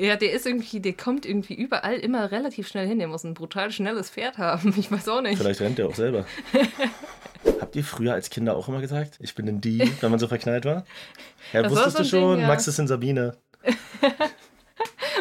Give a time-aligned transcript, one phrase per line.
[0.00, 3.00] Ja, der ist irgendwie, der kommt irgendwie überall immer relativ schnell hin.
[3.00, 4.72] Der muss ein brutal schnelles Pferd haben.
[4.78, 5.38] Ich weiß auch nicht.
[5.38, 6.24] Vielleicht rennt der auch selber.
[7.60, 10.28] Habt ihr früher als Kinder auch immer gesagt, ich bin in die, wenn man so
[10.28, 10.84] verknallt war?
[11.52, 12.46] Ja, Das wusstest so du schon, Ding, ja.
[12.46, 13.36] Max ist in Sabine.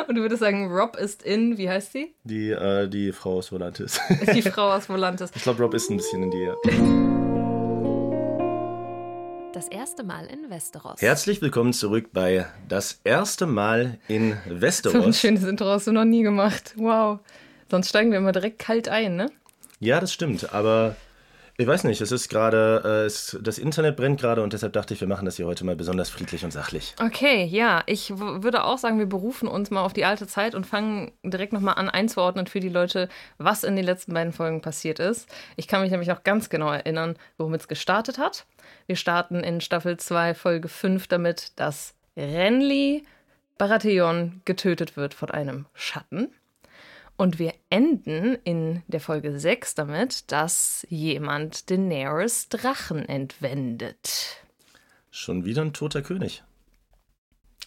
[0.07, 2.14] Und du würdest sagen, Rob ist in, wie heißt sie?
[2.23, 4.00] Die, äh, die Frau aus Volantis.
[4.34, 5.32] Die Frau aus Volantis.
[5.36, 7.16] Ich glaube, Rob ist ein bisschen in die.
[9.57, 11.01] Das erste Mal in Westeros.
[11.01, 15.19] Herzlich willkommen zurück bei Das erste Mal in So ein Westeros.
[15.19, 16.75] schönes Intro hast du noch nie gemacht.
[16.75, 17.21] Wow.
[17.71, 19.31] Sonst steigen wir immer direkt kalt ein, ne?
[19.79, 20.95] Ja, das stimmt, aber
[21.59, 25.02] ich weiß nicht, es ist gerade, äh, das Internet brennt gerade und deshalb dachte ich,
[25.02, 26.93] wir machen das hier heute mal besonders friedlich und sachlich.
[27.02, 30.67] Okay, ja, ich würde auch sagen, wir berufen uns mal auf die alte Zeit und
[30.67, 34.99] fangen direkt nochmal an einzuordnen für die Leute, was in den letzten beiden Folgen passiert
[34.99, 35.27] ist.
[35.55, 38.45] Ich kann mich nämlich noch ganz genau erinnern, womit es gestartet hat.
[38.85, 43.03] Wir starten in Staffel 2, Folge 5 damit, dass Renly
[43.57, 46.29] Baratheon getötet wird von einem Schatten.
[47.17, 54.43] Und wir enden in der Folge 6 damit, dass jemand Daenerys Drachen entwendet.
[55.10, 56.43] Schon wieder ein toter König.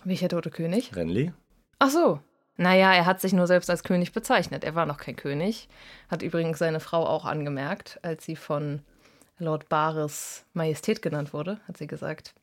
[0.05, 0.95] Welcher tote König?
[0.95, 1.33] Renly?
[1.81, 2.21] Ach so.
[2.57, 4.65] Naja, er hat sich nur selbst als König bezeichnet.
[4.65, 5.69] Er war noch kein König.
[6.09, 8.83] Hat übrigens seine Frau auch angemerkt, als sie von
[9.39, 12.35] Lord Bares Majestät genannt wurde, hat sie gesagt.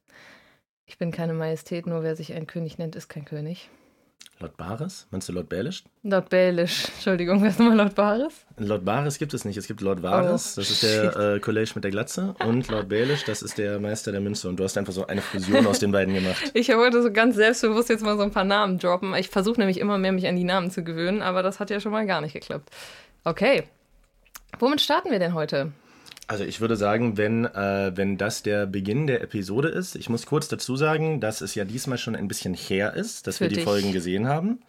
[0.88, 3.69] Ich bin keine Majestät, nur wer sich ein König nennt, ist kein König.
[4.39, 5.07] Lord Bares?
[5.09, 5.83] Meinst du Lord Baelish?
[6.03, 6.89] Lord Baelish.
[6.93, 8.45] Entschuldigung, wer ist nochmal Lord Bares?
[8.57, 9.57] Lord Bares gibt es nicht.
[9.57, 12.88] Es gibt Lord Varys, Oh, das ist der äh, College mit der Glatze, und Lord
[12.88, 14.47] Baelish, das ist der Meister der Münze.
[14.47, 16.38] Und du hast einfach so eine Fusion aus den beiden gemacht.
[16.53, 19.15] Ich wollte so ganz selbstbewusst jetzt mal so ein paar Namen droppen.
[19.15, 21.79] Ich versuche nämlich immer mehr, mich an die Namen zu gewöhnen, aber das hat ja
[21.79, 22.69] schon mal gar nicht geklappt.
[23.23, 23.63] Okay.
[24.59, 25.71] Womit starten wir denn heute?
[26.28, 30.25] Also ich würde sagen, wenn, äh, wenn das der Beginn der Episode ist, ich muss
[30.25, 33.50] kurz dazu sagen, dass es ja diesmal schon ein bisschen her ist, dass Für wir
[33.50, 33.64] die dich.
[33.64, 34.59] Folgen gesehen haben.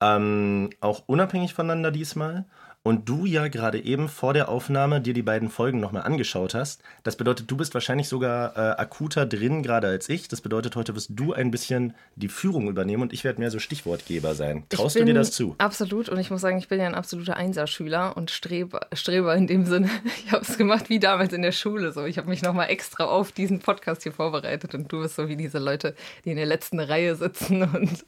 [0.00, 2.44] Ähm, auch unabhängig voneinander diesmal.
[2.86, 6.82] Und du ja gerade eben vor der Aufnahme dir die beiden Folgen nochmal angeschaut hast.
[7.02, 10.28] Das bedeutet, du bist wahrscheinlich sogar äh, akuter drin gerade als ich.
[10.28, 13.58] Das bedeutet, heute wirst du ein bisschen die Führung übernehmen und ich werde mehr so
[13.58, 14.64] Stichwortgeber sein.
[14.68, 15.54] Traust du dir das zu?
[15.56, 16.10] Absolut.
[16.10, 19.64] Und ich muss sagen, ich bin ja ein absoluter Einserschüler und Streber, Streber in dem
[19.64, 19.88] Sinne.
[20.26, 21.92] Ich habe es gemacht wie damals in der Schule.
[21.92, 24.74] So, ich habe mich nochmal extra auf diesen Podcast hier vorbereitet.
[24.74, 25.94] Und du bist so wie diese Leute,
[26.24, 28.04] die in der letzten Reihe sitzen und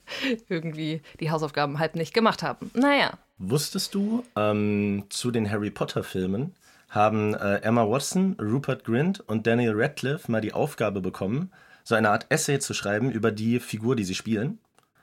[0.48, 2.70] irgendwie die Hausaufgaben halb nicht gemacht haben.
[2.74, 3.18] Naja.
[3.38, 6.54] Wusstest du, ähm, zu den Harry Potter-Filmen
[6.88, 11.52] haben äh, Emma Watson, Rupert Grint und Daniel Radcliffe mal die Aufgabe bekommen,
[11.84, 14.58] so eine Art Essay zu schreiben über die Figur, die sie spielen.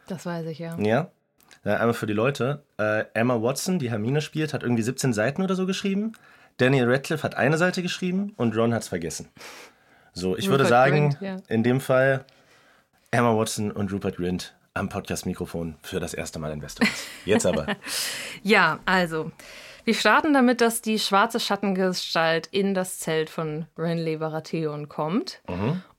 [0.07, 0.77] Das weiß ich ja.
[0.79, 1.11] Ja.
[1.63, 2.63] Einmal für die Leute.
[2.77, 6.13] Äh, Emma Watson, die Hermine spielt, hat irgendwie 17 Seiten oder so geschrieben.
[6.57, 9.29] Daniel Radcliffe hat eine Seite geschrieben und Ron hat es vergessen.
[10.13, 11.37] So, ich würde Rupert sagen, Grint, ja.
[11.47, 12.25] in dem Fall
[13.11, 17.07] Emma Watson und Rupert Grint am Podcast-Mikrofon für das erste Mal in Westeros.
[17.25, 17.67] Jetzt aber.
[18.43, 19.31] Ja, also.
[19.85, 25.41] Wir starten damit, dass die schwarze Schattengestalt in das Zelt von Renly Baratheon kommt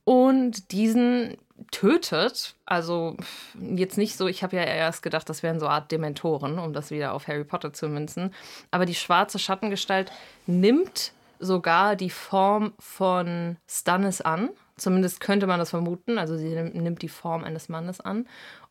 [0.03, 1.37] und diesen
[1.71, 2.55] tötet.
[2.65, 3.15] Also
[3.59, 6.73] jetzt nicht so, ich habe ja erst gedacht, das wären so eine Art Dementoren, um
[6.73, 8.33] das wieder auf Harry Potter zu münzen.
[8.71, 10.11] Aber die schwarze Schattengestalt
[10.47, 14.49] nimmt sogar die Form von Stannis an.
[14.77, 16.17] Zumindest könnte man das vermuten.
[16.17, 18.27] Also sie nimmt die Form eines Mannes an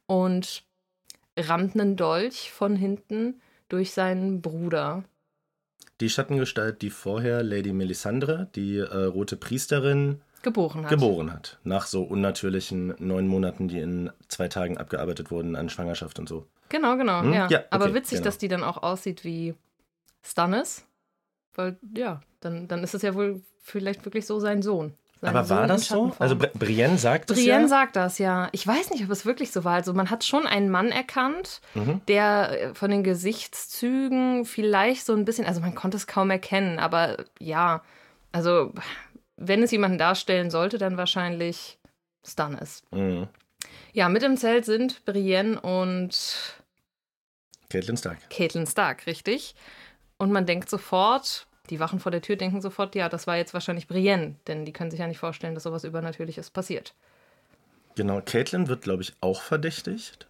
[0.06, 0.64] und
[1.38, 5.04] rammt einen Dolch von hinten durch seinen Bruder.
[6.00, 10.90] Die Schattengestalt, die vorher Lady Melisandre, die äh, rote Priesterin, Geboren hat.
[10.90, 11.58] geboren hat.
[11.64, 16.46] Nach so unnatürlichen neun Monaten, die in zwei Tagen abgearbeitet wurden an Schwangerschaft und so.
[16.68, 17.32] Genau, genau, Hm?
[17.32, 17.48] ja.
[17.48, 18.24] Ja, okay, Aber witzig, genau.
[18.24, 19.54] dass die dann auch aussieht wie
[20.22, 20.84] Stannis.
[21.54, 24.92] Weil, ja, dann, dann ist es ja wohl vielleicht wirklich so sein Sohn.
[25.30, 26.12] Aber Sohn war in das so?
[26.18, 27.68] Also Bri- Brienne sagt es Brienne ja.
[27.68, 28.48] sagt das, ja.
[28.52, 29.74] Ich weiß nicht, ob es wirklich so war.
[29.74, 32.00] Also man hat schon einen Mann erkannt, Mhm.
[32.08, 36.78] der äh, von den Gesichtszügen vielleicht so ein bisschen, also man konnte es kaum erkennen,
[36.78, 37.82] aber ja,
[38.32, 38.72] also
[39.36, 41.78] wenn es jemanden darstellen sollte, dann wahrscheinlich
[42.26, 42.82] Stannis.
[42.90, 43.28] Mhm.
[43.92, 46.16] Ja, mit im Zelt sind Brienne und
[47.70, 48.18] Caitlin Stark.
[48.30, 49.54] Caitlin Stark, richtig?
[50.18, 53.54] Und man denkt sofort, die Wachen vor der Tür denken sofort, ja, das war jetzt
[53.54, 56.94] wahrscheinlich Brienne, denn die können sich ja nicht vorstellen, dass sowas Übernatürliches passiert.
[57.96, 60.28] Genau, Caitlin wird, glaube ich, auch verdächtigt.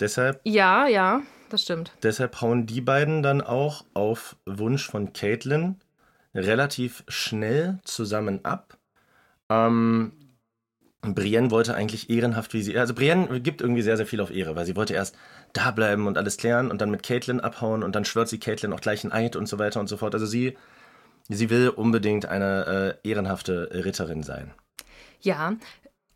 [0.00, 1.92] Deshalb, Ja, ja, das stimmt.
[2.02, 5.76] deshalb hauen die beiden dann auch auf Wunsch von Caitlin
[6.34, 8.78] relativ schnell zusammen ab.
[9.50, 10.12] Ähm,
[11.02, 12.78] Brienne wollte eigentlich ehrenhaft, wie sie.
[12.78, 15.16] Also Brienne gibt irgendwie sehr, sehr viel auf Ehre, weil sie wollte erst
[15.52, 18.72] da bleiben und alles klären und dann mit Caitlin abhauen und dann schwört sie Caitlin
[18.72, 20.14] auch gleich ein Eid und so weiter und so fort.
[20.14, 20.56] Also sie,
[21.28, 24.52] sie will unbedingt eine äh, ehrenhafte Ritterin sein.
[25.22, 25.54] Ja,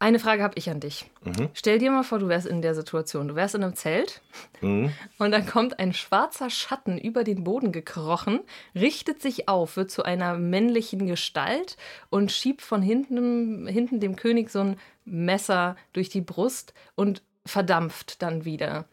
[0.00, 1.06] Eine Frage habe ich an dich.
[1.24, 1.48] Mhm.
[1.54, 3.28] Stell dir mal vor, du wärst in der Situation.
[3.28, 4.20] Du wärst in einem Zelt
[4.60, 4.92] Mhm.
[5.18, 8.40] und dann kommt ein schwarzer Schatten über den Boden gekrochen,
[8.74, 11.76] richtet sich auf, wird zu einer männlichen Gestalt
[12.10, 18.20] und schiebt von hinten, hinten dem König so ein Messer durch die Brust und verdampft
[18.22, 18.86] dann wieder.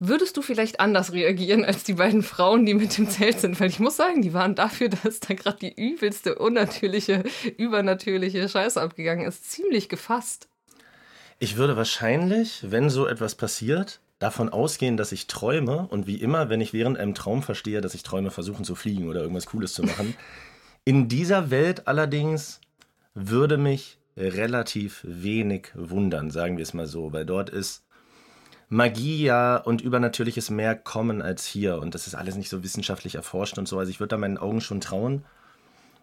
[0.00, 3.58] Würdest du vielleicht anders reagieren als die beiden Frauen, die mit dem Zelt sind?
[3.58, 7.24] Weil ich muss sagen, die waren dafür, dass da gerade die übelste, unnatürliche,
[7.56, 10.48] übernatürliche Scheiße abgegangen ist, ziemlich gefasst.
[11.40, 16.48] Ich würde wahrscheinlich, wenn so etwas passiert, davon ausgehen, dass ich träume und wie immer,
[16.48, 19.74] wenn ich während einem Traum verstehe, dass ich träume, versuchen zu fliegen oder irgendwas Cooles
[19.74, 20.14] zu machen.
[20.84, 22.60] In dieser Welt allerdings
[23.14, 27.84] würde mich relativ wenig wundern, sagen wir es mal so, weil dort ist
[28.68, 33.14] Magie ja und Übernatürliches mehr kommen als hier und das ist alles nicht so wissenschaftlich
[33.14, 33.78] erforscht und so.
[33.78, 35.24] Also ich würde da meinen Augen schon trauen.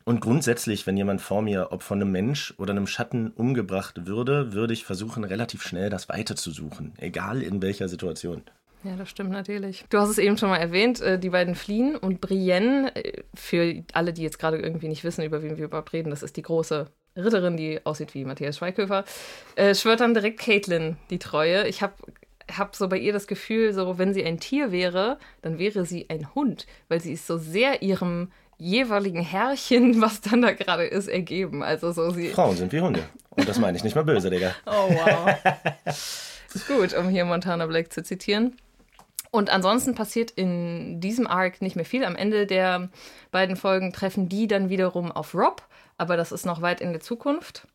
[0.03, 4.53] Und grundsätzlich, wenn jemand vor mir, ob von einem Mensch oder einem Schatten umgebracht würde,
[4.53, 8.43] würde ich versuchen, relativ schnell das Weite zu suchen, egal in welcher Situation.
[8.83, 9.83] Ja, das stimmt natürlich.
[9.89, 13.83] Du hast es eben schon mal erwähnt, äh, die beiden fliehen und Brienne, äh, für
[13.93, 16.43] alle, die jetzt gerade irgendwie nicht wissen, über wen wir überhaupt reden, das ist die
[16.43, 16.85] große
[17.17, 19.03] Ritterin, die aussieht wie Matthias Schweighöfer,
[19.55, 21.67] äh, schwört dann direkt Caitlin die Treue.
[21.67, 21.93] Ich habe
[22.51, 26.09] hab so bei ihr das Gefühl, so wenn sie ein Tier wäre, dann wäre sie
[26.09, 31.07] ein Hund, weil sie ist so sehr ihrem jeweiligen Herrchen, was dann da gerade ist,
[31.07, 31.63] ergeben.
[31.63, 32.29] Also so sie.
[32.29, 33.03] Frauen sind wie Hunde.
[33.29, 34.55] Und das meine ich nicht mal böse, Digga.
[34.65, 35.35] Oh wow.
[36.53, 38.55] ist gut, um hier Montana Black zu zitieren.
[39.31, 42.05] Und ansonsten passiert in diesem Arc nicht mehr viel.
[42.05, 42.87] Am Ende der
[43.31, 45.61] beiden Folgen treffen die dann wiederum auf Rob,
[45.97, 47.67] aber das ist noch weit in der Zukunft.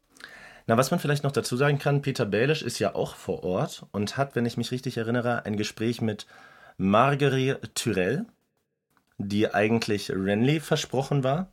[0.70, 3.86] Na, was man vielleicht noch dazu sagen kann, Peter Baelish ist ja auch vor Ort
[3.90, 6.28] und hat, wenn ich mich richtig erinnere, ein Gespräch mit
[6.78, 8.24] Marguerite Tyrell,
[9.18, 11.48] die eigentlich Renly versprochen war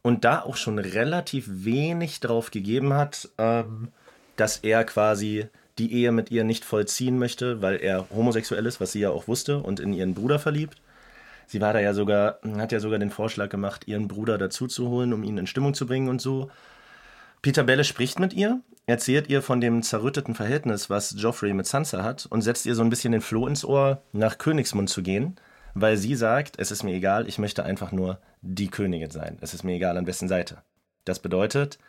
[0.00, 3.88] und da auch schon relativ wenig drauf gegeben hat, ähm,
[4.36, 8.92] dass er quasi die Ehe mit ihr nicht vollziehen möchte, weil er homosexuell ist, was
[8.92, 10.80] sie ja auch wusste und in ihren Bruder verliebt.
[11.46, 15.24] Sie war da ja sogar, hat ja sogar den Vorschlag gemacht, ihren Bruder dazuzuholen, um
[15.24, 16.50] ihn in Stimmung zu bringen und so.
[17.42, 22.04] Peter Belle spricht mit ihr, erzählt ihr von dem zerrütteten Verhältnis, was Joffrey mit Sansa
[22.04, 25.34] hat und setzt ihr so ein bisschen den Floh ins Ohr, nach Königsmund zu gehen,
[25.74, 29.38] weil sie sagt, es ist mir egal, ich möchte einfach nur die Königin sein.
[29.40, 30.62] Es ist mir egal, an wessen Seite.
[31.04, 31.80] Das bedeutet,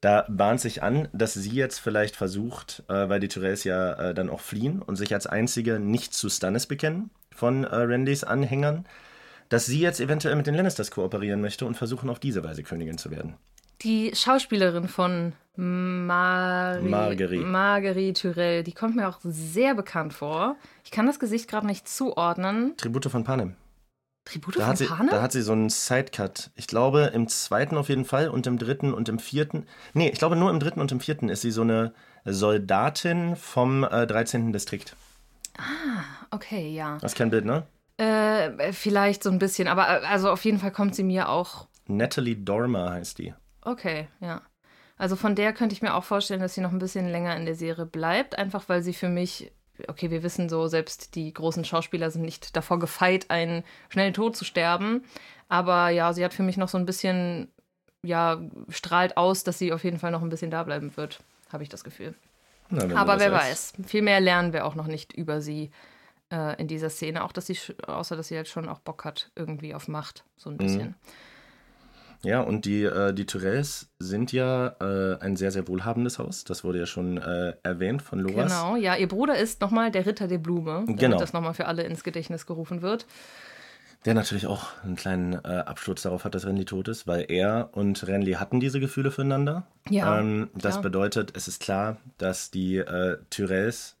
[0.00, 4.14] da bahnt sich an, dass sie jetzt vielleicht versucht, äh, weil die Tyrells ja äh,
[4.14, 8.86] dann auch fliehen und sich als einzige nicht zu Stannis bekennen von äh, Randys Anhängern,
[9.50, 12.96] dass sie jetzt eventuell mit den Lannisters kooperieren möchte und versuchen, auf diese Weise Königin
[12.96, 13.36] zu werden.
[13.84, 17.44] Die Schauspielerin von Mari Marguerite.
[17.44, 20.56] Marguerite Tyrell, die kommt mir auch sehr bekannt vor.
[20.84, 22.76] Ich kann das Gesicht gerade nicht zuordnen.
[22.76, 23.56] Tribute von Panem.
[24.24, 25.08] Tribute Da von sie, Panem?
[25.10, 26.50] da hat sie so einen Sidecut.
[26.54, 29.66] Ich glaube, im zweiten auf jeden Fall und im dritten und im vierten.
[29.94, 31.92] Nee, ich glaube, nur im dritten und im vierten ist sie so eine
[32.24, 34.52] Soldatin vom äh, 13.
[34.52, 34.94] Distrikt.
[36.30, 36.98] okay, ja.
[37.00, 37.64] Das ist kein Bild, ne?
[37.98, 41.66] Äh, vielleicht so ein bisschen, aber äh, also auf jeden Fall kommt sie mir auch.
[41.88, 43.34] Natalie Dormer heißt die.
[43.62, 44.42] Okay, ja.
[44.98, 47.46] Also von der könnte ich mir auch vorstellen, dass sie noch ein bisschen länger in
[47.46, 49.50] der Serie bleibt, einfach weil sie für mich,
[49.88, 54.36] okay, wir wissen so, selbst die großen Schauspieler sind nicht davor gefeit, einen schnellen Tod
[54.36, 55.04] zu sterben.
[55.48, 57.50] Aber ja, sie hat für mich noch so ein bisschen,
[58.02, 61.20] ja, strahlt aus, dass sie auf jeden Fall noch ein bisschen da bleiben wird,
[61.52, 62.14] habe ich das Gefühl.
[62.70, 63.74] Na, Aber wer weiß.
[63.86, 65.70] Viel mehr lernen wir auch noch nicht über sie
[66.30, 67.22] äh, in dieser Szene.
[67.24, 70.48] Auch dass sie, außer dass sie jetzt schon auch Bock hat, irgendwie auf Macht, so
[70.48, 70.94] ein bisschen.
[72.24, 76.44] Ja, und die, äh, die Tyrells sind ja äh, ein sehr, sehr wohlhabendes Haus.
[76.44, 78.52] Das wurde ja schon äh, erwähnt von Loras.
[78.52, 81.18] Genau, ja, ihr Bruder ist nochmal der Ritter der Blume, damit Genau.
[81.18, 83.06] das nochmal für alle ins Gedächtnis gerufen wird.
[84.04, 87.70] Der natürlich auch einen kleinen äh, Absturz darauf hat, dass Renly tot ist, weil er
[87.72, 89.66] und Renly hatten diese Gefühle füreinander.
[89.90, 90.82] Ja, ähm, das klar.
[90.82, 93.96] bedeutet, es ist klar, dass die äh, Tyrells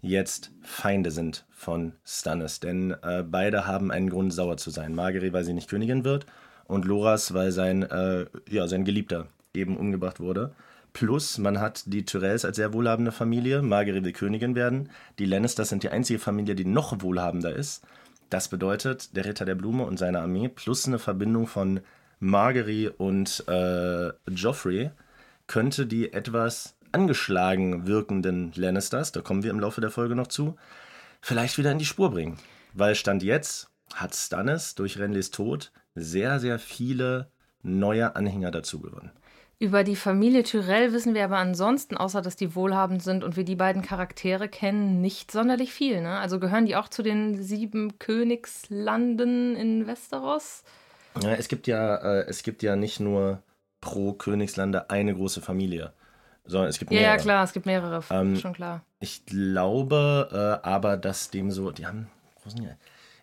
[0.00, 4.94] jetzt Feinde sind von Stannis, denn äh, beide haben einen Grund, sauer zu sein.
[4.94, 6.26] Margaery, weil sie nicht Königin wird
[6.66, 10.52] und Loras, weil sein, äh, ja, sein Geliebter eben umgebracht wurde.
[10.92, 13.62] Plus, man hat die Tyrells als sehr wohlhabende Familie.
[13.62, 14.90] Margaery will Königin werden.
[15.18, 17.82] Die Lannisters sind die einzige Familie, die noch wohlhabender ist.
[18.30, 21.80] Das bedeutet, der Ritter der Blume und seine Armee plus eine Verbindung von
[22.20, 24.90] Margery und äh, Joffrey
[25.46, 30.56] könnte die etwas angeschlagen wirkenden Lannisters, da kommen wir im Laufe der Folge noch zu,
[31.20, 32.38] vielleicht wieder in die Spur bringen.
[32.72, 37.30] Weil Stand jetzt hat Stannis durch Renlys Tod sehr, sehr viele
[37.62, 39.10] neue Anhänger dazu gewonnen.
[39.60, 43.44] Über die Familie Tyrell wissen wir aber ansonsten, außer dass die wohlhabend sind und wir
[43.44, 46.02] die beiden Charaktere kennen, nicht sonderlich viel.
[46.02, 46.18] Ne?
[46.18, 50.64] Also gehören die auch zu den sieben Königslanden in Westeros?
[51.22, 53.42] Ja, es gibt ja, äh, es gibt ja nicht nur
[53.80, 55.92] pro Königslande eine große Familie.
[56.46, 57.16] sondern es gibt Ja, mehrere.
[57.16, 58.82] ja, klar, es gibt mehrere, Ähm, schon klar.
[59.00, 60.28] Ich glaube
[60.62, 62.08] äh, aber, dass dem so, die haben,
[62.44, 62.68] Rosen,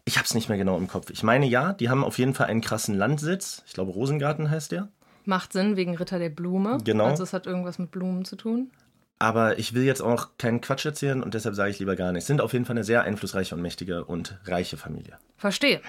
[0.05, 1.09] ich habe es nicht mehr genau im Kopf.
[1.09, 3.63] Ich meine ja, die haben auf jeden Fall einen krassen Landsitz.
[3.67, 4.89] Ich glaube, Rosengarten heißt der.
[5.25, 6.79] Macht Sinn wegen Ritter der Blume.
[6.83, 7.05] Genau.
[7.05, 8.71] Also es hat irgendwas mit Blumen zu tun.
[9.19, 12.25] Aber ich will jetzt auch keinen Quatsch erzählen und deshalb sage ich lieber gar nichts.
[12.25, 15.19] Sind auf jeden Fall eine sehr einflussreiche und mächtige und reiche Familie.
[15.37, 15.79] Verstehe.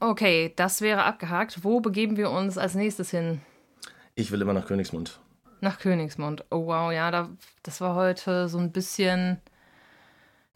[0.00, 1.62] Okay, das wäre abgehakt.
[1.62, 3.40] Wo begeben wir uns als nächstes hin?
[4.16, 5.20] Ich will immer nach Königsmund.
[5.60, 6.44] Nach Königsmund.
[6.50, 7.28] Oh wow, ja, da,
[7.62, 9.38] das war heute so ein bisschen.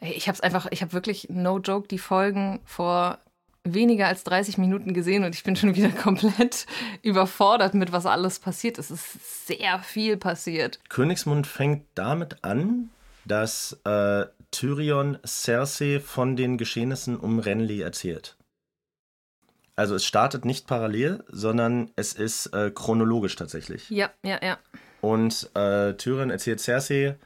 [0.01, 3.19] Ich habe es einfach, ich habe wirklich, no joke, die Folgen vor
[3.65, 6.67] weniger als 30 Minuten gesehen und ich bin schon wieder komplett
[7.03, 8.79] überfordert mit, was alles passiert.
[8.79, 10.79] Es ist sehr viel passiert.
[10.89, 12.91] Königsmund fängt damit an,
[13.25, 18.37] dass äh, Tyrion Cersei von den Geschehnissen um Renly erzählt.
[19.77, 23.91] Also es startet nicht parallel, sondern es ist äh, chronologisch tatsächlich.
[23.91, 24.59] Ja, ja, ja.
[25.01, 27.17] Und äh, Tyrion erzählt Cersei,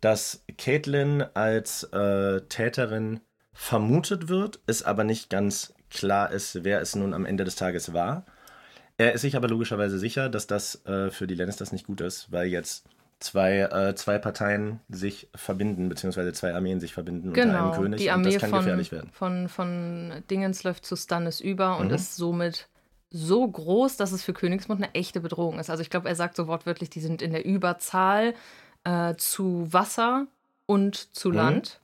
[0.00, 3.20] dass Caitlyn als äh, Täterin
[3.52, 7.92] vermutet wird, es aber nicht ganz klar ist, wer es nun am Ende des Tages
[7.92, 8.24] war.
[8.96, 12.30] Er ist sich aber logischerweise sicher, dass das äh, für die Lannisters nicht gut ist,
[12.30, 12.84] weil jetzt
[13.20, 17.58] zwei, äh, zwei Parteien sich verbinden, beziehungsweise zwei Armeen sich verbinden unter Genau.
[17.58, 19.10] einem König Die und Armee das kann von, gefährlich werden.
[19.12, 21.94] von, von Dingens läuft zu Stannis über und Mhm.
[21.94, 22.68] ist somit
[23.10, 25.70] so groß, dass es für Königsmund eine echte Bedrohung ist.
[25.70, 28.34] Also ich glaube, er sagt so wortwörtlich, die sind in der Überzahl
[28.88, 30.26] äh, zu Wasser
[30.66, 31.36] und zu Mhm.
[31.36, 31.80] Land.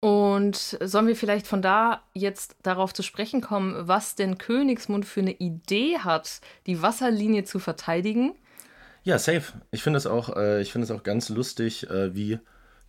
[0.00, 5.20] Und sollen wir vielleicht von da jetzt darauf zu sprechen kommen, was denn Königsmund für
[5.20, 8.34] eine Idee hat, die Wasserlinie zu verteidigen?
[9.04, 9.52] Ja, safe.
[9.70, 12.40] Ich finde es auch, äh, ich finde es auch ganz lustig, äh, wie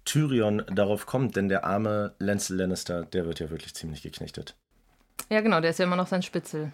[0.05, 4.55] Tyrion darauf kommt, denn der arme Lancel Lannister, der wird ja wirklich ziemlich geknechtet.
[5.29, 6.71] Ja, genau, der ist ja immer noch sein Spitzel.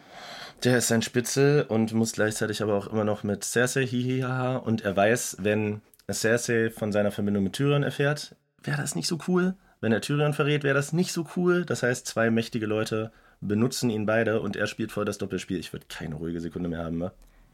[0.63, 4.81] Der ist ein Spitzel und muss gleichzeitig aber auch immer noch mit Cersei hihihaha und
[4.81, 9.55] er weiß, wenn Cersei von seiner Verbindung mit Tyrion erfährt, wäre das nicht so cool.
[9.81, 11.63] Wenn er Tyrion verrät, wäre das nicht so cool.
[11.63, 15.57] Das heißt, zwei mächtige Leute benutzen ihn beide und er spielt voll das Doppelspiel.
[15.57, 17.11] Ich würde keine ruhige Sekunde mehr haben, ne?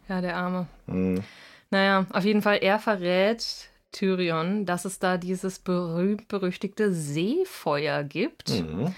[0.09, 0.67] Ja, der Arme.
[0.87, 1.23] Mhm.
[1.69, 8.49] Naja, auf jeden Fall, er verrät Tyrion, dass es da dieses berühmt-berüchtigte Seefeuer gibt.
[8.49, 8.95] Mhm.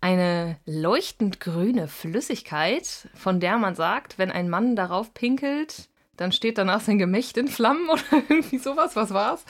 [0.00, 6.58] Eine leuchtend grüne Flüssigkeit, von der man sagt, wenn ein Mann darauf pinkelt, dann steht
[6.58, 8.96] danach sein Gemächt in Flammen oder irgendwie sowas.
[8.96, 9.44] Was war's?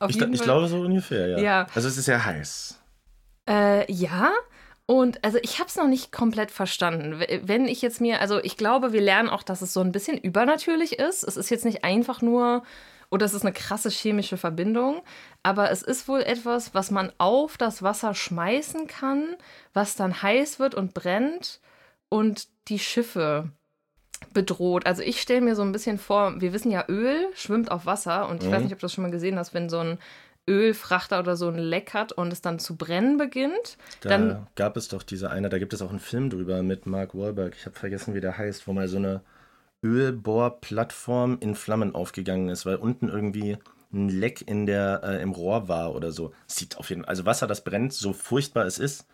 [0.00, 1.38] Auf Ich, ich glaube so ungefähr, ja.
[1.38, 1.66] Ja.
[1.74, 2.80] Also es ist sehr heiß.
[3.48, 4.30] Äh, ja.
[4.86, 7.22] Und also ich habe es noch nicht komplett verstanden.
[7.42, 10.16] Wenn ich jetzt mir, also ich glaube, wir lernen auch, dass es so ein bisschen
[10.16, 11.24] übernatürlich ist.
[11.24, 12.62] Es ist jetzt nicht einfach nur,
[13.10, 15.02] oder es ist eine krasse chemische Verbindung,
[15.42, 19.36] aber es ist wohl etwas, was man auf das Wasser schmeißen kann,
[19.72, 21.60] was dann heiß wird und brennt
[22.10, 23.50] und die Schiffe
[24.34, 24.86] bedroht.
[24.86, 28.28] Also ich stelle mir so ein bisschen vor, wir wissen ja, Öl schwimmt auf Wasser
[28.28, 28.52] und ich Mhm.
[28.52, 29.98] weiß nicht, ob du das schon mal gesehen hast, wenn so ein
[30.48, 33.76] Ölfrachter oder so ein Leck hat und es dann zu brennen beginnt.
[34.00, 36.86] Da Dann- gab es doch diese eine, da gibt es auch einen Film drüber mit
[36.86, 37.54] Mark Wahlberg.
[37.56, 39.20] Ich habe vergessen, wie der heißt, wo mal so eine
[39.82, 43.58] Ölbohrplattform in Flammen aufgegangen ist, weil unten irgendwie
[43.92, 46.32] ein Leck in der, äh, im Rohr war oder so.
[46.46, 49.06] Sieht auf jeden Fall, also Wasser, das brennt, so furchtbar es ist,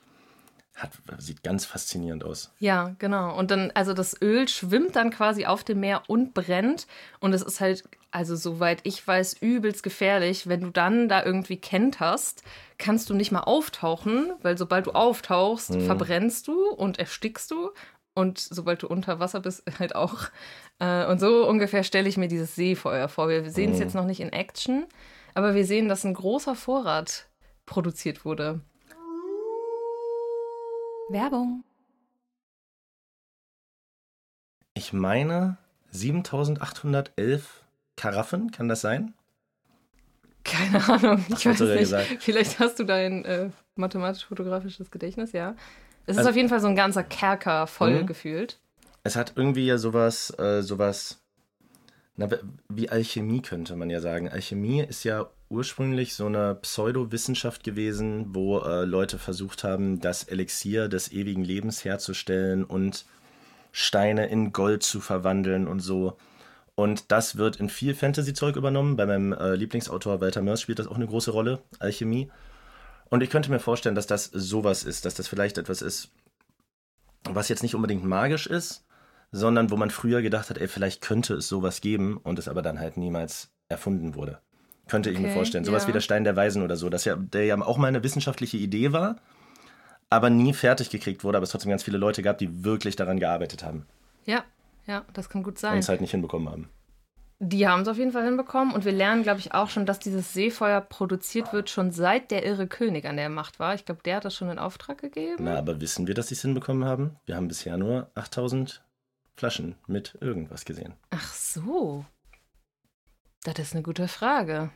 [0.75, 2.53] hat, sieht ganz faszinierend aus.
[2.59, 3.37] Ja, genau.
[3.39, 6.89] Und dann, also das Öl schwimmt dann quasi auf dem Meer und brennt.
[7.21, 10.49] Und es ist halt, also soweit ich weiß, übelst gefährlich.
[10.49, 12.43] Wenn du dann da irgendwie kenterst,
[12.77, 17.71] kannst du nicht mal auftauchen, weil sobald du auftauchst, verbrennst du und erstickst du.
[18.15, 20.19] Und sobald du unter Wasser bist, halt auch.
[20.79, 23.29] Äh, Und so ungefähr stelle ich mir dieses Seefeuer vor.
[23.29, 24.87] Wir sehen es jetzt noch nicht in Action,
[25.35, 27.29] aber wir sehen, dass ein großer Vorrat
[27.67, 28.61] produziert wurde.
[31.11, 31.65] Werbung.
[34.75, 35.57] Ich meine
[35.91, 37.63] 7811
[37.97, 39.15] Karaffen, kann das sein?
[40.43, 41.79] Keine Ahnung, ich wird weiß nicht.
[41.79, 42.17] gesagt.
[42.21, 45.55] Vielleicht hast du dein äh, mathematisch-fotografisches Gedächtnis, ja.
[46.07, 48.07] Es ist Also- auf jeden Fall so ein ganzer Kerker voll Mhm.
[48.07, 48.59] gefühlt.
[49.03, 51.21] Es hat irgendwie ja sowas, äh, sowas,
[52.17, 52.29] na,
[52.69, 54.29] wie Alchemie könnte man ja sagen.
[54.29, 60.89] Alchemie ist ja ursprünglich so eine Pseudowissenschaft gewesen, wo äh, Leute versucht haben, das Elixier
[60.89, 63.05] des ewigen Lebens herzustellen und
[63.73, 66.17] Steine in Gold zu verwandeln und so.
[66.77, 68.97] Und das wird in viel Fantasy-Zeug übernommen.
[68.97, 72.31] Bei meinem äh, Lieblingsautor Walter Mörs spielt das auch eine große Rolle, Alchemie.
[73.11, 76.11] Und ich könnte mir vorstellen, dass das sowas ist, dass das vielleicht etwas ist,
[77.25, 78.85] was jetzt nicht unbedingt magisch ist,
[79.33, 82.63] sondern wo man früher gedacht hat, ey, vielleicht könnte es sowas geben und es aber
[82.63, 84.41] dann halt niemals erfunden wurde.
[84.89, 85.65] Könnte ich mir Okay, vorstellen.
[85.65, 85.89] Sowas ja.
[85.89, 88.59] wie der Stein der Weisen oder so, dass ja, der ja auch mal eine wissenschaftliche
[88.59, 89.17] Idee war,
[90.11, 93.19] aber nie fertig gekriegt wurde, aber es trotzdem ganz viele Leute gab, die wirklich daran
[93.19, 93.87] gearbeitet haben
[94.27, 94.45] Ja,
[94.87, 95.79] ja, das kann gut und sein.
[95.79, 96.69] es halt nicht hinbekommen haben.
[97.47, 99.99] Die haben es auf jeden Fall hinbekommen und wir lernen, glaube ich, auch schon, dass
[99.99, 103.75] dieses Seefeuer produziert wird, schon seit der irre König an der Macht war.
[103.75, 105.45] Ich glaube, der hat das schon in Auftrag gegeben.
[105.45, 107.17] Na, aber wissen wir, dass sie es hinbekommen haben?
[107.27, 108.83] Wir haben bisher nur 8000
[109.37, 110.95] Flaschen mit irgendwas gesehen.
[111.11, 112.07] Ach so.
[113.43, 114.71] Das ist eine gute Frage.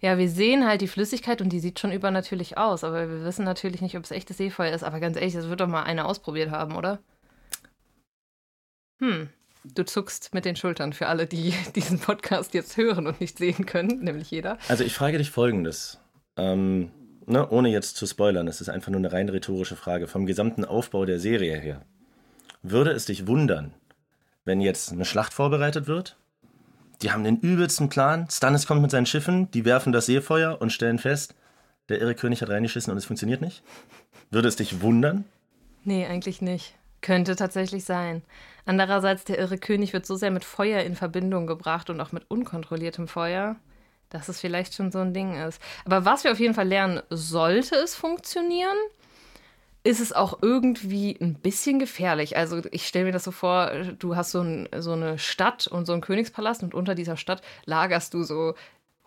[0.00, 3.46] Ja, wir sehen halt die Flüssigkeit und die sieht schon übernatürlich aus, aber wir wissen
[3.46, 4.84] natürlich nicht, ob es echtes Seefeuer ist.
[4.84, 6.98] Aber ganz ehrlich, das wird doch mal einer ausprobiert haben, oder?
[9.00, 9.30] Hm,
[9.74, 13.66] du zuckst mit den Schultern für alle, die diesen Podcast jetzt hören und nicht sehen
[13.66, 14.58] können, nämlich jeder.
[14.68, 15.98] Also ich frage dich folgendes.
[16.36, 16.90] Ähm,
[17.26, 20.06] ne, ohne jetzt zu spoilern, es ist einfach nur eine rein rhetorische Frage.
[20.06, 21.82] Vom gesamten Aufbau der Serie her.
[22.62, 23.74] Würde es dich wundern,
[24.44, 26.16] wenn jetzt eine Schlacht vorbereitet wird?
[27.02, 28.26] Die haben den übelsten Plan.
[28.30, 31.34] Stannis kommt mit seinen Schiffen, die werfen das Seefeuer und stellen fest,
[31.88, 33.62] der irre König hat reingeschissen und es funktioniert nicht?
[34.30, 35.24] Würde es dich wundern?
[35.84, 36.74] Nee, eigentlich nicht.
[37.02, 38.22] Könnte tatsächlich sein.
[38.66, 42.24] Andererseits, der irre König wird so sehr mit Feuer in Verbindung gebracht und auch mit
[42.28, 43.56] unkontrolliertem Feuer,
[44.10, 45.62] dass es vielleicht schon so ein Ding ist.
[45.84, 48.76] Aber was wir auf jeden Fall lernen, sollte es funktionieren,
[49.84, 52.36] ist es auch irgendwie ein bisschen gefährlich.
[52.36, 55.86] Also ich stelle mir das so vor, du hast so, ein, so eine Stadt und
[55.86, 58.54] so einen Königspalast und unter dieser Stadt lagerst du so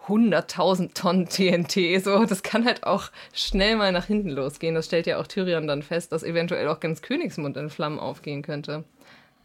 [0.07, 2.01] 100.000 Tonnen TNT.
[2.01, 4.73] So, das kann halt auch schnell mal nach hinten losgehen.
[4.73, 8.41] Das stellt ja auch Tyrion dann fest, dass eventuell auch ganz Königsmund in Flammen aufgehen
[8.41, 8.85] könnte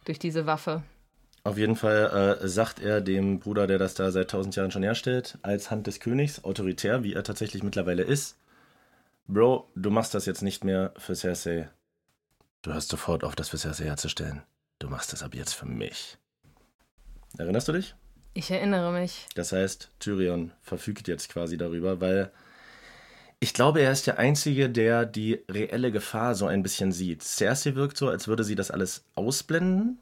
[0.05, 0.83] durch diese Waffe.
[1.43, 4.81] Auf jeden Fall äh, sagt er dem Bruder, der das da seit tausend Jahren schon
[4.81, 8.37] herstellt, als Hand des Königs, autoritär, wie er tatsächlich mittlerweile ist,
[9.27, 11.69] Bro, du machst das jetzt nicht mehr für Cersei.
[12.61, 14.43] Du hörst sofort auf, das für Cersei herzustellen.
[14.77, 16.17] Du machst das ab jetzt für mich.
[17.37, 17.95] Erinnerst du dich?
[18.35, 19.25] Ich erinnere mich.
[19.33, 22.31] Das heißt, Tyrion verfügt jetzt quasi darüber, weil
[23.45, 27.21] ich glaube, er ist der Einzige, der die reelle Gefahr so ein bisschen sieht.
[27.21, 29.99] Cersei wirkt so, als würde sie das alles ausblenden,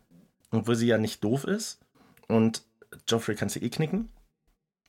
[0.52, 1.82] obwohl sie ja nicht doof ist.
[2.30, 2.62] Und
[3.06, 4.08] Joffrey kann sie eh knicken.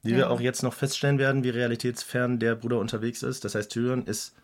[0.05, 0.19] Wie ja.
[0.19, 3.45] wir auch jetzt noch feststellen werden, wie realitätsfern der Bruder unterwegs ist.
[3.45, 4.37] Das heißt, Tyrion ist,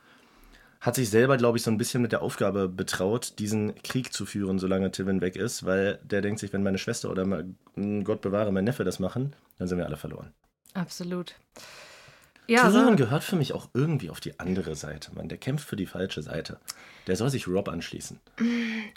[0.81, 4.27] hat sich selber, glaube ich, so ein bisschen mit der Aufgabe betraut, diesen Krieg zu
[4.27, 8.23] führen, solange Tywin weg ist, weil der denkt sich, wenn meine Schwester oder mein, Gott
[8.23, 10.33] bewahre, mein Neffe das machen, dann sind wir alle verloren.
[10.75, 11.37] Absolut.
[12.51, 15.29] Ja, Tyrion gehört für mich auch irgendwie auf die andere Seite, Mann.
[15.29, 16.59] Der kämpft für die falsche Seite.
[17.07, 18.19] Der soll sich Rob anschließen.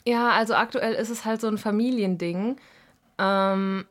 [0.05, 2.55] Ja, also aktuell ist es halt so ein Familiending.
[3.19, 3.85] Ähm,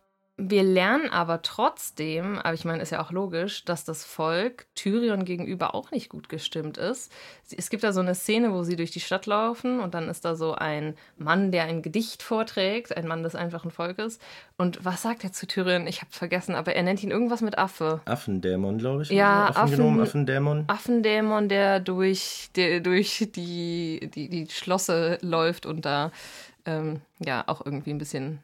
[0.50, 5.24] wir lernen aber trotzdem, aber ich meine, ist ja auch logisch, dass das Volk Tyrion
[5.24, 7.12] gegenüber auch nicht gut gestimmt ist.
[7.56, 10.24] Es gibt da so eine Szene, wo sie durch die Stadt laufen und dann ist
[10.24, 14.18] da so ein Mann, der ein Gedicht vorträgt, ein Mann des einfachen Volkes.
[14.56, 15.86] Und was sagt er zu Tyrion?
[15.86, 18.00] Ich habe vergessen, aber er nennt ihn irgendwas mit Affe.
[18.04, 19.10] Affendämon, glaube ich.
[19.10, 20.64] Ja, Affen, Affendämon.
[20.66, 26.10] Affendämon, der durch, der durch die, die, die Schlosse läuft und da
[26.64, 28.40] ähm, ja auch irgendwie ein bisschen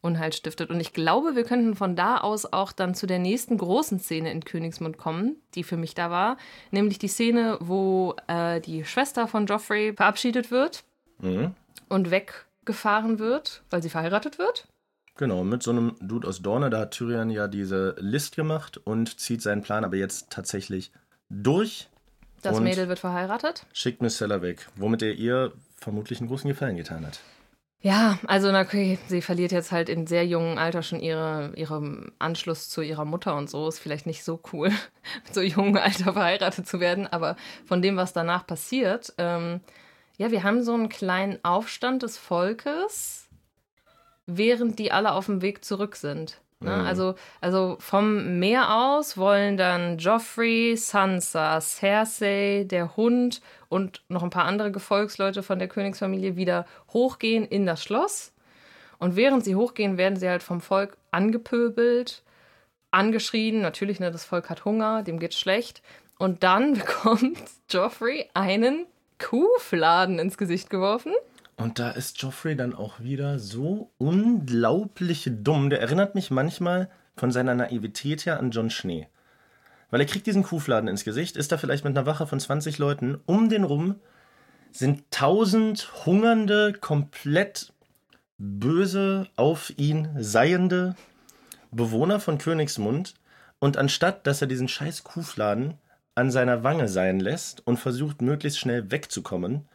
[0.00, 0.70] Unheil stiftet.
[0.70, 4.30] Und ich glaube, wir könnten von da aus auch dann zu der nächsten großen Szene
[4.30, 6.36] in Königsmund kommen, die für mich da war.
[6.70, 10.84] Nämlich die Szene, wo äh, die Schwester von Joffrey verabschiedet wird
[11.20, 11.54] mhm.
[11.88, 14.68] und weggefahren wird, weil sie verheiratet wird.
[15.16, 19.18] Genau, mit so einem Dude aus Dorne, da hat Tyrion ja diese List gemacht und
[19.18, 20.92] zieht seinen Plan aber jetzt tatsächlich
[21.28, 21.88] durch.
[22.42, 23.66] Das Mädel wird verheiratet.
[23.72, 27.18] Schickt Miss Seller weg, womit er ihr vermutlich einen großen Gefallen getan hat.
[27.80, 32.68] Ja, also okay, sie verliert jetzt halt in sehr jungem Alter schon ihre, ihren Anschluss
[32.68, 33.68] zu ihrer Mutter und so.
[33.68, 34.70] Ist vielleicht nicht so cool,
[35.24, 39.60] mit so jungem Alter verheiratet zu werden, aber von dem, was danach passiert, ähm,
[40.16, 43.28] ja, wir haben so einen kleinen Aufstand des Volkes,
[44.26, 46.40] während die alle auf dem Weg zurück sind.
[46.60, 46.76] Ne?
[46.76, 46.86] Mhm.
[46.86, 54.30] Also, also vom Meer aus wollen dann Joffrey, Sansa, Cersei, der Hund und noch ein
[54.30, 58.32] paar andere Gefolgsleute von der Königsfamilie wieder hochgehen in das Schloss.
[58.98, 62.22] Und während sie hochgehen, werden sie halt vom Volk angepöbelt,
[62.90, 63.60] angeschrien.
[63.60, 65.82] Natürlich, ne, das Volk hat Hunger, dem geht's schlecht.
[66.18, 67.38] Und dann bekommt
[67.70, 68.86] Joffrey einen
[69.20, 71.12] Kuhfladen ins Gesicht geworfen.
[71.58, 75.70] Und da ist Joffrey dann auch wieder so unglaublich dumm.
[75.70, 79.08] Der erinnert mich manchmal von seiner Naivität her an John Schnee.
[79.90, 82.78] Weil er kriegt diesen Kuhfladen ins Gesicht, ist da vielleicht mit einer Wache von 20
[82.78, 83.18] Leuten.
[83.26, 83.96] Um den rum
[84.70, 87.72] sind tausend hungernde, komplett
[88.38, 90.94] böse auf ihn seiende
[91.72, 93.14] Bewohner von Königsmund.
[93.58, 95.74] Und anstatt, dass er diesen scheiß Kuhfladen
[96.14, 99.66] an seiner Wange sein lässt und versucht, möglichst schnell wegzukommen,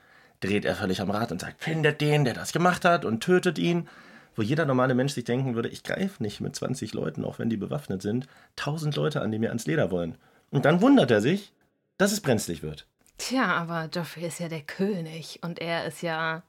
[0.43, 3.57] dreht er völlig am Rad und sagt, findet den, der das gemacht hat und tötet
[3.57, 3.87] ihn.
[4.35, 7.49] Wo jeder normale Mensch sich denken würde, ich greife nicht mit 20 Leuten, auch wenn
[7.49, 8.27] die bewaffnet sind,
[8.57, 10.17] 1000 Leute an, die mir ans Leder wollen.
[10.49, 11.53] Und dann wundert er sich,
[11.97, 12.87] dass es brenzlig wird.
[13.19, 16.41] Tja, aber Joffrey ist ja der König und er ist ja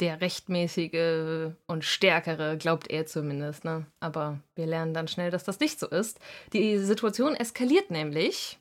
[0.00, 3.64] der rechtmäßige und stärkere, glaubt er zumindest.
[3.64, 3.86] Ne?
[4.00, 6.18] Aber wir lernen dann schnell, dass das nicht so ist.
[6.52, 8.58] Die Situation eskaliert nämlich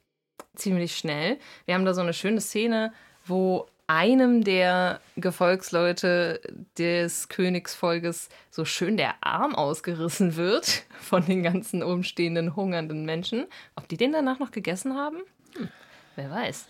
[0.55, 1.37] ziemlich schnell.
[1.65, 2.93] Wir haben da so eine schöne Szene,
[3.25, 6.41] wo einem der Gefolgsleute
[6.77, 13.45] des Königsvolkes so schön der Arm ausgerissen wird von den ganzen umstehenden hungernden Menschen.
[13.75, 15.17] Ob die den danach noch gegessen haben?
[15.55, 15.69] Hm.
[16.15, 16.67] Wer weiß.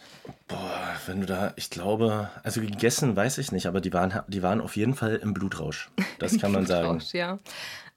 [0.47, 4.41] Boah, wenn du da, ich glaube, also gegessen weiß ich nicht, aber die waren, die
[4.41, 5.89] waren auf jeden Fall im Blutrausch.
[6.19, 7.01] Das kann man sagen.
[7.11, 7.39] Ja.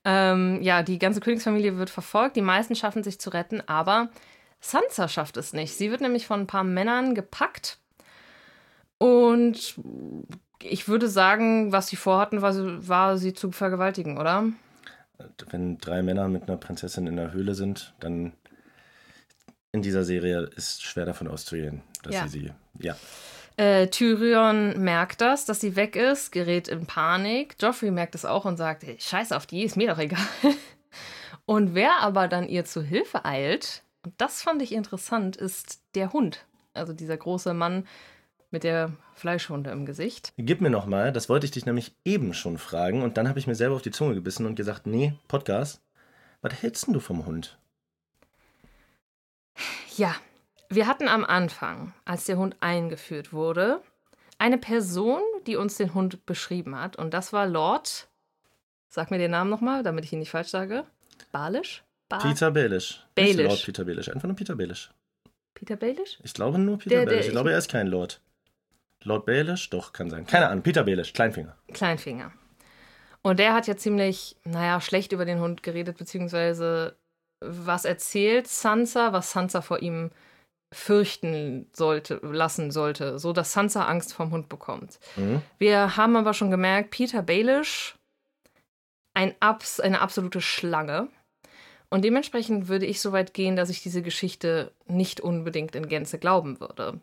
[0.04, 2.36] Ähm, ja, die ganze Königsfamilie wird verfolgt.
[2.36, 4.08] Die meisten schaffen sich zu retten, aber
[4.60, 5.76] Sansa schafft es nicht.
[5.76, 7.78] Sie wird nämlich von ein paar Männern gepackt.
[8.98, 9.76] Und
[10.62, 12.54] ich würde sagen, was sie vorhatten, war,
[12.88, 14.44] war sie zu vergewaltigen, oder?
[15.50, 18.32] Wenn drei Männer mit einer Prinzessin in der Höhle sind, dann
[19.72, 22.28] in dieser Serie ist schwer davon auszugehen, dass ja.
[22.28, 22.52] sie sie.
[22.78, 22.96] Ja.
[23.56, 27.56] Äh, Tyrion merkt das, dass sie weg ist, gerät in Panik.
[27.60, 30.20] Joffrey merkt es auch und sagt: hey, Scheiß auf die, ist mir doch egal.
[31.46, 36.12] Und wer aber dann ihr zu Hilfe eilt, und das fand ich interessant, ist der
[36.12, 36.44] Hund.
[36.74, 37.86] Also dieser große Mann
[38.50, 40.32] mit der Fleischwunde im Gesicht.
[40.36, 43.02] Gib mir nochmal, das wollte ich dich nämlich eben schon fragen.
[43.02, 45.82] Und dann habe ich mir selber auf die Zunge gebissen und gesagt: Nee, Podcast,
[46.42, 47.58] was hältst du vom Hund?
[49.96, 50.14] Ja,
[50.68, 53.80] wir hatten am Anfang, als der Hund eingeführt wurde,
[54.38, 56.96] eine Person, die uns den Hund beschrieben hat.
[56.96, 58.08] Und das war Lord.
[58.88, 60.84] Sag mir den Namen nochmal, damit ich ihn nicht falsch sage.
[61.32, 61.82] Balisch?
[62.08, 63.04] Ba Peter Baelish.
[63.14, 63.46] Baelish.
[63.46, 64.90] Lord Peter Baelish, einfach nur Peter Baelish.
[65.54, 66.18] Peter Baelish?
[66.22, 67.26] Ich glaube nur Peter der, Baelish.
[67.26, 68.20] Ich glaube, er ist kein Lord.
[69.06, 69.70] Lord Baelish?
[69.70, 70.26] Doch, kann sein.
[70.26, 70.62] Keine Ahnung.
[70.62, 71.56] Peter Baelish, Kleinfinger.
[71.72, 72.32] Kleinfinger.
[73.22, 76.96] Und der hat ja ziemlich, naja, schlecht über den Hund geredet, beziehungsweise
[77.40, 80.10] was erzählt Sansa, was Sansa vor ihm
[80.72, 84.98] fürchten sollte, lassen sollte, so dass Sansa Angst vom Hund bekommt.
[85.16, 85.42] Mhm.
[85.58, 87.96] Wir haben aber schon gemerkt, Peter Baelish,
[89.14, 91.08] ein Abs, eine absolute Schlange.
[91.88, 96.18] Und dementsprechend würde ich so weit gehen, dass ich diese Geschichte nicht unbedingt in Gänze
[96.18, 97.00] glauben würde.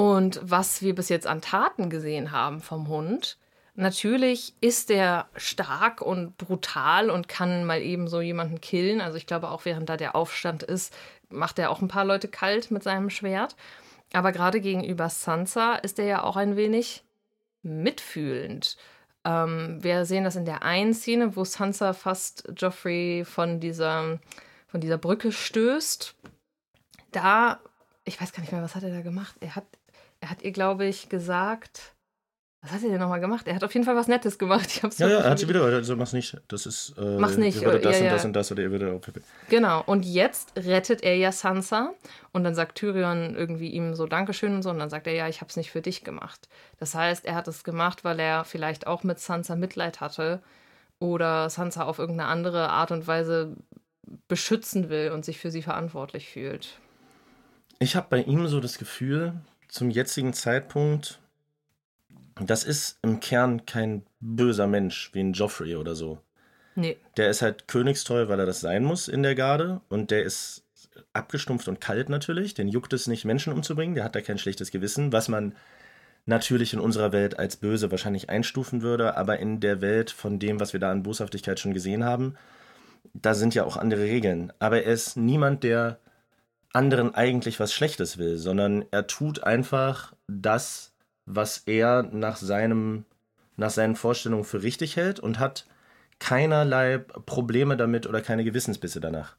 [0.00, 3.38] Und was wir bis jetzt an Taten gesehen haben vom Hund,
[3.80, 9.00] Natürlich ist er stark und brutal und kann mal eben so jemanden killen.
[9.00, 10.94] Also ich glaube auch während da der Aufstand ist,
[11.30, 13.56] macht er auch ein paar Leute kalt mit seinem Schwert.
[14.12, 17.04] Aber gerade gegenüber Sansa ist er ja auch ein wenig
[17.62, 18.76] mitfühlend.
[19.24, 24.18] Ähm, wir sehen das in der einen Szene, wo Sansa fast Joffrey von dieser,
[24.66, 26.16] von dieser Brücke stößt.
[27.12, 27.60] Da,
[28.04, 29.36] ich weiß gar nicht mehr, was hat er da gemacht?
[29.40, 29.64] Er hat,
[30.20, 31.94] er hat ihr, glaube ich, gesagt,
[32.62, 33.46] was hat er denn nochmal gemacht?
[33.46, 34.66] Er hat auf jeden Fall was Nettes gemacht.
[34.74, 36.36] Ich hab's ja, ja, er hat sie wieder, also mach's nicht.
[36.48, 36.94] Das ist.
[36.98, 37.56] Äh, mach's nicht.
[37.56, 39.00] Ihr würdet das ja, und das und das oder ihr würdet auch.
[39.48, 39.82] Genau.
[39.86, 41.94] Und jetzt rettet er ja Sansa
[42.32, 45.28] und dann sagt Tyrion irgendwie ihm so Dankeschön und so und dann sagt er ja,
[45.28, 46.48] ich hab's nicht für dich gemacht.
[46.78, 50.42] Das heißt, er hat es gemacht, weil er vielleicht auch mit Sansa Mitleid hatte
[50.98, 53.56] oder Sansa auf irgendeine andere Art und Weise
[54.28, 56.78] beschützen will und sich für sie verantwortlich fühlt.
[57.78, 61.20] Ich habe bei ihm so das Gefühl, zum jetzigen Zeitpunkt
[62.46, 66.18] das ist im Kern kein böser Mensch wie ein Joffrey oder so.
[66.74, 66.96] Nee.
[67.16, 69.80] Der ist halt königstreu, weil er das sein muss in der Garde.
[69.88, 70.64] Und der ist
[71.12, 72.54] abgestumpft und kalt natürlich.
[72.54, 73.94] Den juckt es nicht, Menschen umzubringen.
[73.94, 75.54] Der hat da kein schlechtes Gewissen, was man
[76.26, 79.16] natürlich in unserer Welt als böse wahrscheinlich einstufen würde.
[79.16, 82.36] Aber in der Welt von dem, was wir da an Boshaftigkeit schon gesehen haben,
[83.12, 84.52] da sind ja auch andere Regeln.
[84.58, 85.98] Aber er ist niemand, der
[86.72, 90.92] anderen eigentlich was Schlechtes will, sondern er tut einfach das,
[91.26, 93.04] was er nach, seinem,
[93.56, 95.66] nach seinen Vorstellungen für richtig hält und hat
[96.18, 99.36] keinerlei Probleme damit oder keine Gewissensbisse danach.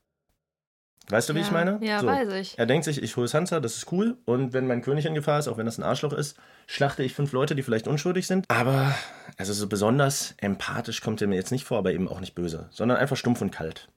[1.10, 1.80] Weißt du, wie ja, ich meine?
[1.82, 2.08] Ja, so.
[2.08, 2.58] weiß ich.
[2.58, 4.18] Er denkt sich, ich hole Sansa, das ist cool.
[4.26, 7.14] Und wenn mein König in Gefahr ist, auch wenn das ein Arschloch ist, schlachte ich
[7.14, 8.46] fünf Leute, die vielleicht unschuldig sind.
[8.50, 8.96] Aber,
[9.38, 12.70] also so besonders empathisch kommt er mir jetzt nicht vor, aber eben auch nicht böse,
[12.72, 13.90] sondern einfach stumpf und kalt.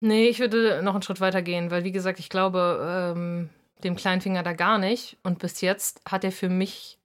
[0.00, 3.50] Nee, ich würde noch einen Schritt weiter gehen, weil, wie gesagt, ich glaube, ähm,
[3.82, 5.16] dem Kleinfinger da gar nicht.
[5.22, 6.98] Und bis jetzt hat er für mich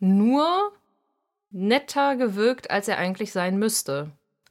[0.00, 0.72] nur
[1.50, 4.10] netter gewirkt, als er eigentlich sein müsste.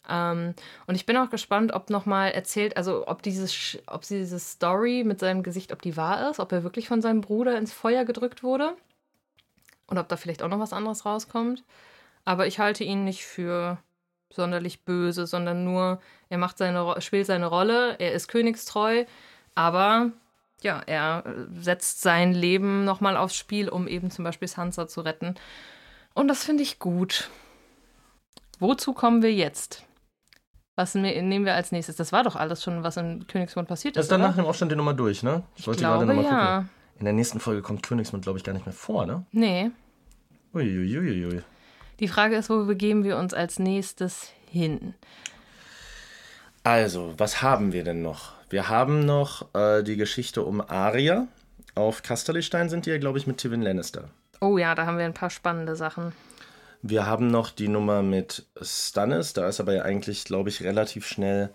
[0.10, 0.54] Ähm,
[0.88, 5.20] und ich bin auch gespannt, ob nochmal erzählt, also ob dieses, ob diese Story mit
[5.20, 8.44] seinem Gesicht, ob die wahr ist, ob er wirklich von seinem Bruder ins Feuer gedrückt
[8.44, 8.76] wurde.
[9.88, 11.64] Und ob da vielleicht auch noch was anderes rauskommt.
[12.26, 13.78] Aber ich halte ihn nicht für
[14.34, 19.06] sonderlich böse, sondern nur, er macht seine, spielt seine Rolle, er ist königstreu,
[19.56, 20.12] aber
[20.62, 21.24] ja, er
[21.60, 25.36] setzt sein Leben nochmal aufs Spiel, um eben zum Beispiel Sansa zu retten.
[26.14, 27.30] Und das finde ich gut.
[28.60, 29.84] Wozu kommen wir jetzt?
[30.76, 31.98] Was nehmen wir als nächstes?
[31.98, 33.98] Das war doch alles schon, was in Königsmund passiert ist.
[33.98, 35.44] Das ist dann nach dem Aufstand die Nummer durch, ne?
[35.54, 36.56] Ich, ich wollte glaube, gerade nochmal ja.
[36.58, 36.70] gucken.
[37.00, 39.26] In der nächsten Folge kommt Königsmund, glaube ich, gar nicht mehr vor, ne?
[39.32, 39.70] Nee.
[40.54, 41.44] Uiuiuiui.
[42.00, 44.94] Die Frage ist, wo begeben wir uns als nächstes hin?
[46.64, 48.34] Also, was haben wir denn noch?
[48.50, 51.28] Wir haben noch äh, die Geschichte um Arya.
[51.76, 54.10] Auf Casterlystein sind die ja, glaube ich, mit Tywin Lannister.
[54.42, 56.14] Oh ja, da haben wir ein paar spannende Sachen.
[56.82, 59.34] Wir haben noch die Nummer mit Stannis.
[59.34, 61.54] Da ist aber ja eigentlich, glaube ich, relativ schnell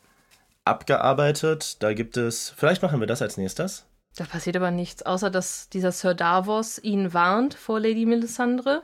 [0.64, 1.82] abgearbeitet.
[1.82, 2.50] Da gibt es.
[2.56, 3.84] Vielleicht machen wir das als nächstes.
[4.16, 8.82] Da passiert aber nichts, außer dass dieser Sir Davos ihn warnt vor Lady Melisandre.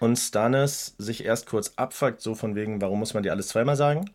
[0.00, 3.76] Und Stannis sich erst kurz abfuckt, so von wegen, warum muss man dir alles zweimal
[3.76, 4.10] sagen?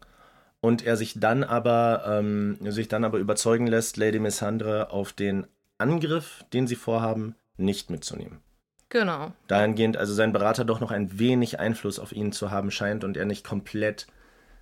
[0.60, 5.46] Und er sich dann aber, ähm, sich dann aber überzeugen lässt, Lady Melisandre auf den
[5.78, 8.40] Angriff, den sie vorhaben, nicht mitzunehmen.
[8.90, 9.32] Genau.
[9.48, 13.18] Dahingehend also sein Berater doch noch ein wenig Einfluss auf ihn zu haben scheint und
[13.18, 14.08] er nicht komplett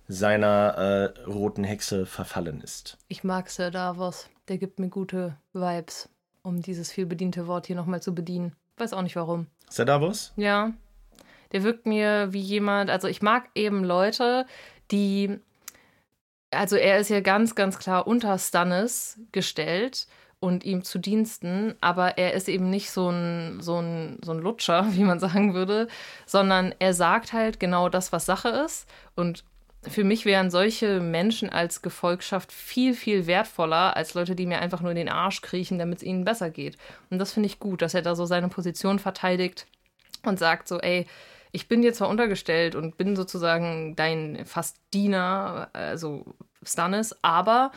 [0.08, 2.98] seiner äh, roten Hexe verfallen ist.
[3.08, 4.28] Ich mag Sir Davos.
[4.48, 6.10] Der gibt mir gute Vibes,
[6.42, 8.54] um dieses vielbediente Wort hier nochmal zu bedienen.
[8.76, 9.46] Weiß auch nicht warum.
[9.70, 10.32] Sir Davos?
[10.36, 10.74] Ja.
[11.54, 14.44] Der wirkt mir wie jemand, also ich mag eben Leute,
[14.90, 15.38] die,
[16.50, 20.08] also er ist ja ganz, ganz klar unter Stannis gestellt
[20.40, 24.40] und ihm zu Diensten, aber er ist eben nicht so ein, so, ein, so ein
[24.40, 25.86] Lutscher, wie man sagen würde,
[26.26, 29.44] sondern er sagt halt genau das, was Sache ist und
[29.86, 34.80] für mich wären solche Menschen als Gefolgschaft viel, viel wertvoller als Leute, die mir einfach
[34.80, 36.78] nur in den Arsch kriechen, damit es ihnen besser geht.
[37.10, 39.66] Und das finde ich gut, dass er da so seine Position verteidigt
[40.24, 41.06] und sagt so, ey,
[41.54, 47.70] ich bin dir zwar untergestellt und bin sozusagen dein fast Diener, also Stannis, aber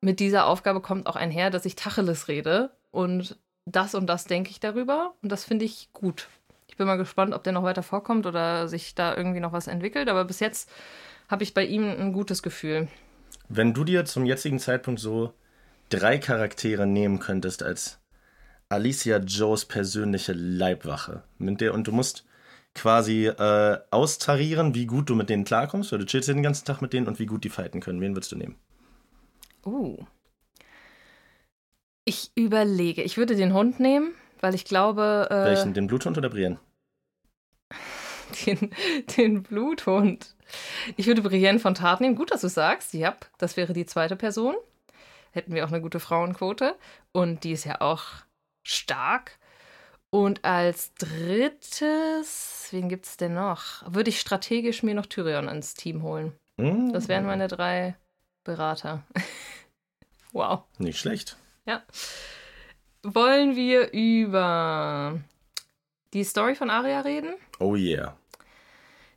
[0.00, 4.50] mit dieser Aufgabe kommt auch einher, dass ich Tacheles rede und das und das denke
[4.50, 6.28] ich darüber und das finde ich gut.
[6.68, 9.66] Ich bin mal gespannt, ob der noch weiter vorkommt oder sich da irgendwie noch was
[9.66, 10.70] entwickelt, aber bis jetzt
[11.28, 12.88] habe ich bei ihm ein gutes Gefühl.
[13.50, 15.34] Wenn du dir zum jetzigen Zeitpunkt so
[15.90, 17.98] drei Charaktere nehmen könntest als
[18.70, 22.24] Alicia Joes persönliche Leibwache, mit der und du musst
[22.74, 26.80] quasi äh, austarieren, wie gut du mit denen klarkommst, weil du chillst den ganzen Tag
[26.80, 28.00] mit denen und wie gut die fighten können.
[28.00, 28.56] Wen würdest du nehmen?
[29.64, 29.98] Uh.
[32.04, 33.02] Ich überlege.
[33.02, 35.28] Ich würde den Hund nehmen, weil ich glaube.
[35.30, 35.74] Äh, Welchen?
[35.74, 36.58] Den Bluthund oder Brienne?
[38.46, 38.70] Den,
[39.18, 40.34] den Bluthund.
[40.96, 42.16] Ich würde Brienne von Tat nehmen.
[42.16, 42.94] Gut, dass du sagst.
[42.94, 44.54] Ja, das wäre die zweite Person.
[45.32, 46.74] Hätten wir auch eine gute Frauenquote.
[47.12, 48.04] Und die ist ja auch
[48.62, 49.38] stark.
[50.14, 53.82] Und als drittes, wen gibt es denn noch?
[53.86, 56.32] Würde ich strategisch mir noch Tyrion ins Team holen.
[56.58, 56.92] Mm.
[56.92, 57.96] Das wären meine drei
[58.44, 59.04] Berater.
[60.32, 60.64] wow.
[60.76, 61.38] Nicht schlecht.
[61.64, 61.82] Ja.
[63.02, 65.18] Wollen wir über
[66.12, 67.32] die Story von Arya reden?
[67.58, 68.14] Oh yeah.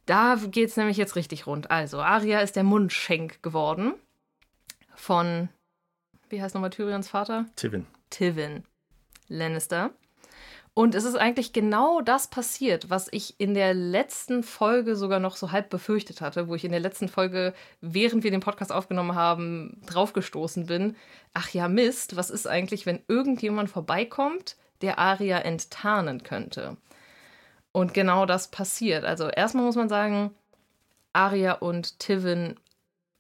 [0.06, 1.72] Da geht es nämlich jetzt richtig rund.
[1.72, 3.96] Also, Arya ist der Mundschenk geworden
[4.96, 5.50] von,
[6.30, 7.48] wie heißt nochmal Tyrions Vater?
[7.58, 7.86] Tivin.
[8.12, 8.64] Tivin
[9.28, 9.92] Lannister.
[10.78, 15.38] Und es ist eigentlich genau das passiert, was ich in der letzten Folge sogar noch
[15.38, 19.16] so halb befürchtet hatte, wo ich in der letzten Folge, während wir den Podcast aufgenommen
[19.16, 20.98] haben, draufgestoßen bin.
[21.34, 26.76] Ach ja, Mist, was ist eigentlich, wenn irgendjemand vorbeikommt, der Aria enttarnen könnte?
[27.72, 29.06] Und genau das passiert.
[29.06, 30.32] Also erstmal muss man sagen,
[31.14, 32.60] Aria und Tivin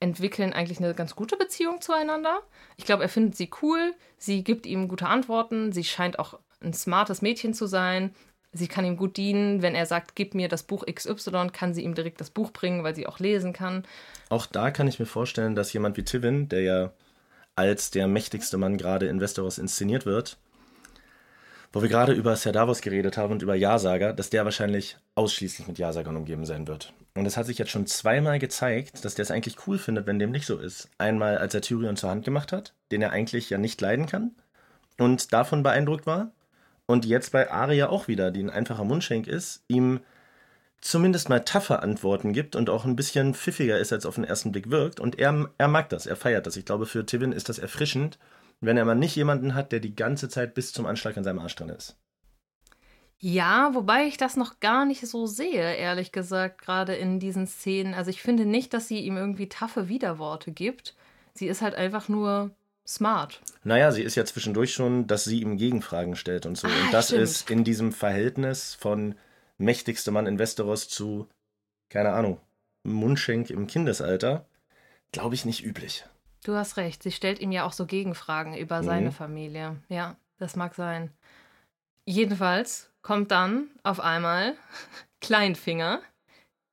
[0.01, 2.41] entwickeln eigentlich eine ganz gute Beziehung zueinander.
[2.75, 6.73] Ich glaube, er findet sie cool, sie gibt ihm gute Antworten, sie scheint auch ein
[6.73, 8.13] smartes Mädchen zu sein.
[8.51, 9.61] Sie kann ihm gut dienen.
[9.61, 12.83] Wenn er sagt, gib mir das Buch XY, kann sie ihm direkt das Buch bringen,
[12.83, 13.83] weil sie auch lesen kann.
[14.29, 16.93] Auch da kann ich mir vorstellen, dass jemand wie Tivin, der ja
[17.55, 20.37] als der mächtigste Mann gerade in Westeros inszeniert wird,
[21.71, 25.67] wo wir gerade über Ser Davos geredet haben und über Ja-Sager, dass der wahrscheinlich ausschließlich
[25.67, 26.93] mit Ja-Sagern umgeben sein wird.
[27.15, 30.19] Und es hat sich jetzt schon zweimal gezeigt, dass der es eigentlich cool findet, wenn
[30.19, 30.89] dem nicht so ist.
[30.97, 34.35] Einmal, als er Tyrion zur Hand gemacht hat, den er eigentlich ja nicht leiden kann
[34.97, 36.31] und davon beeindruckt war.
[36.87, 40.01] Und jetzt bei Aria auch wieder, die ein einfacher Mundschenk ist, ihm
[40.81, 44.51] zumindest mal tougher Antworten gibt und auch ein bisschen pfiffiger ist, als auf den ersten
[44.51, 44.99] Blick wirkt.
[44.99, 46.57] Und er, er mag das, er feiert das.
[46.57, 48.19] Ich glaube, für Tivin ist das erfrischend,
[48.61, 51.39] wenn er mal nicht jemanden hat, der die ganze Zeit bis zum Anschlag an seinem
[51.39, 51.97] Arsch drin ist.
[53.17, 57.93] Ja, wobei ich das noch gar nicht so sehe, ehrlich gesagt, gerade in diesen Szenen.
[57.93, 60.95] Also ich finde nicht, dass sie ihm irgendwie taffe Widerworte gibt.
[61.33, 62.51] Sie ist halt einfach nur
[62.87, 63.41] smart.
[63.63, 66.67] Naja, sie ist ja zwischendurch schon, dass sie ihm Gegenfragen stellt und so.
[66.67, 67.21] Ah, und das stimmt.
[67.23, 69.15] ist in diesem Verhältnis von
[69.57, 71.27] mächtigster Mann in Westeros zu,
[71.89, 72.39] keine Ahnung,
[72.83, 74.45] Mundschenk im Kindesalter,
[75.11, 76.05] glaube ich, nicht üblich.
[76.43, 78.85] Du hast recht, sie stellt ihm ja auch so Gegenfragen über Mhm.
[78.85, 79.77] seine Familie.
[79.89, 81.11] Ja, das mag sein.
[82.05, 84.53] Jedenfalls kommt dann auf einmal
[85.21, 86.01] Kleinfinger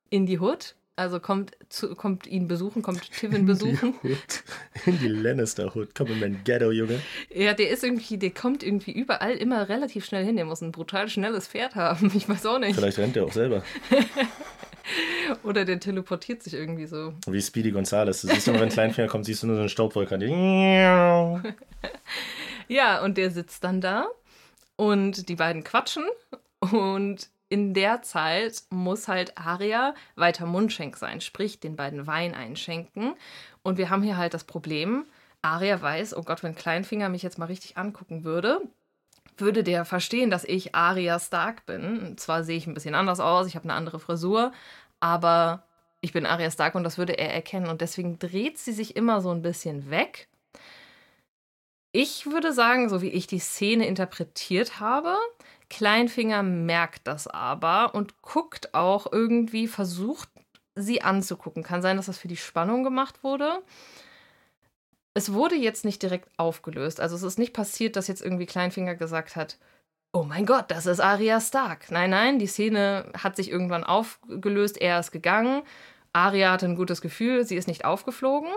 [0.09, 3.95] in die Hut Also kommt, zu, kommt ihn besuchen, kommt Tivin besuchen.
[4.03, 4.43] In die, Hood.
[4.85, 5.95] In die Lannister-Hood.
[5.95, 7.01] Komm in mein Ghetto, Junge.
[7.33, 10.35] Ja, der ist irgendwie, der kommt irgendwie überall immer relativ schnell hin.
[10.35, 12.11] Der muss ein brutal schnelles Pferd haben.
[12.15, 12.75] Ich weiß auch nicht.
[12.75, 13.63] Vielleicht rennt er auch selber.
[15.43, 17.13] Oder der teleportiert sich irgendwie so.
[17.25, 18.21] Wie Speedy Gonzales.
[18.21, 20.19] Du siehst immer, wenn ein Kleinfinger kommt, siehst du nur so eine Staubwolke.
[22.67, 24.07] ja, und der sitzt dann da
[24.75, 26.03] und die beiden quatschen
[26.59, 33.13] und in der Zeit muss halt Aria weiter Mundschenk sein, sprich den beiden Wein einschenken.
[33.61, 35.05] Und wir haben hier halt das Problem,
[35.43, 38.61] Aria weiß, oh Gott, wenn Kleinfinger mich jetzt mal richtig angucken würde,
[39.37, 42.17] würde der verstehen, dass ich Aria Stark bin.
[42.17, 44.51] Zwar sehe ich ein bisschen anders aus, ich habe eine andere Frisur,
[44.99, 45.61] aber
[46.01, 47.69] ich bin Aria Stark und das würde er erkennen.
[47.69, 50.27] Und deswegen dreht sie sich immer so ein bisschen weg.
[51.91, 55.15] Ich würde sagen, so wie ich die Szene interpretiert habe,
[55.73, 60.29] Kleinfinger merkt das aber und guckt auch irgendwie, versucht
[60.75, 61.63] sie anzugucken.
[61.63, 63.63] Kann sein, dass das für die Spannung gemacht wurde.
[65.15, 66.99] Es wurde jetzt nicht direkt aufgelöst.
[66.99, 69.57] Also es ist nicht passiert, dass jetzt irgendwie Kleinfinger gesagt hat,
[70.11, 71.89] oh mein Gott, das ist Arya Stark.
[71.89, 75.63] Nein, nein, die Szene hat sich irgendwann aufgelöst, er ist gegangen.
[76.13, 78.51] Arya hatte ein gutes Gefühl, sie ist nicht aufgeflogen.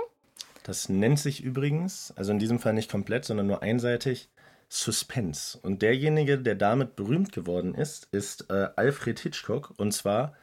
[0.64, 4.28] Das nennt sich übrigens, also in diesem Fall nicht komplett, sondern nur einseitig,
[4.68, 5.58] Suspense.
[5.62, 9.74] Und derjenige, der damit berühmt geworden ist, ist äh, Alfred Hitchcock.
[9.76, 10.34] Und zwar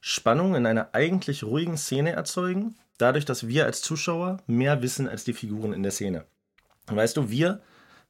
[0.00, 5.24] Spannung in einer eigentlich ruhigen Szene erzeugen, dadurch, dass wir als Zuschauer mehr wissen als
[5.24, 6.24] die Figuren in der Szene.
[6.88, 7.60] Und weißt du, wir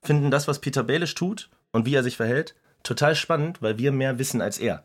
[0.02, 3.92] finden das, was Peter Baelish tut und wie er sich verhält, total spannend, weil wir
[3.92, 4.84] mehr wissen als er.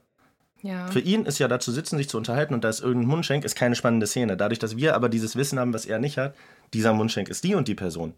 [0.62, 0.88] Ja.
[0.88, 3.46] Für ihn ist ja da zu sitzen, sich zu unterhalten und da ist irgendein Mundschenk,
[3.46, 4.38] ist keine spannende Szene.
[4.38, 6.36] Dadurch, dass wir aber dieses Wissen haben, was er nicht hat,
[6.74, 8.14] dieser Mundschenk ist die und die Person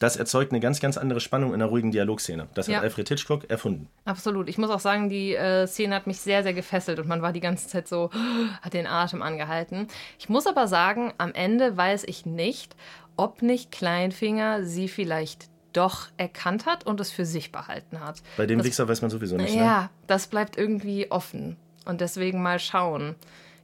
[0.00, 2.48] das erzeugt eine ganz, ganz andere Spannung in einer ruhigen Dialogszene.
[2.54, 2.78] Das ja.
[2.78, 3.86] hat Alfred Hitchcock erfunden.
[4.06, 4.48] Absolut.
[4.48, 7.34] Ich muss auch sagen, die äh, Szene hat mich sehr, sehr gefesselt und man war
[7.34, 8.10] die ganze Zeit so,
[8.62, 9.88] hat den Atem angehalten.
[10.18, 12.74] Ich muss aber sagen, am Ende weiß ich nicht,
[13.16, 18.22] ob nicht Kleinfinger sie vielleicht doch erkannt hat und es für sich behalten hat.
[18.38, 19.54] Bei dem das, Wichser weiß man sowieso nicht.
[19.54, 19.90] Ja, ne?
[20.06, 21.56] das bleibt irgendwie offen.
[21.84, 23.16] Und deswegen mal schauen.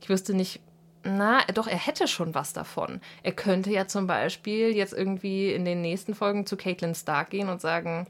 [0.02, 0.60] Ich wüsste nicht,
[1.06, 3.00] na, doch, er hätte schon was davon.
[3.22, 7.48] Er könnte ja zum Beispiel jetzt irgendwie in den nächsten Folgen zu Caitlin Stark gehen
[7.48, 8.06] und sagen,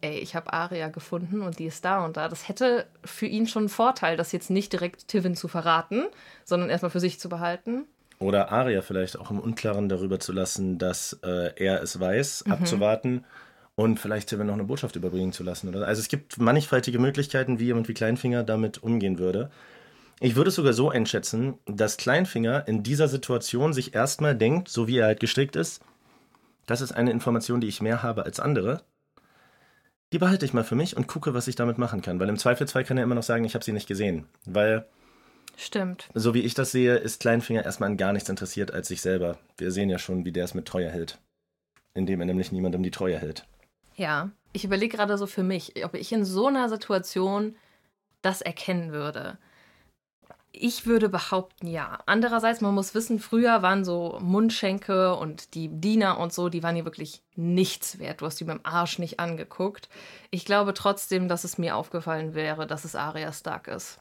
[0.00, 2.28] ey, ich habe Aria gefunden und die ist da und da.
[2.28, 6.04] Das hätte für ihn schon einen Vorteil, das jetzt nicht direkt Tivin zu verraten,
[6.44, 7.84] sondern erstmal für sich zu behalten.
[8.18, 12.52] Oder Aria vielleicht auch im Unklaren darüber zu lassen, dass äh, er es weiß, mhm.
[12.52, 13.24] abzuwarten
[13.74, 15.68] und vielleicht Tivin noch eine Botschaft überbringen zu lassen.
[15.68, 15.86] Oder?
[15.86, 19.50] Also es gibt mannigfaltige Möglichkeiten, wie jemand wie Kleinfinger damit umgehen würde.
[20.24, 24.88] Ich würde es sogar so einschätzen, dass Kleinfinger in dieser Situation sich erstmal denkt, so
[24.88, 25.82] wie er halt gestrickt ist,
[26.64, 28.80] das ist eine Information, die ich mehr habe als andere.
[30.14, 32.20] Die behalte ich mal für mich und gucke, was ich damit machen kann.
[32.20, 34.26] Weil im Zweifelsfall kann er immer noch sagen, ich habe sie nicht gesehen.
[34.46, 34.86] Weil.
[35.58, 36.08] Stimmt.
[36.14, 39.36] So wie ich das sehe, ist Kleinfinger erstmal an gar nichts interessiert als sich selber.
[39.58, 41.18] Wir sehen ja schon, wie der es mit Treue hält.
[41.92, 43.46] Indem er nämlich niemandem die Treue hält.
[43.94, 47.56] Ja, ich überlege gerade so für mich, ob ich in so einer Situation
[48.22, 49.36] das erkennen würde.
[50.56, 51.98] Ich würde behaupten, ja.
[52.06, 56.76] Andererseits, man muss wissen, früher waren so Mundschenke und die Diener und so, die waren
[56.76, 58.20] hier wirklich nichts wert.
[58.20, 59.88] Du hast die mit dem Arsch nicht angeguckt.
[60.30, 63.98] Ich glaube trotzdem, dass es mir aufgefallen wäre, dass es Arya Stark ist.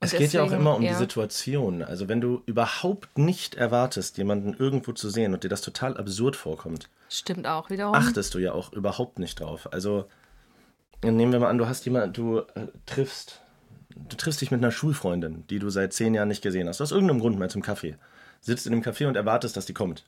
[0.00, 0.92] Und es geht deswegen, ja auch immer um ja.
[0.92, 1.82] die Situation.
[1.82, 6.34] Also wenn du überhaupt nicht erwartest, jemanden irgendwo zu sehen und dir das total absurd
[6.34, 6.90] vorkommt.
[7.08, 7.94] Stimmt auch wiederum.
[7.94, 9.72] Achtest du ja auch überhaupt nicht drauf.
[9.72, 10.06] Also
[11.02, 13.40] nehmen wir mal an, du hast jemanden, du äh, triffst
[14.08, 16.92] du triffst dich mit einer Schulfreundin, die du seit zehn Jahren nicht gesehen hast, aus
[16.92, 17.96] irgendeinem Grund mal zum Kaffee.
[18.40, 20.04] Sitzt in dem Café und erwartest, dass die kommt.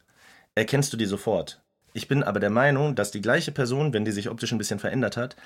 [0.54, 1.60] Erkennst du die sofort.
[1.94, 4.78] Ich bin aber der Meinung, dass die gleiche Person, wenn die sich optisch ein bisschen
[4.78, 5.36] verändert hat,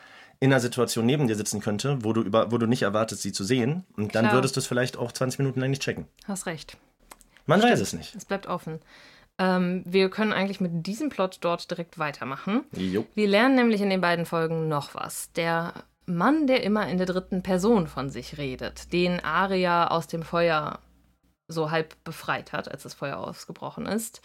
[0.41, 3.33] in einer Situation neben dir sitzen könnte, wo du, über, wo du nicht erwartest, sie
[3.33, 3.85] zu sehen.
[3.97, 4.35] Und dann Klar.
[4.35, 6.07] würdest du es vielleicht auch 20 Minuten lang nicht checken.
[6.27, 6.77] Hast recht.
[7.47, 7.73] Man Stimmt.
[7.73, 8.15] weiß es nicht.
[8.15, 8.81] Es bleibt offen.
[9.39, 12.65] Ähm, wir können eigentlich mit diesem Plot dort direkt weitermachen.
[12.77, 13.07] Jo.
[13.15, 15.33] Wir lernen nämlich in den beiden Folgen noch was.
[15.33, 15.75] Der
[16.17, 20.79] Mann, der immer in der dritten Person von sich redet, den Aria aus dem Feuer
[21.49, 24.21] so halb befreit hat, als das Feuer ausgebrochen ist,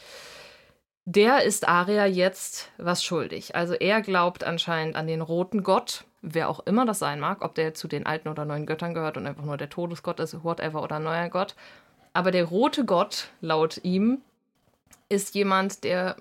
[1.06, 3.56] der ist Aria jetzt was schuldig.
[3.56, 7.56] Also er glaubt anscheinend an den roten Gott, wer auch immer das sein mag, ob
[7.56, 10.84] der zu den alten oder neuen Göttern gehört und einfach nur der Todesgott ist, whatever
[10.84, 11.56] oder neuer Gott.
[12.12, 14.21] Aber der rote Gott, laut ihm,
[15.08, 16.17] ist jemand, der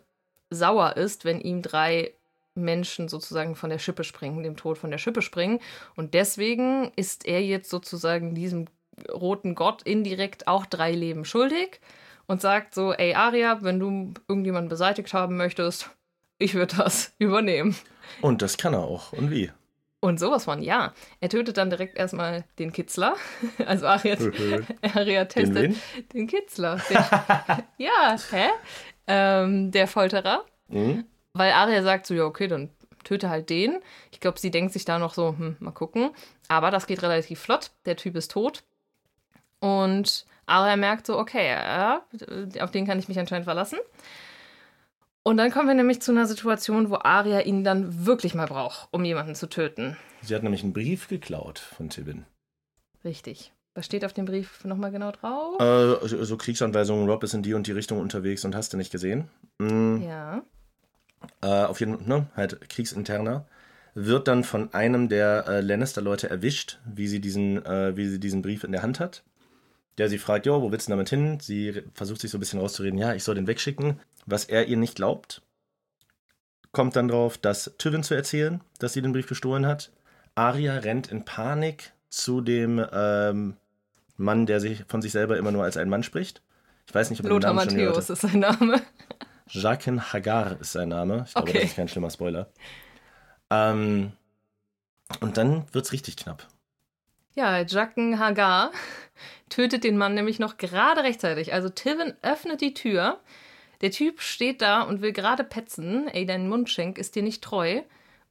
[0.50, 2.12] sauer ist, wenn ihm drei
[2.56, 5.60] Menschen sozusagen von der Schippe springen, dem Tod von der Schippe springen.
[5.94, 8.66] Und deswegen ist er jetzt sozusagen diesem
[9.12, 11.80] roten Gott indirekt auch drei Leben schuldig
[12.26, 15.90] und sagt so, ey Aria, wenn du irgendjemanden beseitigt haben möchtest,
[16.38, 17.76] ich würde das übernehmen.
[18.20, 19.12] Und das kann er auch.
[19.12, 19.50] Und wie?
[20.00, 20.92] Und sowas von, ja.
[21.20, 23.16] Er tötet dann direkt erstmal den Kitzler.
[23.66, 24.16] Also Aria,
[24.94, 25.80] Aria testet den,
[26.12, 26.80] den Kitzler.
[26.88, 26.96] Den,
[27.78, 28.48] ja, hä?
[29.06, 30.44] Ähm, der Folterer.
[30.68, 31.04] Mhm.
[31.36, 32.70] Weil Aria sagt so, ja, okay, dann
[33.04, 33.80] töte halt den.
[34.10, 36.10] Ich glaube, sie denkt sich da noch so, hm, mal gucken.
[36.48, 37.70] Aber das geht relativ flott.
[37.84, 38.62] Der Typ ist tot.
[39.60, 42.02] Und Aria merkt so, okay, ja,
[42.60, 43.78] auf den kann ich mich anscheinend verlassen.
[45.22, 48.88] Und dann kommen wir nämlich zu einer Situation, wo Aria ihn dann wirklich mal braucht,
[48.92, 49.96] um jemanden zu töten.
[50.22, 52.24] Sie hat nämlich einen Brief geklaut von Tibin.
[53.04, 53.52] Richtig.
[53.74, 55.60] Was steht auf dem Brief nochmal genau drauf?
[55.60, 58.90] Äh, so Kriegsanweisungen, Rob ist in die und die Richtung unterwegs und hast du nicht
[58.90, 59.28] gesehen.
[59.58, 60.02] Mhm.
[60.02, 60.42] Ja.
[61.42, 63.46] Äh, auf jeden Fall, ne, halt kriegsinterner.
[63.94, 68.42] Wird dann von einem der äh, Lannister-Leute erwischt, wie sie, diesen, äh, wie sie diesen
[68.42, 69.22] Brief in der Hand hat.
[69.96, 71.38] Der sie fragt, jo, wo willst du damit hin?
[71.40, 73.98] Sie versucht sich so ein bisschen rauszureden, ja, ich soll den wegschicken.
[74.26, 75.40] Was er ihr nicht glaubt,
[76.72, 79.90] kommt dann drauf, das Tywin zu erzählen, dass sie den Brief gestohlen hat.
[80.34, 83.56] Arya rennt in Panik zu dem ähm,
[84.18, 86.42] Mann, der sich von sich selber immer nur als ein Mann spricht.
[86.86, 88.82] Ich weiß nicht, ob Lothar den Namen Matthäus ist sein Name.
[89.48, 91.24] Jaqen Hagar ist sein Name.
[91.26, 91.60] Ich glaube, okay.
[91.60, 92.48] das ist kein schlimmer Spoiler.
[93.50, 94.12] Ähm,
[95.20, 96.46] und dann wird es richtig knapp.
[97.34, 98.72] Ja, Jaqen Hagar
[99.48, 101.52] tötet den Mann nämlich noch gerade rechtzeitig.
[101.52, 103.20] Also Tivin öffnet die Tür.
[103.82, 106.08] Der Typ steht da und will gerade petzen.
[106.08, 107.82] Ey, dein Mundschenk ist dir nicht treu.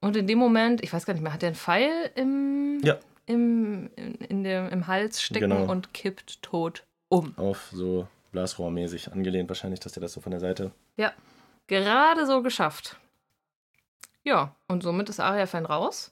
[0.01, 2.97] Und in dem Moment, ich weiß gar nicht mehr, hat er einen Pfeil im, ja.
[3.25, 5.71] im, in, in der, im Hals stecken genau.
[5.71, 7.37] und kippt tot um.
[7.37, 10.71] Auf so Blasrohrmäßig angelehnt wahrscheinlich, dass der das so von der Seite.
[10.97, 11.13] Ja,
[11.67, 12.97] gerade so geschafft.
[14.23, 16.11] Ja, und somit ist Aria-Fan raus.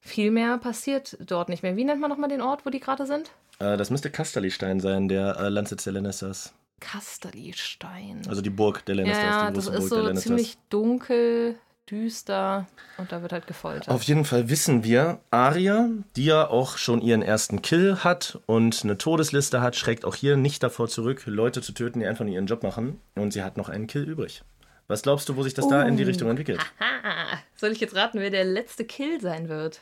[0.00, 1.76] Viel mehr passiert dort nicht mehr.
[1.76, 3.30] Wie nennt man nochmal den Ort, wo die gerade sind?
[3.58, 6.52] Äh, das müsste Kasterlistein sein, der äh, Landsitz der Lannisters.
[6.80, 8.22] Kasterlistein.
[8.28, 9.24] Also die Burg der Lannisters.
[9.24, 11.56] Ja, das ist Burg so ziemlich dunkel,
[11.90, 12.66] düster
[12.96, 13.88] und da wird halt gefoltert.
[13.88, 18.84] Auf jeden Fall wissen wir, Aria, die ja auch schon ihren ersten Kill hat und
[18.84, 22.34] eine Todesliste hat, schreckt auch hier nicht davor zurück, Leute zu töten, die einfach nur
[22.34, 23.00] ihren Job machen.
[23.14, 24.42] Und sie hat noch einen Kill übrig.
[24.88, 25.70] Was glaubst du, wo sich das uh.
[25.70, 26.60] da in die Richtung entwickelt?
[26.78, 27.38] Aha.
[27.56, 29.80] Soll ich jetzt raten, wer der letzte Kill sein wird?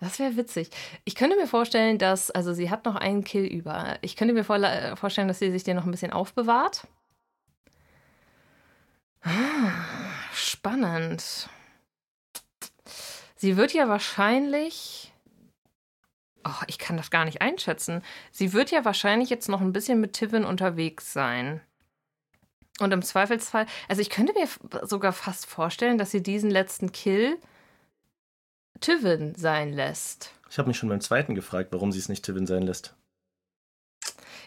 [0.00, 0.70] Das wäre witzig.
[1.04, 3.96] Ich könnte mir vorstellen, dass, also sie hat noch einen Kill über.
[4.02, 6.86] Ich könnte mir vorstellen, dass sie sich den noch ein bisschen aufbewahrt.
[9.22, 9.30] Ah,
[10.36, 11.48] spannend.
[13.36, 15.12] Sie wird ja wahrscheinlich.
[16.44, 18.02] Oh, ich kann das gar nicht einschätzen.
[18.30, 21.60] Sie wird ja wahrscheinlich jetzt noch ein bisschen mit Tivin unterwegs sein.
[22.78, 24.46] Und im Zweifelsfall, also ich könnte mir
[24.86, 27.38] sogar fast vorstellen, dass sie diesen letzten Kill
[28.80, 30.32] Tivin sein lässt.
[30.50, 32.94] Ich habe mich schon beim zweiten gefragt, warum sie es nicht Tivin sein lässt.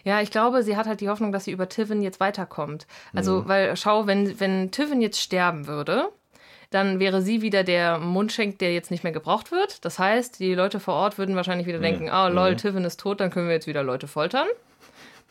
[0.04, 2.86] Ja, ich glaube, sie hat halt die Hoffnung, dass sie über Tivin jetzt weiterkommt.
[3.14, 3.48] Also, mhm.
[3.48, 6.08] weil, schau, wenn, wenn Tivin jetzt sterben würde,
[6.70, 9.84] dann wäre sie wieder der Mundschenk, der jetzt nicht mehr gebraucht wird.
[9.84, 11.82] Das heißt, die Leute vor Ort würden wahrscheinlich wieder mhm.
[11.82, 12.36] denken, ah, mhm.
[12.36, 14.46] oh, lol, Tivin ist tot, dann können wir jetzt wieder Leute foltern.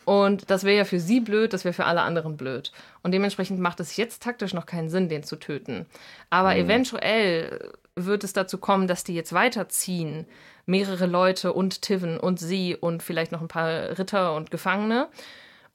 [0.06, 2.72] Und das wäre ja für sie blöd, das wäre für alle anderen blöd.
[3.04, 5.86] Und dementsprechend macht es jetzt taktisch noch keinen Sinn, den zu töten.
[6.30, 6.62] Aber mhm.
[6.62, 10.26] eventuell wird es dazu kommen, dass die jetzt weiterziehen.
[10.70, 15.08] Mehrere Leute und Tiven und sie und vielleicht noch ein paar Ritter und Gefangene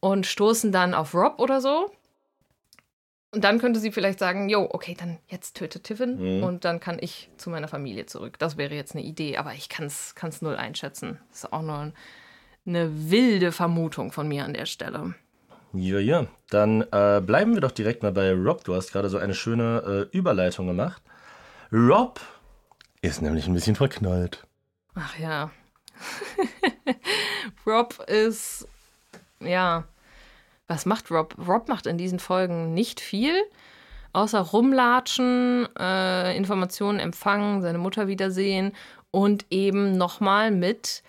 [0.00, 1.90] und stoßen dann auf Rob oder so.
[3.32, 6.44] Und dann könnte sie vielleicht sagen, jo, okay, dann jetzt töte Tiven mhm.
[6.44, 8.38] und dann kann ich zu meiner Familie zurück.
[8.38, 11.18] Das wäre jetzt eine Idee, aber ich kann es null einschätzen.
[11.30, 11.92] Das ist auch nur
[12.64, 15.14] eine wilde Vermutung von mir an der Stelle.
[15.72, 16.26] Ja, ja.
[16.50, 18.62] Dann äh, bleiben wir doch direkt mal bei Rob.
[18.62, 21.02] Du hast gerade so eine schöne äh, Überleitung gemacht.
[21.72, 22.20] Rob
[23.02, 24.46] ist nämlich ein bisschen verknallt.
[24.94, 25.50] Ach ja.
[27.66, 28.68] Rob ist,
[29.40, 29.84] ja,
[30.68, 31.34] was macht Rob?
[31.38, 33.34] Rob macht in diesen Folgen nicht viel,
[34.12, 38.72] außer rumlatschen, äh, Informationen empfangen, seine Mutter wiedersehen
[39.10, 41.02] und eben nochmal mit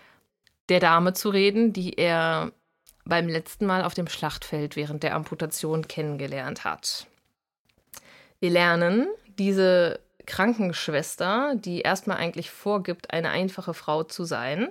[0.69, 2.51] der Dame zu reden, die er
[3.05, 7.05] beim letzten Mal auf dem Schlachtfeld während der Amputation kennengelernt hat.
[8.39, 9.07] Wir lernen,
[9.37, 14.69] diese Krankenschwester, die erstmal eigentlich vorgibt, eine einfache Frau zu sein,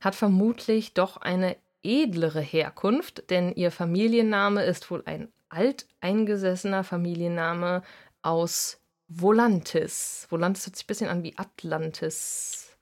[0.00, 7.82] hat vermutlich doch eine edlere Herkunft, denn ihr Familienname ist wohl ein alteingesessener Familienname
[8.22, 10.26] aus Volantis.
[10.30, 12.76] Volantis hört sich ein bisschen an wie Atlantis.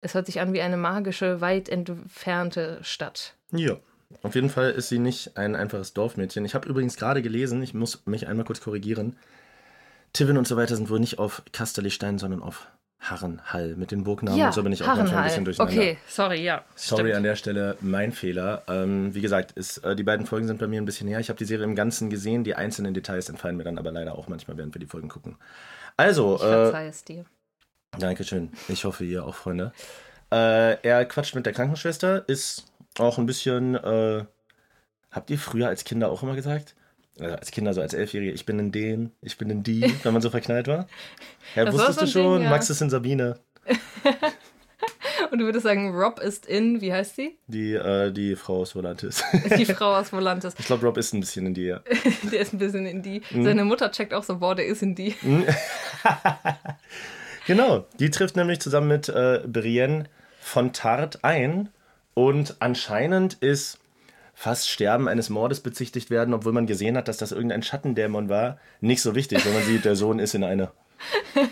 [0.00, 3.34] Es hört sich an wie eine magische, weit entfernte Stadt.
[3.52, 3.76] Ja.
[4.22, 6.44] Auf jeden Fall ist sie nicht ein einfaches Dorfmädchen.
[6.46, 9.18] Ich habe übrigens gerade gelesen, ich muss mich einmal kurz korrigieren.
[10.12, 12.66] Tivin und so weiter sind wohl nicht auf Kasterlistein, sondern auf
[13.00, 14.38] Harrenhall mit den Burgnamen.
[14.38, 15.80] Ja, und so bin ich auch manchmal ein bisschen durcheinander.
[15.80, 16.64] Okay, sorry, ja.
[16.74, 17.16] Sorry stimmt.
[17.16, 18.64] an der Stelle, mein Fehler.
[18.66, 21.20] Ähm, wie gesagt, ist, äh, die beiden Folgen sind bei mir ein bisschen her.
[21.20, 22.42] Ich habe die Serie im Ganzen gesehen.
[22.42, 25.36] Die einzelnen Details entfallen mir dann aber leider auch manchmal, während wir die Folgen gucken.
[25.96, 26.36] Also.
[26.36, 27.24] Ich äh, es dir.
[27.98, 28.50] Dankeschön.
[28.68, 29.72] Ich hoffe, ihr auch, Freunde.
[30.30, 32.64] Äh, er quatscht mit der Krankenschwester, ist
[32.98, 33.76] auch ein bisschen.
[33.76, 34.24] Äh,
[35.10, 36.74] habt ihr früher als Kinder auch immer gesagt?
[37.20, 40.12] Also als Kinder, so als Elfjährige, ich bin in den, ich bin in die, wenn
[40.12, 40.86] man so verknallt war?
[41.54, 42.50] Ja, Das war wusstest so du schon, Ding, ja.
[42.50, 43.38] Max ist in Sabine.
[45.30, 47.36] Und du würdest sagen, Rob ist in, wie heißt sie?
[47.48, 49.22] Die, äh, die Frau aus Volantis.
[49.58, 50.54] Die Frau aus Volantis.
[50.58, 51.80] Ich glaube, Rob ist ein bisschen in die, ja.
[52.32, 53.20] Der ist ein bisschen in die.
[53.30, 53.44] Mhm.
[53.44, 55.14] Seine Mutter checkt auch so, boah, der ist in die.
[57.46, 60.04] Genau, die trifft nämlich zusammen mit äh, Brienne
[60.40, 61.68] von Tart ein
[62.14, 63.78] und anscheinend ist
[64.38, 68.58] fast Sterben eines Mordes bezichtigt werden, obwohl man gesehen hat, dass das irgendein Schattendämon war,
[68.80, 70.70] nicht so wichtig, wenn man sieht, der Sohn ist in eine.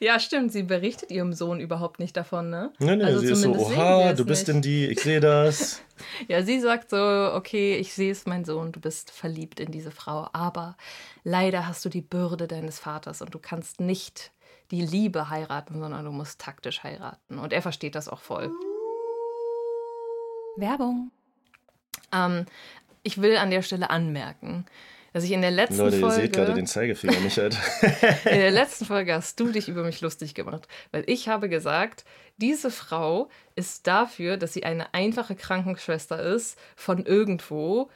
[0.00, 0.52] Ja, stimmt.
[0.52, 2.74] Sie berichtet ihrem Sohn überhaupt nicht davon, ne?
[2.78, 4.56] Nee, nee, sie ist so, zumindest sehen wir oha, du bist nicht.
[4.56, 5.80] in die, ich sehe das.
[6.28, 9.90] Ja, sie sagt so, okay, ich sehe es, mein Sohn, du bist verliebt in diese
[9.90, 10.76] Frau, aber
[11.24, 14.30] leider hast du die Bürde deines Vaters und du kannst nicht
[14.70, 17.38] die Liebe heiraten, sondern du musst taktisch heiraten.
[17.38, 18.50] Und er versteht das auch voll.
[20.56, 21.12] Werbung.
[22.12, 22.46] Ähm,
[23.02, 24.64] ich will an der Stelle anmerken,
[25.12, 26.22] dass ich in der letzten Leute, ihr Folge...
[26.22, 27.56] seht gerade den Zeigefinger nicht halt.
[28.24, 32.04] In der letzten Folge hast du dich über mich lustig gemacht, weil ich habe gesagt,
[32.38, 37.90] diese Frau ist dafür, dass sie eine einfache Krankenschwester ist, von irgendwo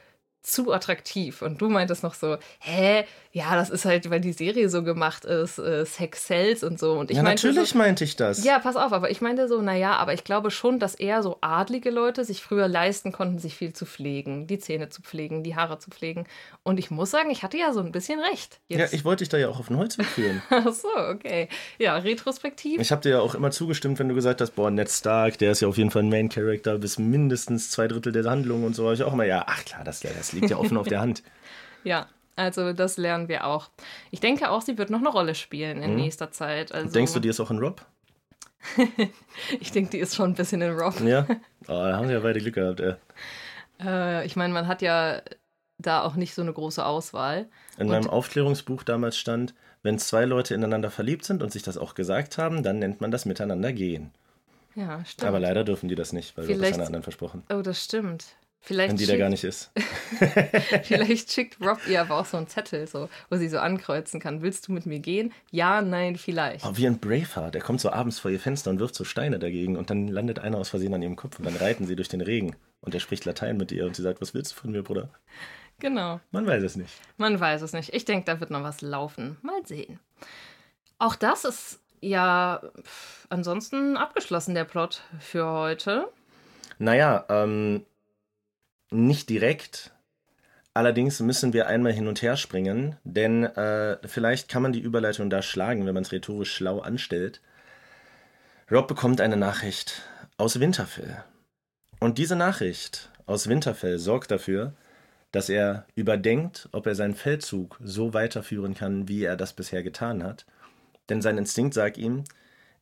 [0.47, 1.41] zu attraktiv.
[1.41, 5.25] Und du meintest noch so, hä, ja, das ist halt, weil die Serie so gemacht
[5.25, 6.93] ist, äh, Sex sells und so.
[6.93, 8.43] Und ich ja, meinte natürlich so, meinte ich das.
[8.43, 11.37] ja, pass auf, aber ich meinte so, naja, aber ich glaube schon, dass eher so
[11.41, 15.55] adlige Leute sich früher leisten konnten, sich viel zu pflegen, die Zähne zu pflegen, die
[15.55, 16.25] Haare zu pflegen.
[16.63, 18.59] Und ich muss sagen, ich hatte ja so ein bisschen recht.
[18.69, 20.41] Ja, ich wollte dich da ja auch auf den Holzweg führen.
[20.49, 21.49] Ach so, okay.
[21.77, 22.79] Ja, retrospektiv.
[22.81, 25.51] Ich habe dir ja auch immer zugestimmt, wenn du gesagt hast, boah, Ned Stark, der
[25.51, 28.85] ist ja auf jeden Fall ein Main-Character bis mindestens zwei Drittel der Handlung und so.
[28.85, 31.23] Habe ich auch immer, ja, ach klar, das, das liegt ja offen auf der Hand.
[31.83, 33.69] Ja, also das lernen wir auch.
[34.11, 36.71] Ich denke auch, sie wird noch eine Rolle spielen in nächster Zeit.
[36.73, 37.85] Also, Denkst du, die ist auch in Rob?
[39.59, 40.99] Ich denke, die ist schon ein bisschen in Rob.
[41.01, 41.25] Ja?
[41.69, 42.93] Oh, da haben sie ja beide Glück gehabt, ey.
[43.81, 45.21] Äh, ich meine, man hat ja
[45.77, 47.47] da auch nicht so eine große Auswahl.
[47.77, 51.93] In meinem Aufklärungsbuch damals stand, wenn zwei Leute ineinander verliebt sind und sich das auch
[51.93, 54.11] gesagt haben, dann nennt man das Miteinander gehen.
[54.75, 55.27] Ja, stimmt.
[55.27, 57.43] Aber leider dürfen die das nicht, weil wir das Vielleicht- einer anderen versprochen.
[57.53, 58.25] oh, das stimmt.
[58.59, 59.71] Vielleicht Wenn die schickt, da gar nicht ist.
[60.83, 64.41] vielleicht schickt Rob ihr aber auch so einen Zettel, so, wo sie so ankreuzen kann.
[64.41, 65.31] Willst du mit mir gehen?
[65.51, 66.65] Ja, nein, vielleicht.
[66.65, 67.53] Oh, wie ein Braveheart.
[67.53, 70.39] Der kommt so abends vor ihr Fenster und wirft so Steine dagegen und dann landet
[70.39, 72.55] einer aus Versehen an ihrem Kopf und dann reiten sie durch den Regen.
[72.81, 75.09] Und er spricht Latein mit ihr und sie sagt, was willst du von mir, Bruder?
[75.79, 76.19] Genau.
[76.31, 76.93] Man weiß es nicht.
[77.17, 77.93] Man weiß es nicht.
[77.93, 79.37] Ich denke, da wird noch was laufen.
[79.41, 79.99] Mal sehen.
[80.99, 86.07] Auch das ist ja pff, ansonsten abgeschlossen, der Plot für heute.
[86.79, 87.85] Naja, ähm,
[88.91, 89.91] nicht direkt.
[90.73, 95.29] Allerdings müssen wir einmal hin und her springen, denn äh, vielleicht kann man die Überleitung
[95.29, 97.41] da schlagen, wenn man es rhetorisch schlau anstellt.
[98.69, 100.03] Rob bekommt eine Nachricht
[100.37, 101.23] aus Winterfell.
[101.99, 104.73] Und diese Nachricht aus Winterfell sorgt dafür,
[105.31, 110.23] dass er überdenkt, ob er seinen Feldzug so weiterführen kann, wie er das bisher getan
[110.23, 110.45] hat.
[111.09, 112.23] Denn sein Instinkt sagt ihm,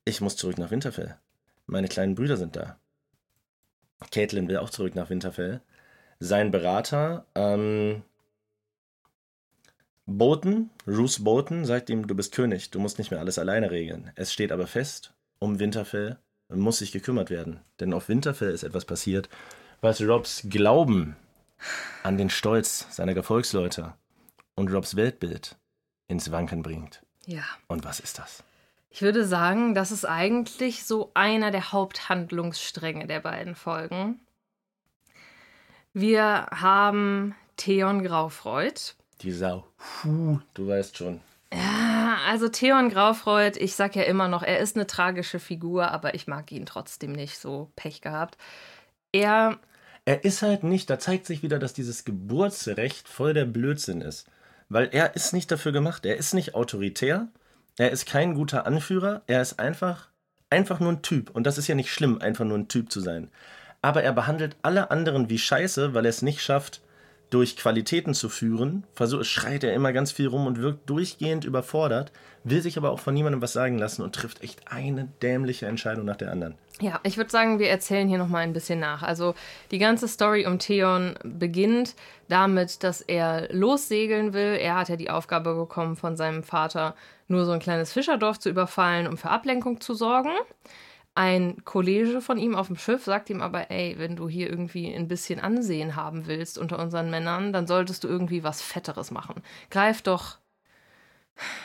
[0.03, 1.17] ich muss zurück nach Winterfell.
[1.65, 2.77] Meine kleinen Brüder sind da.
[4.11, 5.61] Caitlin will auch zurück nach Winterfell.
[6.19, 8.03] Sein Berater, ähm,
[10.05, 14.11] Bolton, Roose Bolton, sagt ihm, du bist König, du musst nicht mehr alles alleine regeln.
[14.15, 16.17] Es steht aber fest, um Winterfell
[16.49, 17.59] muss sich gekümmert werden.
[17.79, 19.29] Denn auf Winterfell ist etwas passiert,
[19.81, 21.15] was Robs Glauben
[22.03, 23.93] an den Stolz seiner Gefolgsleute
[24.55, 25.57] und Robs Weltbild
[26.07, 27.01] ins Wanken bringt.
[27.25, 27.43] Ja.
[27.67, 28.43] Und was ist das?
[28.89, 34.21] Ich würde sagen, das ist eigentlich so einer der Haupthandlungsstränge der beiden Folgen.
[35.97, 38.95] Wir haben Theon Graufreud.
[39.21, 39.65] Die Sau.
[39.77, 41.21] Puh, du weißt schon.
[41.53, 46.13] Ja, also Theon Graufreud, ich sag ja immer noch, er ist eine tragische Figur, aber
[46.13, 48.37] ich mag ihn trotzdem nicht so Pech gehabt.
[49.13, 49.57] Er
[50.03, 54.27] Er ist halt nicht, da zeigt sich wieder, dass dieses Geburtsrecht voll der Blödsinn ist.
[54.67, 57.29] Weil er ist nicht dafür gemacht, er ist nicht autoritär,
[57.77, 60.09] er ist kein guter Anführer, er ist einfach,
[60.49, 61.29] einfach nur ein Typ.
[61.29, 63.31] Und das ist ja nicht schlimm, einfach nur ein Typ zu sein.
[63.85, 66.81] Aber er behandelt alle anderen wie Scheiße, weil er es nicht schafft,
[67.29, 68.83] durch Qualitäten zu führen.
[68.95, 72.11] Versuch, schreit er immer ganz viel rum und wirkt durchgehend überfordert,
[72.43, 76.03] will sich aber auch von niemandem was sagen lassen und trifft echt eine dämliche Entscheidung
[76.03, 76.55] nach der anderen.
[76.81, 79.03] Ja, ich würde sagen, wir erzählen hier noch mal ein bisschen nach.
[79.03, 79.35] Also
[79.69, 81.93] die ganze Story um Theon beginnt
[82.27, 84.57] damit, dass er lossegeln will.
[84.59, 86.95] Er hat ja die Aufgabe bekommen von seinem Vater,
[87.27, 90.31] nur so ein kleines Fischerdorf zu überfallen, um für Ablenkung zu sorgen.
[91.15, 94.93] Ein Kollege von ihm auf dem Schiff sagt ihm aber, ey, wenn du hier irgendwie
[94.93, 99.41] ein bisschen Ansehen haben willst unter unseren Männern, dann solltest du irgendwie was Fetteres machen.
[99.69, 100.37] Greif doch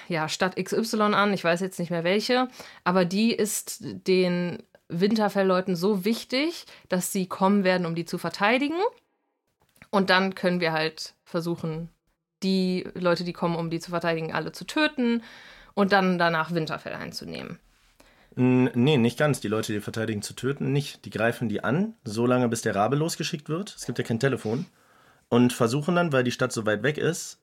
[0.08, 2.48] ja, Stadt XY an, ich weiß jetzt nicht mehr welche,
[2.84, 8.78] aber die ist den Winterfell-Leuten so wichtig, dass sie kommen werden, um die zu verteidigen.
[9.90, 11.88] Und dann können wir halt versuchen,
[12.42, 15.22] die Leute, die kommen, um die zu verteidigen, alle zu töten
[15.74, 17.58] und dann danach Winterfell einzunehmen.
[18.36, 19.40] Nee, nicht ganz.
[19.40, 21.04] Die Leute, die verteidigen, zu töten, nicht.
[21.04, 23.74] Die greifen die an, solange bis der Rabe losgeschickt wird.
[23.76, 24.66] Es gibt ja kein Telefon.
[25.28, 27.40] Und versuchen dann, weil die Stadt so weit weg ist,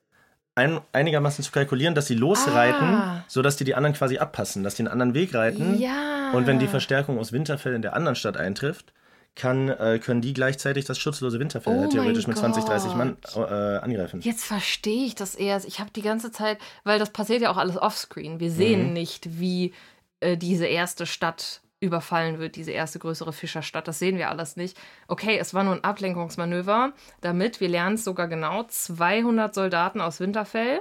[0.54, 3.24] ein, einigermaßen zu kalkulieren, dass sie losreiten, ah.
[3.28, 5.78] sodass die die anderen quasi abpassen, dass die einen anderen Weg reiten.
[5.78, 6.32] Ja.
[6.32, 8.92] Und wenn die Verstärkung aus Winterfell in der anderen Stadt eintrifft,
[9.36, 13.40] kann, äh, können die gleichzeitig das schutzlose Winterfell oh theoretisch mit 20, 30 Mann äh,
[13.40, 14.20] angreifen.
[14.20, 15.62] Jetzt verstehe ich das eher.
[15.64, 18.40] Ich habe die ganze Zeit, weil das passiert ja auch alles offscreen.
[18.40, 18.92] Wir sehen mhm.
[18.94, 19.72] nicht, wie
[20.20, 23.86] äh, diese erste Stadt überfallen wird, diese erste größere Fischerstadt.
[23.86, 24.76] Das sehen wir alles nicht.
[25.06, 30.18] Okay, es war nur ein Ablenkungsmanöver, damit, wir lernen es sogar genau, 200 Soldaten aus
[30.20, 30.80] Winterfell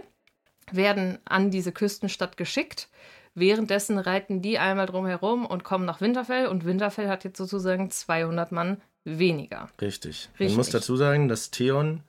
[0.72, 2.90] werden an diese Küstenstadt geschickt.
[3.36, 8.52] Währenddessen reiten die einmal drumherum und kommen nach Winterfell und Winterfell hat jetzt sozusagen 200
[8.52, 9.70] Mann weniger.
[9.80, 10.30] Richtig.
[10.34, 10.50] Richtig.
[10.50, 12.02] Man muss dazu sagen, dass Theon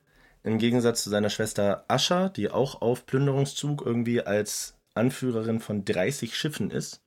[0.42, 6.34] im Gegensatz zu seiner Schwester Ascha, die auch auf Plünderungszug irgendwie als Anführerin von 30
[6.34, 7.02] Schiffen ist,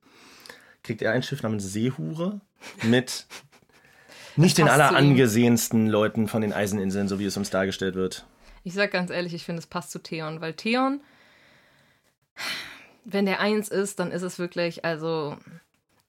[0.83, 2.41] kriegt er ein Schiff namens Seehure
[2.83, 3.27] mit
[4.35, 8.25] nicht den allerangesehensten Leuten von den Eiseninseln, so wie es uns dargestellt wird.
[8.63, 11.01] Ich sag ganz ehrlich, ich finde, es passt zu Theon, weil Theon,
[13.03, 15.37] wenn der eins ist, dann ist es wirklich, also,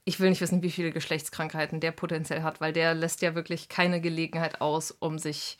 [0.04, 3.68] ich will nicht wissen, wie viele Geschlechtskrankheiten der potenziell hat, weil der lässt ja wirklich
[3.68, 5.58] keine Gelegenheit aus, um sich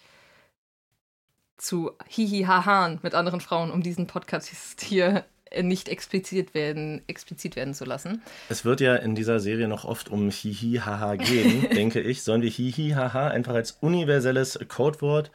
[1.57, 5.25] zu hihi-hahan mit anderen Frauen, um diesen Podcast hier
[5.63, 8.23] nicht explizit werden, explizit werden zu lassen.
[8.49, 12.23] Es wird ja in dieser Serie noch oft um Hihi-Haha gehen, denke ich.
[12.23, 15.31] Sollen wir Hihi-Haha einfach als universelles Codewort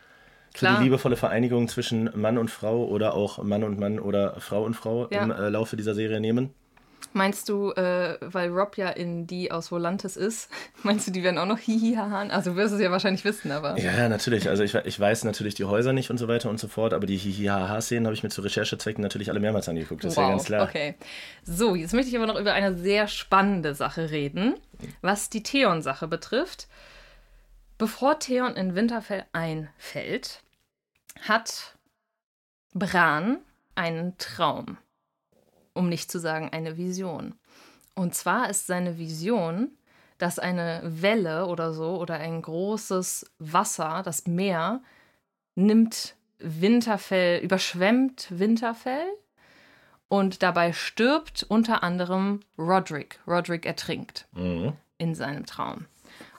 [0.54, 0.78] für Klar.
[0.78, 4.74] die liebevolle Vereinigung zwischen Mann und Frau oder auch Mann und Mann oder Frau und
[4.74, 5.24] Frau ja.
[5.24, 6.54] im äh, Laufe dieser Serie nehmen?
[7.14, 10.50] Meinst du, äh, weil Rob ja in die aus Volantis ist,
[10.84, 12.32] meinst du, die werden auch noch hihihahan?
[12.32, 13.78] Also wirst du es ja wahrscheinlich wissen, aber.
[13.80, 14.50] Ja, ja, natürlich.
[14.50, 17.08] Also ich, ich weiß natürlich die Häuser nicht und so weiter und so fort, aber
[17.08, 20.04] die hihihaha-Szenen habe ich mir zu Recherchezwecken natürlich alle mehrmals angeguckt.
[20.04, 20.68] Das wow, ist ja ganz klar.
[20.68, 20.96] Okay.
[21.44, 24.56] So, jetzt möchte ich aber noch über eine sehr spannende Sache reden,
[25.02, 26.68] was die Theon-Sache betrifft.
[27.78, 30.42] Bevor Theon in Winterfell einfällt,
[31.28, 31.76] hat
[32.74, 33.40] Bran
[33.76, 34.78] einen Traum
[35.78, 37.36] um nicht zu sagen eine Vision.
[37.96, 39.72] Und zwar ist seine Vision,
[40.18, 44.82] dass eine Welle oder so oder ein großes Wasser, das Meer,
[45.56, 49.08] nimmt Winterfell, überschwemmt Winterfell
[50.08, 53.20] und dabei stirbt unter anderem Roderick.
[53.28, 54.74] Roderick ertrinkt mhm.
[54.98, 55.86] in seinem Traum.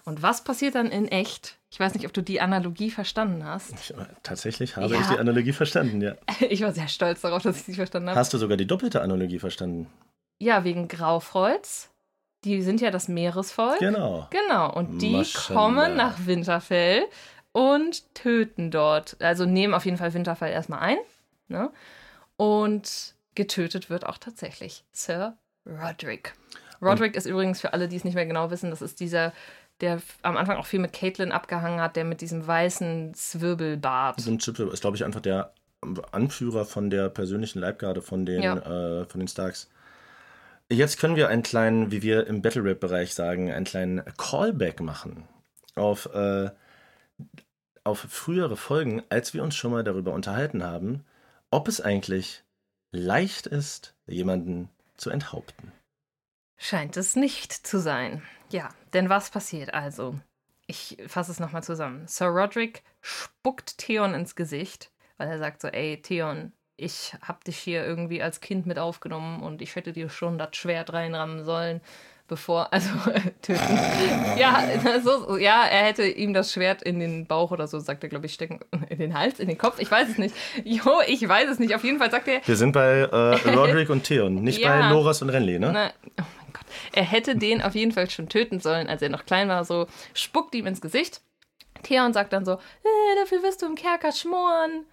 [0.09, 1.59] Und was passiert dann in echt?
[1.71, 3.75] Ich weiß nicht, ob du die Analogie verstanden hast.
[3.75, 5.01] Ich, tatsächlich habe ja.
[5.03, 6.15] ich die Analogie verstanden, ja.
[6.49, 8.19] Ich war sehr stolz darauf, dass ich sie verstanden habe.
[8.19, 9.87] Hast du sogar die doppelte Analogie verstanden?
[10.39, 11.91] Ja, wegen Graufreuz.
[12.45, 13.81] Die sind ja das Meeresvolk.
[13.81, 14.29] Genau.
[14.31, 14.73] Genau.
[14.73, 15.61] Und die Maschallah.
[15.61, 17.05] kommen nach Winterfell
[17.53, 19.19] und töten dort.
[19.21, 20.99] Also nehmen auf jeden Fall Winterfell erstmal ein.
[21.49, 21.71] Ne?
[22.39, 25.37] Und getötet wird auch tatsächlich Sir
[25.67, 26.33] Roderick.
[26.81, 29.33] Roderick und ist übrigens für alle, die es nicht mehr genau wissen, das ist dieser
[29.81, 34.21] der am Anfang auch viel mit Caitlin abgehangen hat, der mit diesem weißen Zwirbelbart.
[34.21, 35.53] So ein Chip ist, glaube ich, einfach der
[36.13, 38.57] Anführer von der persönlichen Leibgarde von den, ja.
[38.57, 39.69] äh, von den Starks.
[40.71, 45.25] Jetzt können wir einen kleinen, wie wir im Battle Rap-Bereich sagen, einen kleinen Callback machen
[45.77, 46.51] auf, äh,
[47.85, 51.05] auf frühere Folgen, als wir uns schon mal darüber unterhalten haben,
[51.51, 52.43] ob es eigentlich
[52.91, 55.73] leicht ist, jemanden zu enthaupten.
[56.59, 58.23] Scheint es nicht zu sein.
[58.51, 60.19] Ja, denn was passiert also?
[60.67, 62.07] Ich fasse es nochmal zusammen.
[62.07, 67.59] Sir Roderick spuckt Theon ins Gesicht, weil er sagt so, ey, Theon, ich hab dich
[67.59, 71.81] hier irgendwie als Kind mit aufgenommen und ich hätte dir schon das Schwert reinrammen sollen,
[72.29, 72.91] bevor, also
[73.43, 73.79] töten.
[74.37, 74.65] ja,
[75.03, 78.27] so, ja, er hätte ihm das Schwert in den Bauch oder so, sagt er, glaube
[78.27, 80.35] ich, stecken, in den Hals, in den Kopf, ich weiß es nicht.
[80.65, 81.75] Jo, ich weiß es nicht.
[81.75, 82.41] Auf jeden Fall sagt er.
[82.45, 85.71] Wir sind bei äh, Roderick und Theon, nicht ja, bei Loras und Renly, ne?
[85.73, 86.25] Na,
[86.93, 89.65] er hätte den auf jeden Fall schon töten sollen, als er noch klein war.
[89.65, 91.21] So spuckt ihm ins Gesicht.
[91.83, 94.85] Theon sagt dann so: äh, Dafür wirst du im Kerker schmoren.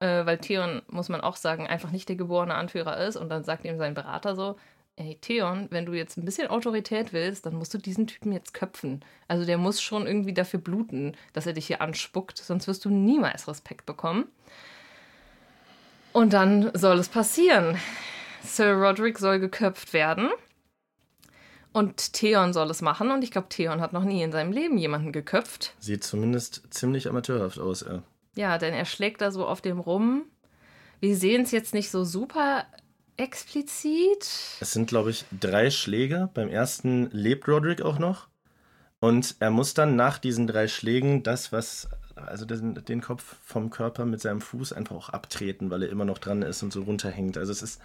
[0.00, 3.16] Äh, weil Theon, muss man auch sagen, einfach nicht der geborene Anführer ist.
[3.16, 4.56] Und dann sagt ihm sein Berater so:
[4.96, 8.52] Ey, Theon, wenn du jetzt ein bisschen Autorität willst, dann musst du diesen Typen jetzt
[8.52, 9.02] köpfen.
[9.26, 12.90] Also der muss schon irgendwie dafür bluten, dass er dich hier anspuckt, sonst wirst du
[12.90, 14.26] niemals Respekt bekommen.
[16.12, 17.78] Und dann soll es passieren.
[18.42, 20.28] Sir Roderick soll geköpft werden.
[21.72, 24.76] Und Theon soll es machen und ich glaube, Theon hat noch nie in seinem Leben
[24.76, 25.74] jemanden geköpft.
[25.78, 28.02] Sieht zumindest ziemlich amateurhaft aus, ja.
[28.34, 30.24] Ja, denn er schlägt da so auf dem rum.
[31.00, 32.64] Wir sehen es jetzt nicht so super
[33.16, 34.28] explizit.
[34.60, 36.30] Es sind, glaube ich, drei Schläge.
[36.34, 38.28] Beim ersten lebt Roderick auch noch.
[39.00, 43.70] Und er muss dann nach diesen drei Schlägen das, was, also den, den Kopf vom
[43.70, 46.82] Körper mit seinem Fuß einfach auch abtreten, weil er immer noch dran ist und so
[46.82, 47.38] runterhängt.
[47.38, 47.80] Also es ist.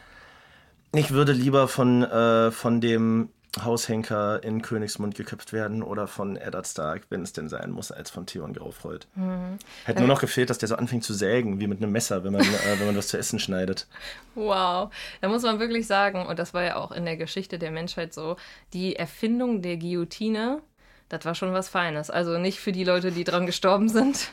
[0.97, 3.29] Ich würde lieber von, äh, von dem
[3.63, 8.09] Haushenker in Königsmund geköpft werden oder von Eddard Stark, wenn es denn sein muss, als
[8.09, 9.07] von Theon Graufreud.
[9.15, 9.57] Mhm.
[9.85, 12.33] Hätte nur noch gefehlt, dass der so anfängt zu sägen, wie mit einem Messer, wenn
[12.33, 13.87] man, äh, wenn man was zu essen schneidet.
[14.35, 14.91] Wow,
[15.21, 18.13] da muss man wirklich sagen, und das war ja auch in der Geschichte der Menschheit
[18.13, 18.35] so,
[18.73, 20.61] die Erfindung der Guillotine,
[21.09, 22.09] das war schon was Feines.
[22.09, 24.31] Also nicht für die Leute, die dran gestorben sind,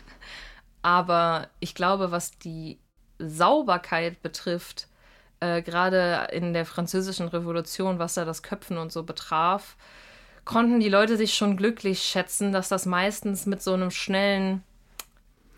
[0.83, 2.79] aber ich glaube, was die
[3.19, 4.89] Sauberkeit betrifft,
[5.45, 9.77] äh, gerade in der französischen Revolution, was da das Köpfen und so betraf,
[10.45, 14.63] konnten die Leute sich schon glücklich schätzen, dass das meistens mit so einem schnellen,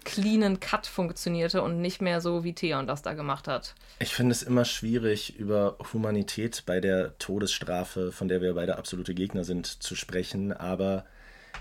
[0.04, 3.74] cleanen Cut funktionierte und nicht mehr so, wie Theon das da gemacht hat.
[3.98, 9.14] Ich finde es immer schwierig, über Humanität bei der Todesstrafe, von der wir beide absolute
[9.14, 11.04] Gegner sind, zu sprechen, aber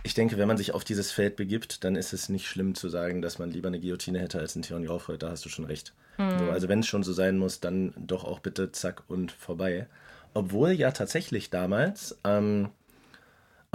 [0.06, 2.89] ich denke, wenn man sich auf dieses Feld begibt, dann ist es nicht schlimm zu
[2.89, 5.18] sagen, dass man lieber eine Guillotine hätte als einen Theon Graufreud.
[5.24, 5.93] Da hast du schon recht.
[6.20, 6.38] Mhm.
[6.38, 9.88] So, also wenn es schon so sein muss, dann doch auch bitte zack und vorbei.
[10.36, 12.70] Obwohl ja tatsächlich damals ähm,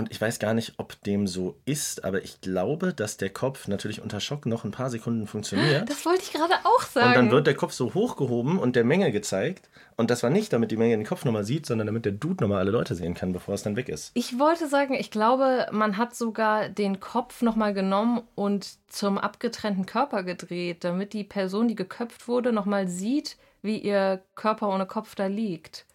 [0.01, 3.69] und ich weiß gar nicht, ob dem so ist, aber ich glaube, dass der Kopf
[3.69, 5.91] natürlich unter Schock noch ein paar Sekunden funktioniert.
[5.91, 7.09] Das wollte ich gerade auch sagen.
[7.09, 9.69] Und dann wird der Kopf so hochgehoben und der Menge gezeigt.
[9.97, 12.43] Und das war nicht, damit die Menge den Kopf nochmal sieht, sondern damit der Dude
[12.43, 14.13] nochmal alle Leute sehen kann, bevor es dann weg ist.
[14.15, 19.85] Ich wollte sagen, ich glaube, man hat sogar den Kopf nochmal genommen und zum abgetrennten
[19.85, 25.15] Körper gedreht, damit die Person, die geköpft wurde, nochmal sieht, wie ihr Körper ohne Kopf
[25.15, 25.87] da liegt.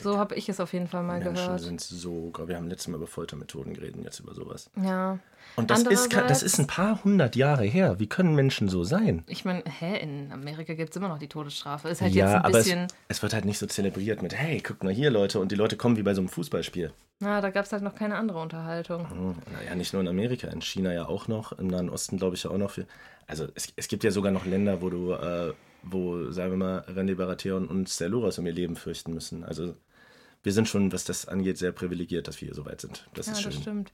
[0.00, 1.60] so habe ich es auf jeden Fall mal Menschen gehört.
[1.60, 4.70] sind so, wir haben letztes Mal über Foltermethoden geredet, jetzt über sowas.
[4.82, 5.18] Ja.
[5.56, 7.98] Und das ist, das ist ein paar hundert Jahre her.
[7.98, 9.22] Wie können Menschen so sein?
[9.26, 11.88] Ich meine, hä, in Amerika gibt es immer noch die Todesstrafe.
[11.88, 12.84] Ist halt ja, jetzt ein bisschen.
[12.84, 15.56] Es, es, wird halt nicht so zelebriert mit, hey, guck mal hier, Leute, und die
[15.56, 16.92] Leute kommen wie bei so einem Fußballspiel.
[17.20, 19.10] Na, da gab es halt noch keine andere Unterhaltung.
[19.10, 22.34] Hm, naja, nicht nur in Amerika, in China ja auch noch, im Nahen Osten glaube
[22.34, 22.86] ich ja auch noch viel.
[23.26, 25.52] Also es, es gibt ja sogar noch Länder, wo du äh,
[25.82, 29.44] wo, sagen wir mal, René Baratheon und Steluras um ihr Leben fürchten müssen.
[29.44, 29.74] Also
[30.42, 33.08] wir sind schon, was das angeht, sehr privilegiert, dass wir hier so weit sind.
[33.14, 33.52] Das ja, ist schön.
[33.52, 33.92] das stimmt.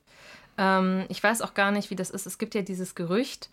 [0.57, 2.27] Ähm, ich weiß auch gar nicht, wie das ist.
[2.27, 3.51] Es gibt ja dieses Gerücht,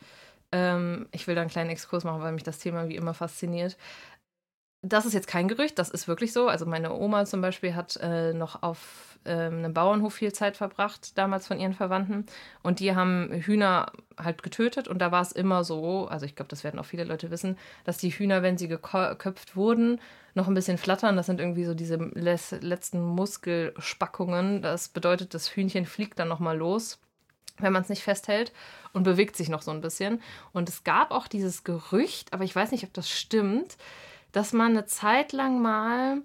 [0.51, 3.77] ähm, ich will da einen kleinen Exkurs machen, weil mich das Thema wie immer fasziniert.
[4.81, 6.47] Das ist jetzt kein Gerücht, das ist wirklich so.
[6.47, 11.17] Also meine Oma zum Beispiel hat äh, noch auf ähm, einem Bauernhof viel Zeit verbracht,
[11.17, 12.25] damals von ihren Verwandten.
[12.61, 14.88] Und die haben Hühner halt getötet.
[14.88, 17.57] Und da war es immer so, also ich glaube, das werden auch viele Leute wissen,
[17.84, 19.99] dass die Hühner, wenn sie geköpft wurden,
[20.34, 21.16] noch ein bisschen flattern.
[21.16, 24.61] Das sind irgendwie so diese letzten Muskelspackungen.
[24.61, 26.99] Das bedeutet, das Hühnchen fliegt dann nochmal los
[27.59, 28.51] wenn man es nicht festhält
[28.91, 30.22] und bewegt sich noch so ein bisschen.
[30.51, 33.78] Und es gab auch dieses Gerücht, aber ich weiß nicht, ob das stimmt,
[34.34, 36.22] dass man eine Zeit lang mal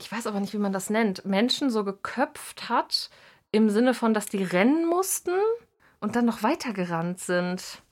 [0.00, 3.10] ich weiß aber nicht, wie man das nennt, Menschen so geköpft hat,
[3.52, 5.34] im Sinne von, dass die rennen mussten
[6.00, 7.82] und dann noch weitergerannt sind.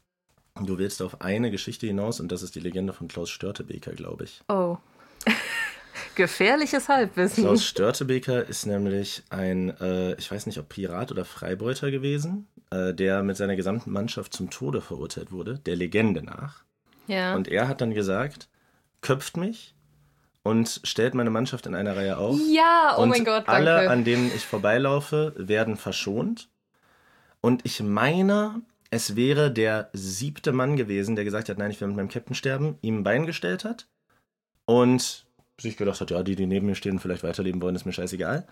[0.60, 4.24] Du willst auf eine Geschichte hinaus und das ist die Legende von Klaus Störtebeker, glaube
[4.24, 4.42] ich.
[4.48, 4.76] Oh.
[6.14, 7.44] Gefährliches Halbwissen.
[7.44, 12.92] Klaus Störtebeker ist nämlich ein, äh, ich weiß nicht, ob Pirat oder Freibeuter gewesen, äh,
[12.92, 16.64] der mit seiner gesamten Mannschaft zum Tode verurteilt wurde, der Legende nach.
[17.06, 17.34] Ja.
[17.36, 18.48] Und er hat dann gesagt,
[19.00, 19.74] köpft mich,
[20.48, 22.38] und stellt meine Mannschaft in einer Reihe auf.
[22.50, 23.70] Ja, oh und mein Gott, danke.
[23.70, 26.48] Alle, an denen ich vorbeilaufe, werden verschont.
[27.40, 31.88] Und ich meine, es wäre der siebte Mann gewesen, der gesagt hat, nein, ich will
[31.88, 33.86] mit meinem Captain sterben, ihm ein Bein gestellt hat
[34.64, 35.26] und
[35.60, 38.46] sich gedacht hat, ja, die, die neben mir stehen, vielleicht weiterleben wollen, ist mir scheißegal.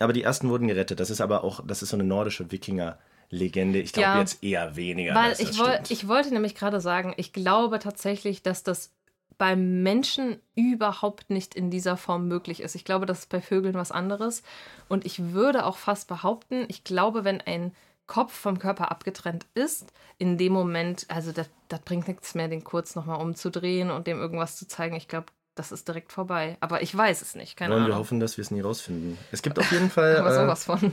[0.00, 1.00] Aber die ersten wurden gerettet.
[1.00, 3.80] Das ist aber auch, das ist so eine nordische Wikinger-Legende.
[3.80, 5.14] Ich glaube ja, jetzt eher weniger.
[5.14, 8.92] Weil ich, woll, ich wollte nämlich gerade sagen, ich glaube tatsächlich, dass das
[9.38, 12.74] beim Menschen überhaupt nicht in dieser Form möglich ist.
[12.74, 14.42] Ich glaube, das ist bei Vögeln was anderes.
[14.88, 17.72] Und ich würde auch fast behaupten, ich glaube, wenn ein
[18.08, 22.64] Kopf vom Körper abgetrennt ist, in dem Moment, also das, das bringt nichts mehr, den
[22.64, 24.96] kurz nochmal umzudrehen und dem irgendwas zu zeigen.
[24.96, 26.56] Ich glaube, das ist direkt vorbei.
[26.60, 27.56] Aber ich weiß es nicht.
[27.56, 27.96] Keine Wollen Ahnung.
[27.96, 29.18] wir hoffen, dass wir es nie rausfinden.
[29.30, 30.16] Es gibt auf jeden Fall.
[30.18, 30.92] Aber sowas äh, von.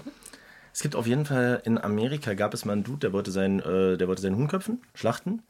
[0.74, 3.60] Es gibt auf jeden Fall in Amerika gab es mal einen Dude, der wollte seinen,
[3.62, 5.42] äh, der wollte seinen Huhn köpfen, schlachten.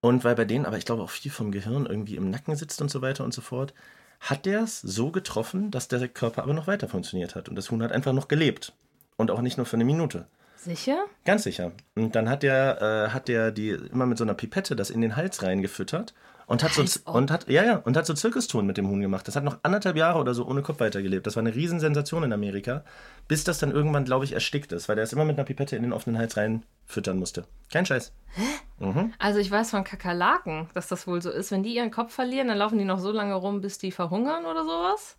[0.00, 2.80] Und weil bei denen aber, ich glaube, auch viel vom Gehirn irgendwie im Nacken sitzt
[2.82, 3.74] und so weiter und so fort,
[4.20, 7.48] hat der es so getroffen, dass der Körper aber noch weiter funktioniert hat.
[7.48, 8.72] Und das Huhn hat einfach noch gelebt.
[9.16, 10.26] Und auch nicht nur für eine Minute.
[10.58, 11.04] Sicher?
[11.24, 11.72] Ganz sicher.
[11.94, 15.00] Und dann hat der, äh, hat der die immer mit so einer Pipette das in
[15.00, 16.14] den Hals reingefüttert
[16.48, 16.82] und hat so
[17.12, 19.28] und hat ja ja und hat so Zirkuston mit dem Huhn gemacht.
[19.28, 21.26] Das hat noch anderthalb Jahre oder so ohne Kopf weitergelebt.
[21.26, 22.84] Das war eine Riesensensation in Amerika,
[23.28, 25.76] bis das dann irgendwann, glaube ich, erstickt ist, weil der es immer mit einer Pipette
[25.76, 27.44] in den offenen Hals reinfüttern musste.
[27.70, 28.12] Kein Scheiß.
[28.34, 28.42] Hä?
[28.84, 29.12] Mhm.
[29.18, 31.52] Also ich weiß von Kakerlaken, dass das wohl so ist.
[31.52, 34.44] Wenn die ihren Kopf verlieren, dann laufen die noch so lange rum, bis die verhungern
[34.44, 35.16] oder sowas.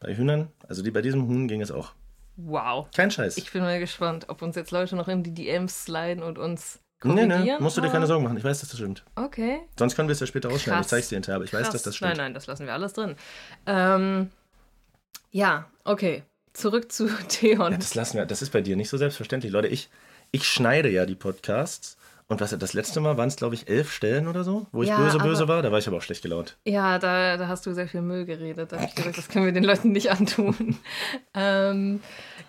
[0.00, 1.92] Bei Hühnern, also die, bei diesem Huhn ging es auch.
[2.46, 2.88] Wow.
[2.94, 3.36] Kein Scheiß.
[3.36, 6.80] Ich bin mal gespannt, ob uns jetzt Leute noch in die DMs sliden und uns
[7.02, 7.44] nee, korrigieren.
[7.44, 8.36] nee, musst du dir keine Sorgen machen.
[8.36, 9.04] Ich weiß, dass das stimmt.
[9.16, 9.60] Okay.
[9.78, 10.78] Sonst können wir es ja später ausschneiden.
[10.80, 10.86] Krass.
[10.86, 11.72] Ich zeig's dir hinterher, aber ich weiß, Krass.
[11.72, 12.10] dass das stimmt.
[12.10, 13.16] Nein, nein, das lassen wir alles drin.
[13.66, 14.30] Ähm,
[15.30, 16.22] ja, okay.
[16.52, 17.72] Zurück zu Theon.
[17.72, 18.26] Ja, das lassen wir.
[18.26, 19.52] Das ist bei dir nicht so selbstverständlich.
[19.52, 19.88] Leute, ich,
[20.30, 21.96] ich schneide ja die Podcasts.
[22.30, 24.88] Und was das letzte Mal waren es, glaube ich, elf Stellen oder so, wo ich
[24.88, 25.62] Ja, böse, böse aber- war.
[25.62, 26.56] Da war ich aber auch schlecht gelaunt.
[26.64, 28.70] Ja, da, da hast du sehr viel Müll geredet.
[28.70, 30.78] Da habe ich gesagt, das können wir den Leuten nicht antun.
[31.34, 32.00] ähm,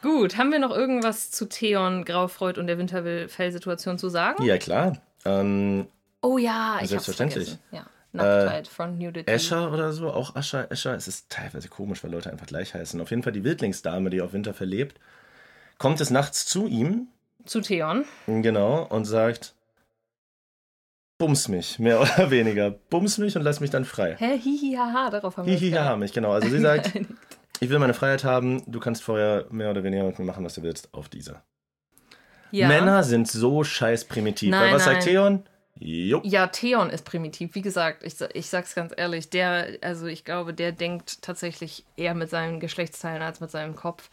[0.03, 4.43] gut, haben wir noch irgendwas zu Theon, Graufreud und der Winterfell-Situation zu sagen?
[4.43, 4.97] Ja, klar.
[5.25, 5.87] Ähm,
[6.21, 7.57] Oh ja, ich Selbstverständlich.
[7.71, 7.87] Ja.
[8.13, 9.31] Nacktheit, Front Nudity.
[9.31, 10.93] Escher oder so, auch Ascher, Escher.
[10.93, 13.01] Es ist teilweise komisch, weil Leute einfach gleich heißen.
[13.01, 14.99] Auf jeden Fall die Wildlingsdame, die auf Winterfell lebt,
[15.79, 17.07] kommt es nachts zu ihm,
[17.45, 18.05] Zu Theon.
[18.27, 19.55] genau, und sagt,
[21.21, 22.71] bums mich, mehr oder weniger.
[22.71, 24.15] Bums mich und lass mich dann frei.
[24.17, 26.31] Hä, hihi, haha, darauf haben wir Hihi, haha, mich, genau.
[26.31, 26.91] Also sie sagt,
[27.59, 30.55] ich will meine Freiheit haben, du kannst vorher mehr oder weniger mit mir machen, was
[30.55, 31.43] du willst, auf dieser.
[32.49, 32.67] ja.
[32.67, 34.49] Männer sind so scheiß primitiv.
[34.49, 35.05] Nein, weil was sagt nein.
[35.05, 35.43] Theon?
[35.75, 36.21] Jo.
[36.23, 37.55] Ja, Theon ist primitiv.
[37.55, 42.15] Wie gesagt, ich, ich sag's ganz ehrlich, der, also ich glaube, der denkt tatsächlich eher
[42.15, 44.09] mit seinen Geschlechtsteilen als mit seinem Kopf.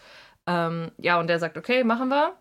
[0.46, 2.34] Ähm, ja, und der sagt, okay, machen wir.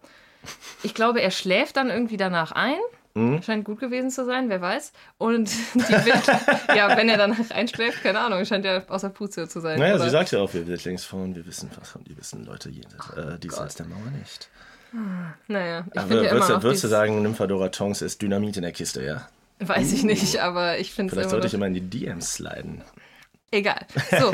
[0.84, 2.80] Ich glaube, er schläft dann irgendwie danach ein.
[3.18, 3.42] Mhm.
[3.42, 4.92] Scheint gut gewesen zu sein, wer weiß.
[5.18, 6.28] Und die Wild
[6.76, 9.80] ja, wenn er danach einschläft, keine Ahnung, scheint ja außer Puze zu sein.
[9.80, 10.04] Naja, oder?
[10.04, 13.40] sie sagt ja auch, wir Wildlingsfrauen, wir wissen was und die wissen Leute jenseits, äh,
[13.40, 14.50] diesseits der Mauer nicht.
[15.48, 18.72] Naja, ich Aber ja würdest, immer würdest du sagen, Nymphadora Tonks ist Dynamit in der
[18.72, 19.28] Kiste, ja?
[19.60, 22.84] Weiß ich nicht, aber ich finde es Vielleicht sollte ich immer in die DMs sliden.
[23.52, 23.86] Egal.
[24.20, 24.32] So,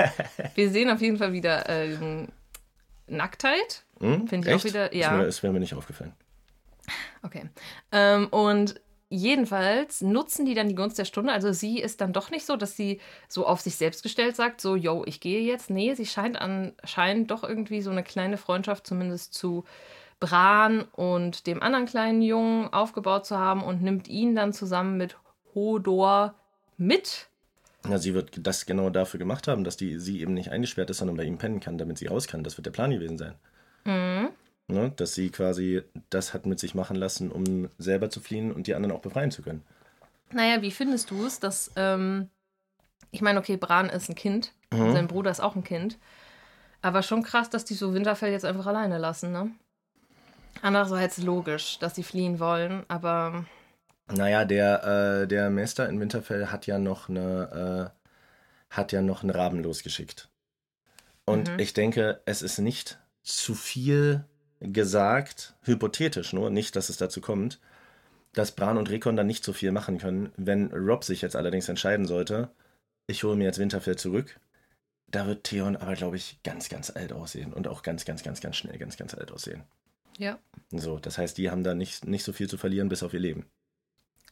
[0.56, 2.28] wir sehen auf jeden Fall wieder ähm,
[3.08, 3.84] Nacktheit.
[4.00, 4.28] Hm?
[4.28, 4.66] Finde ich auch Echt?
[4.66, 5.22] wieder- ja.
[5.22, 6.14] Ist mir, ist mir nicht aufgefallen.
[7.22, 7.50] Okay.
[7.92, 11.32] Ähm, und jedenfalls nutzen die dann die Gunst der Stunde.
[11.32, 14.60] Also sie ist dann doch nicht so, dass sie so auf sich selbst gestellt sagt,
[14.60, 15.70] so, yo, ich gehe jetzt.
[15.70, 19.66] Nee, sie scheint anscheinend doch irgendwie so eine kleine Freundschaft zumindest zu
[20.20, 25.18] Bran und dem anderen kleinen Jungen aufgebaut zu haben und nimmt ihn dann zusammen mit
[25.54, 26.34] Hodor
[26.78, 27.28] mit.
[27.88, 31.00] Ja, sie wird das genau dafür gemacht haben, dass die, sie eben nicht eingesperrt ist,
[31.00, 32.44] sondern bei ihm pennen kann, damit sie raus kann.
[32.44, 33.36] Das wird der Plan gewesen sein.
[33.84, 34.30] Mhm.
[34.74, 34.92] Ne?
[34.96, 38.76] Dass sie quasi das hat mit sich machen lassen, um selber zu fliehen und die
[38.76, 39.64] anderen auch befreien zu können.
[40.32, 42.30] Naja, wie findest du es, dass, ähm,
[43.12, 44.54] ich meine, okay, Bran ist ein Kind,
[44.88, 45.98] sein Bruder ist auch ein Kind,
[46.82, 49.52] aber schon krass, dass die so Winterfell jetzt einfach alleine lassen, ne?
[50.62, 53.46] Andererseits logisch, dass sie fliehen wollen, aber
[54.12, 59.24] Naja, der, äh, der Meister in Winterfell hat ja noch eine, äh, hat ja noch
[59.24, 60.30] einen Raben losgeschickt.
[61.26, 61.60] Und Mhm.
[61.60, 64.26] ich denke, es ist nicht zu viel
[64.64, 67.60] gesagt, hypothetisch nur, nicht, dass es dazu kommt,
[68.34, 70.32] dass Bran und Rickon dann nicht so viel machen können.
[70.38, 72.50] Wenn Rob sich jetzt allerdings entscheiden sollte,
[73.08, 74.40] ich hole mir jetzt Winterfell zurück,
[75.08, 78.42] da wird Theon aber, glaube ich, ganz, ganz alt aussehen und auch ganz, ganz, ganz,
[78.42, 79.64] ganz schnell ganz, ganz alt aussehen.
[80.18, 80.40] ja,
[80.72, 83.20] So, das heißt, die haben da nicht, nicht so viel zu verlieren, bis auf ihr
[83.20, 83.46] Leben.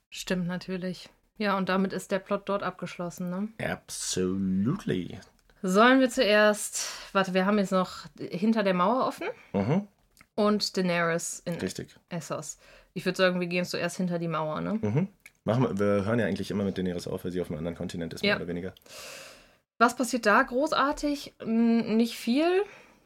[0.10, 1.10] stimmt natürlich.
[1.38, 3.48] Ja, und damit ist der Plot dort abgeschlossen, ne?
[3.60, 5.20] Absolutely.
[5.64, 9.88] Sollen wir zuerst, warte, wir haben jetzt noch hinter der Mauer offen Mhm,
[10.46, 11.96] und Daenerys in richtig.
[12.10, 12.58] Essos.
[12.94, 14.80] Ich würde sagen, wir gehen zuerst hinter die Mauer, ne?
[14.82, 15.08] Mhm.
[15.44, 17.76] Machen wir, wir hören ja eigentlich immer mit Daenerys auf, weil sie auf einem anderen
[17.78, 18.36] Kontinent ist, mehr Ja.
[18.38, 18.74] oder weniger.
[19.80, 21.34] Was passiert da großartig?
[21.42, 22.64] Hm, Nicht viel.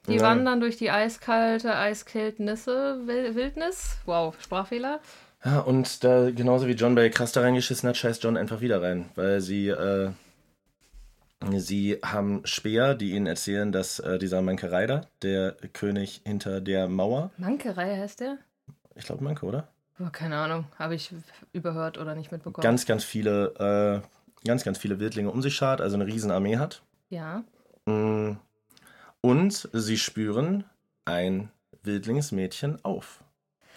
[0.07, 0.21] Die Ja.
[0.21, 3.97] wandern durch die eiskalte, eiskältnisse Wil- Wildnis.
[4.05, 4.99] Wow, Sprachfehler.
[5.43, 8.81] Ja, und da, genauso wie John bei krass da reingeschissen hat, scheißt John einfach wieder
[8.81, 10.09] rein, weil sie, äh,
[11.57, 16.87] sie haben Speer, die ihnen erzählen, dass äh, dieser Manke Reider, der König hinter der
[16.87, 18.37] Mauer, Mankerei heißt der?
[18.95, 19.67] ich glaube Manke, oder?
[19.99, 20.65] Oh, keine Ahnung.
[20.77, 21.13] Habe ich
[21.53, 22.63] überhört oder nicht mitbekommen.
[22.63, 26.81] Ganz, ganz viele, äh, ganz, ganz viele Wildlinge um sich schart, also eine Riesenarmee hat.
[27.09, 27.43] ja.
[27.85, 28.37] Mm.
[29.21, 30.65] Und sie spüren
[31.05, 31.49] ein
[31.83, 33.23] Wildlingsmädchen auf.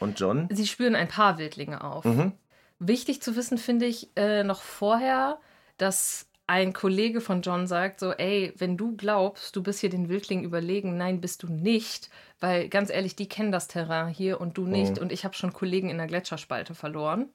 [0.00, 2.04] Und John, Sie spüren ein paar Wildlinge auf.
[2.04, 2.32] mhm,
[2.78, 5.38] Wichtig zu wissen finde ich äh, noch vorher,
[5.78, 10.08] dass ein Kollege von John sagt so, ey, wenn du glaubst, du bist hier den
[10.08, 12.08] Wildlingen überlegen, nein, bist du nicht,
[12.40, 15.02] weil ganz ehrlich, die kennen das Terrain hier und du nicht Mhm.
[15.02, 17.28] und ich habe schon Kollegen in der Gletscherspalte verloren.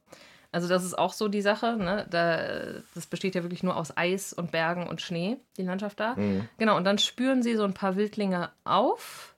[0.52, 2.06] Also das ist auch so die Sache, ne?
[2.10, 6.16] Da, das besteht ja wirklich nur aus Eis und Bergen und Schnee, die Landschaft da.
[6.16, 6.48] mhm.
[6.58, 9.36] Genau, und dann spüren sie so ein paar Wildlinge auf,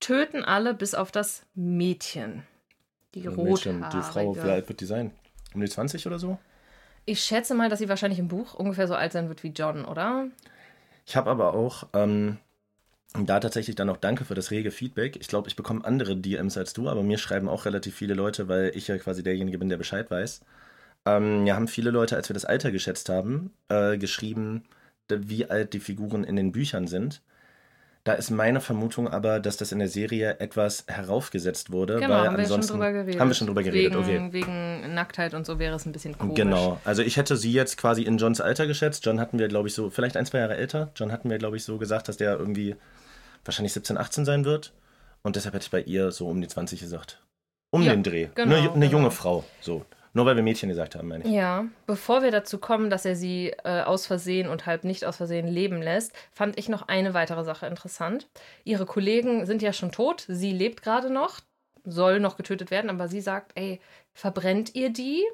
[0.00, 2.42] töten alle bis auf das Mädchen.
[3.14, 3.96] Die Mädchen, rothaarige.
[3.98, 5.12] die Frau, wie alt wird die sein?
[5.54, 6.38] Um die 20 oder so?
[7.04, 9.84] Ich schätze mal, dass sie wahrscheinlich im Buch ungefähr so alt sein wird wie John,
[9.84, 10.28] oder?
[11.04, 12.38] Ich habe aber auch ähm,
[13.14, 15.16] da tatsächlich dann auch danke für das rege Feedback.
[15.16, 18.48] Ich glaube, ich bekomme andere DMs als du, aber mir schreiben auch relativ viele Leute,
[18.48, 20.40] weil ich ja quasi derjenige bin, der Bescheid weiß.
[21.06, 24.64] Ähm, ja, haben viele Leute, als wir das Alter geschätzt haben, äh, geschrieben,
[25.08, 27.20] wie alt die Figuren in den Büchern sind.
[28.04, 32.00] Da ist meine Vermutung aber, dass das in der Serie etwas heraufgesetzt wurde.
[32.00, 33.20] Genau, weil haben wir schon ansonsten, drüber geredet.
[33.20, 34.32] Haben wir schon drüber geredet, wegen, okay.
[34.32, 36.34] Wegen Nacktheit und so wäre es ein bisschen komisch.
[36.34, 36.80] Genau.
[36.84, 39.06] Also ich hätte sie jetzt quasi in Johns Alter geschätzt.
[39.06, 40.90] John hatten wir, glaube ich, so, vielleicht ein, zwei Jahre älter.
[40.96, 42.74] John hatten wir, glaube ich, so gesagt, dass der irgendwie
[43.44, 44.72] wahrscheinlich 17, 18 sein wird.
[45.22, 47.22] Und deshalb hätte ich bei ihr so um die 20 gesagt.
[47.70, 48.28] Um Ja, den Dreh.
[48.34, 48.98] genau, eine, eine genau.
[48.98, 49.44] junge Frau.
[49.60, 49.86] So.
[50.14, 51.30] Nur weil wir Mädchen gesagt haben, meine ich.
[51.30, 55.16] Ja, bevor wir dazu kommen, dass er sie äh, aus Versehen und halb nicht aus
[55.16, 58.28] Versehen leben lässt, fand ich noch eine weitere Sache interessant.
[58.64, 61.40] Ihre Kollegen sind ja schon tot, sie lebt gerade noch,
[61.84, 63.80] soll noch getötet werden, aber sie sagt, ey,
[64.12, 65.24] verbrennt ihr die?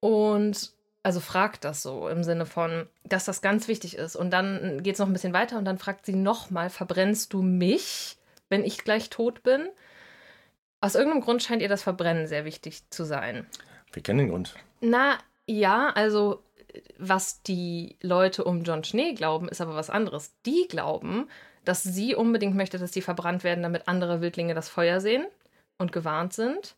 [0.00, 0.72] Und
[1.04, 4.16] also fragt das so im Sinne von, dass das ganz wichtig ist.
[4.16, 7.42] Und dann geht es noch ein bisschen weiter und dann fragt sie nochmal, verbrennst du
[7.42, 9.68] mich, wenn ich gleich tot bin?
[10.80, 13.46] Aus irgendeinem Grund scheint ihr das Verbrennen sehr wichtig zu sein.
[13.92, 14.54] Wir kennen den Grund.
[14.80, 16.42] Na ja, also
[16.98, 20.32] was die Leute um John Schnee glauben, ist aber was anderes.
[20.46, 21.28] Die glauben,
[21.64, 25.26] dass sie unbedingt möchte, dass die verbrannt werden, damit andere Wildlinge das Feuer sehen
[25.78, 26.74] und gewarnt sind.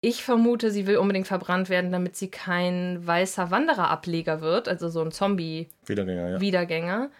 [0.00, 5.00] Ich vermute, sie will unbedingt verbrannt werden, damit sie kein weißer Wandererableger wird, also so
[5.00, 6.32] ein Wiedergänger, ja.
[6.32, 7.10] Zombie-Wiedergänger.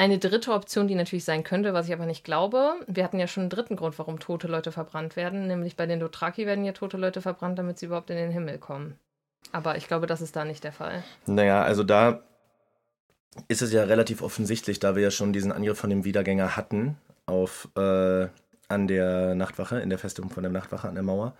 [0.00, 2.74] Eine dritte Option, die natürlich sein könnte, was ich aber nicht glaube.
[2.86, 5.48] Wir hatten ja schon einen dritten Grund, warum tote Leute verbrannt werden.
[5.48, 8.58] Nämlich bei den Dothraki werden ja tote Leute verbrannt, damit sie überhaupt in den Himmel
[8.58, 8.96] kommen.
[9.50, 11.02] Aber ich glaube, das ist da nicht der Fall.
[11.26, 12.22] Naja, also da
[13.48, 16.96] ist es ja relativ offensichtlich, da wir ja schon diesen Angriff von dem Wiedergänger hatten
[17.26, 18.28] auf äh,
[18.68, 21.34] an der Nachtwache, in der Festung von der Nachtwache an der Mauer,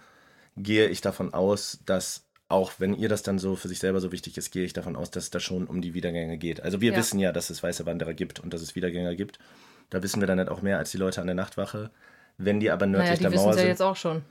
[0.56, 4.10] gehe ich davon aus, dass auch wenn ihr das dann so für sich selber so
[4.12, 6.62] wichtig ist, gehe ich davon aus, dass es da schon um die Wiedergänge geht.
[6.62, 6.98] Also wir Ja.
[6.98, 9.38] wissen ja, dass es weiße Wanderer gibt und dass es Wiedergänger gibt.
[9.90, 11.90] Da wissen wir dann nicht auch mehr als die Leute an der Nachtwache.
[12.38, 13.68] Wenn die aber nördlich Naja, die der wissen Mauer ja sind.
[13.68, 14.22] jetzt auch schon.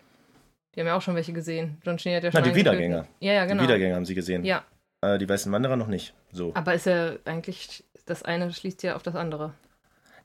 [0.76, 1.78] Die haben ja auch schon welche gesehen.
[1.84, 3.08] John Schnee hat ja schon Na, die Wiedergänger.
[3.20, 3.62] Ja, ja, genau.
[3.64, 4.44] Die Wiedergänger haben sie gesehen.
[4.46, 4.64] Ja,
[5.02, 6.14] Äh, die weißen Wanderer noch nicht.
[6.32, 6.54] So.
[6.56, 9.54] aber ist ja eigentlich, das eine schließt ja auf das andere.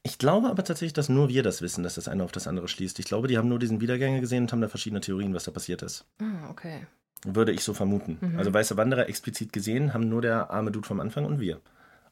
[0.03, 2.69] Ich glaube aber tatsächlich, dass nur wir das wissen, dass das eine auf das andere
[2.69, 2.99] schließt.
[2.99, 5.51] Ich glaube, die haben nur diesen Wiedergänger gesehen und haben da verschiedene Theorien, was da
[5.53, 6.05] passiert ist.
[6.21, 6.87] Ah, okay.
[7.25, 8.19] Würde ich so vermuten.
[8.21, 8.39] Mhm.
[8.39, 11.61] Also weiße Wanderer explizit gesehen haben nur der arme Dude vom Anfang und wir.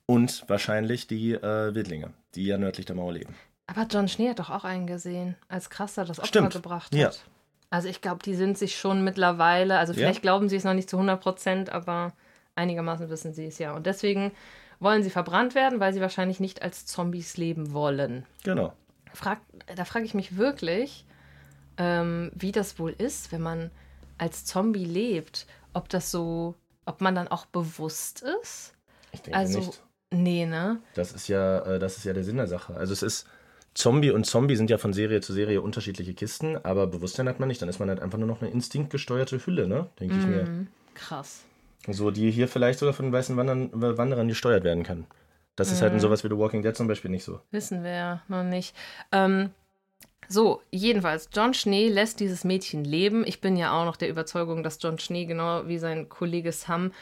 [0.07, 3.35] Und wahrscheinlich die äh, Wildlinge, die ja nördlich der Mauer leben.
[3.67, 6.53] Aber John Schnee hat doch auch einen gesehen, als Krasser das Opfer Stimmt.
[6.53, 7.09] gebracht Ja.
[7.09, 7.25] hat.
[7.71, 9.99] Also ich glaube, die sind sich schon mittlerweile, also Ja.
[10.01, 12.13] vielleicht glauben sie es noch nicht zu 100 Prozent, aber
[12.57, 13.73] einigermaßen wissen sie es ja.
[13.75, 14.33] Und deswegen
[14.81, 18.27] wollen sie verbrannt werden, weil sie wahrscheinlich nicht als Zombies leben wollen.
[18.43, 18.73] Genau.
[19.13, 19.39] Frag,
[19.77, 21.05] da frage ich mich wirklich,
[21.77, 23.71] ähm, wie das wohl ist, wenn man
[24.21, 25.47] als Zombie lebt.
[25.73, 26.55] Ob das so,
[26.85, 28.75] ob man dann auch bewusst ist?
[29.13, 29.83] Ich denke Also, nicht.
[30.11, 30.81] nee, ne?
[30.95, 32.75] Das ist ja, äh, das ist ja der Sinn der Sache.
[32.77, 33.27] Also es ist
[33.75, 37.49] Zombie und Zombie sind ja von Serie zu Serie unterschiedliche Kisten, aber Bewusstsein hat man
[37.49, 37.63] nicht.
[37.63, 39.87] Dann ist man halt einfach nur noch eine instinktgesteuerte Hülle, ne?
[40.01, 40.43] Denke ich mir.
[40.45, 40.67] Mhm.
[40.95, 41.43] Krass.
[41.89, 45.07] So, die hier vielleicht sogar von den weißen Wandern, Wanderern gesteuert werden kann.
[45.57, 47.41] Das ist halt in sowas wie The Walking Dead zum Beispiel nicht so.
[47.51, 48.75] Wissen wir ja noch nicht.
[49.13, 49.51] Ähm,
[50.33, 53.25] so, jedenfalls, John Schnee lässt dieses Mädchen leben.
[53.27, 56.93] Ich bin ja auch noch der Überzeugung, dass John Schnee, genau wie sein Kollege Sam,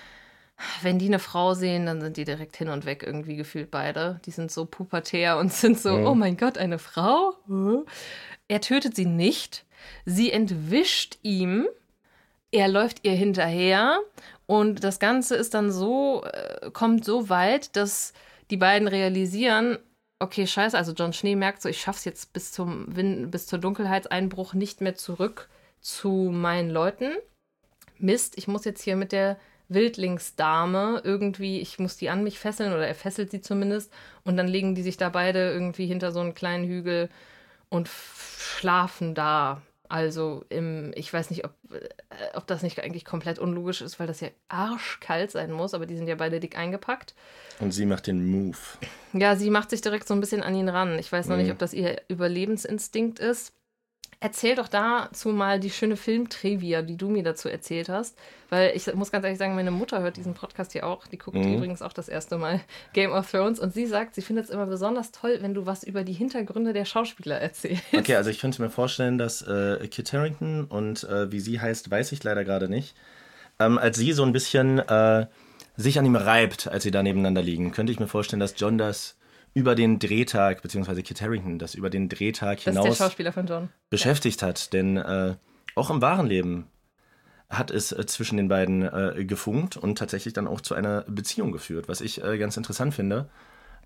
[0.83, 4.19] wenn die eine Frau sehen, dann sind die direkt hin und weg irgendwie gefühlt beide.
[4.25, 6.07] Die sind so pubertär und sind so, Mhm.
[6.07, 7.35] oh mein Gott, eine Frau?
[8.49, 9.65] Er tötet sie nicht.
[10.05, 11.67] Sie entwischt ihm.
[12.51, 13.99] Er läuft ihr hinterher
[14.47, 18.15] und das Ganze ist dann so, äh, kommt so weit, dass
[18.51, 19.79] die beiden realisieren,
[20.19, 23.59] okay, scheiße, also John Schnee merkt so, ich schaff's jetzt bis zum Win bis zur
[23.59, 25.49] Dunkelheitseinbruch nicht mehr zurück
[25.81, 27.13] zu meinen Leuten.
[27.99, 29.39] Mist, ich muss jetzt hier mit der
[29.69, 33.93] Wildlingsdame irgendwie, ich muss die an mich fesseln oder er fesselt sie zumindest
[34.25, 37.11] und dann legen die sich da beide irgendwie hinter so einen kleinen Hügel
[37.69, 39.63] und schlafen da.
[39.91, 41.89] Also im, ich weiß nicht, ob, äh,
[42.35, 45.97] ob das nicht eigentlich komplett unlogisch ist, weil das ja arschkalt sein muss, aber die
[45.97, 47.15] sind ja beide dick eingepackt.
[47.61, 48.59] Und sie macht den Move.
[49.15, 50.99] Ja, sie macht sich direkt so ein bisschen an ihn ran.
[50.99, 51.43] Ich weiß noch Mhm.
[51.43, 53.53] nicht, ob das ihr Überlebensinstinkt ist.
[54.21, 58.19] Erzähl doch dazu mal die schöne Filmtrivia, die du mir dazu erzählt hast.
[58.51, 61.07] Weil ich muss ganz ehrlich sagen, meine Mutter hört diesen Podcast hier auch.
[61.07, 61.55] Die guckt Mhm.
[61.55, 62.61] übrigens auch das erste Mal
[62.95, 63.61] Game of Thrones.
[63.61, 66.73] Und sie sagt, sie findet es immer besonders toll, wenn du was über die Hintergründe
[66.73, 67.83] der Schauspieler erzählst.
[67.95, 71.91] Okay, also ich könnte mir vorstellen, dass äh, Kit Harington und äh, wie sie heißt,
[71.91, 72.97] weiß ich leider gerade nicht,
[73.61, 75.27] ähm, als sie so ein bisschen äh,
[75.77, 78.79] sich an ihm reibt, als sie da nebeneinander liegen, könnte ich mir vorstellen, dass John
[78.79, 79.17] das
[79.59, 83.33] über den Drehtag, beziehungsweise Kit Harington, das über den Drehtag Das ist der hinaus Schauspieler
[83.33, 83.69] von John.
[83.91, 84.73] beschäftigt hat.
[84.73, 85.35] Denn äh,
[85.75, 86.69] auch im wahren Leben
[87.51, 91.51] hat es äh, zwischen den beiden äh, gefunkt und tatsächlich dann auch zu einer Beziehung
[91.51, 93.29] geführt, was ich äh, ganz interessant finde,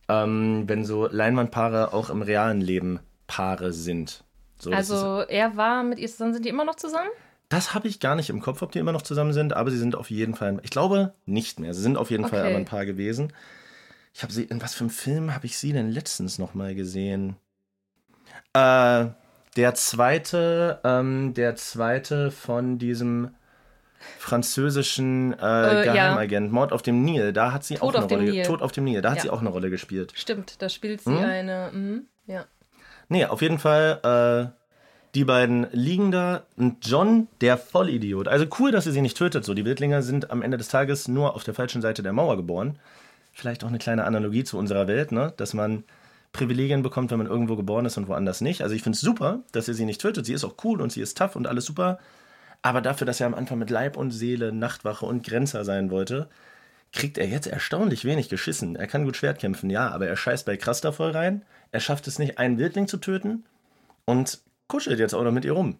[0.08, 4.24] ähm, wenn so Leinwandpaare auch im realen Leben Paare sind.
[4.58, 7.08] So, Also er war mit ihr zusammen, sind die immer noch zusammen?
[7.48, 9.76] das habe ich gar nicht im Kopf, ob die immer noch zusammen sind, aber sie
[9.76, 11.74] sind auf jeden Fall, ich glaube nicht mehr.
[11.74, 12.48] Sie sind auf jeden Fall Okay.
[12.48, 13.30] aber ein Paar gewesen.
[14.14, 16.74] Ich habe sie, in was für einem Film habe ich sie denn letztens noch mal
[16.74, 17.36] gesehen?
[18.52, 19.06] Äh,
[19.56, 23.30] der zweite, ähm, der zweite von diesem
[24.18, 25.92] französischen äh, Äh, ja.
[25.94, 28.44] Geheimagent, Mord auf dem Nil, da hat sie Tod auch eine Rolle, Nil.
[28.44, 29.22] Tod auf dem Nil, da hat Ja.
[29.22, 30.12] sie auch eine Rolle gespielt.
[30.16, 31.24] Stimmt, da spielt sie Hm?
[31.24, 31.70] eine.
[31.72, 32.44] mhm, ja.
[33.08, 34.58] Nee, auf jeden Fall, äh,
[35.14, 38.28] die beiden liegen da und John, der Vollidiot.
[38.28, 39.44] Also cool, dass sie sie nicht tötet.
[39.44, 42.36] So, die Wildlinger sind am Ende des Tages nur auf der falschen Seite der Mauer
[42.36, 42.78] geboren.
[43.32, 45.32] Vielleicht auch eine kleine Analogie zu unserer Welt, ne?
[45.36, 45.84] Dass man
[46.32, 48.62] Privilegien bekommt, wenn man irgendwo geboren ist und woanders nicht.
[48.62, 50.24] Also ich finde es super, dass er sie nicht tötet.
[50.26, 51.98] Sie ist auch cool und sie ist tough und alles super.
[52.62, 56.28] Aber dafür, dass er am Anfang mit Leib und Seele Nachtwache und Grenzer sein wollte,
[56.92, 58.76] kriegt er jetzt erstaunlich wenig geschissen.
[58.76, 61.42] Er kann gut Schwert kämpfen, ja, aber er scheißt bei Krasta voll rein.
[61.70, 63.44] Er schafft es nicht, einen Wildling zu töten
[64.04, 65.78] und kuschelt jetzt auch noch mit ihr rum.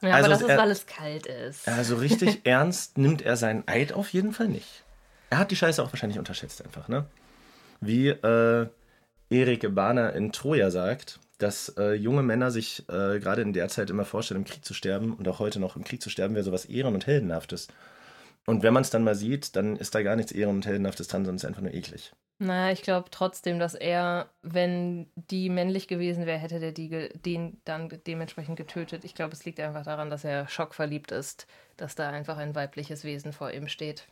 [0.00, 1.68] ja Also aber das ist, er- weil es kalt ist.
[1.68, 4.82] Also richtig ernst nimmt er seinen Eid auf jeden Fall nicht.
[5.30, 7.06] Er hat die Scheiße auch wahrscheinlich unterschätzt einfach, ne?
[7.80, 8.68] Wie äh,
[9.28, 13.90] Erik Bahner in Troja sagt, dass äh, junge Männer sich äh, gerade in der Zeit
[13.90, 16.44] immer vorstellen, im Krieg zu sterben und auch heute noch im Krieg zu sterben, wäre
[16.44, 17.68] sowas Ehren- und Heldenhaftes.
[18.46, 21.08] Und wenn man es dann mal sieht, dann ist da gar nichts Ehren- und Heldenhaftes
[21.08, 22.12] dran, sondern es ist einfach nur eklig.
[22.38, 27.60] Naja, ich glaube trotzdem, dass er, wenn die männlich gewesen wäre, hätte der die den
[27.64, 29.04] dann dementsprechend getötet.
[29.04, 31.46] Ich glaube, es liegt einfach daran, dass er schockverliebt ist,
[31.78, 34.06] dass da einfach ein weibliches Wesen vor ihm steht.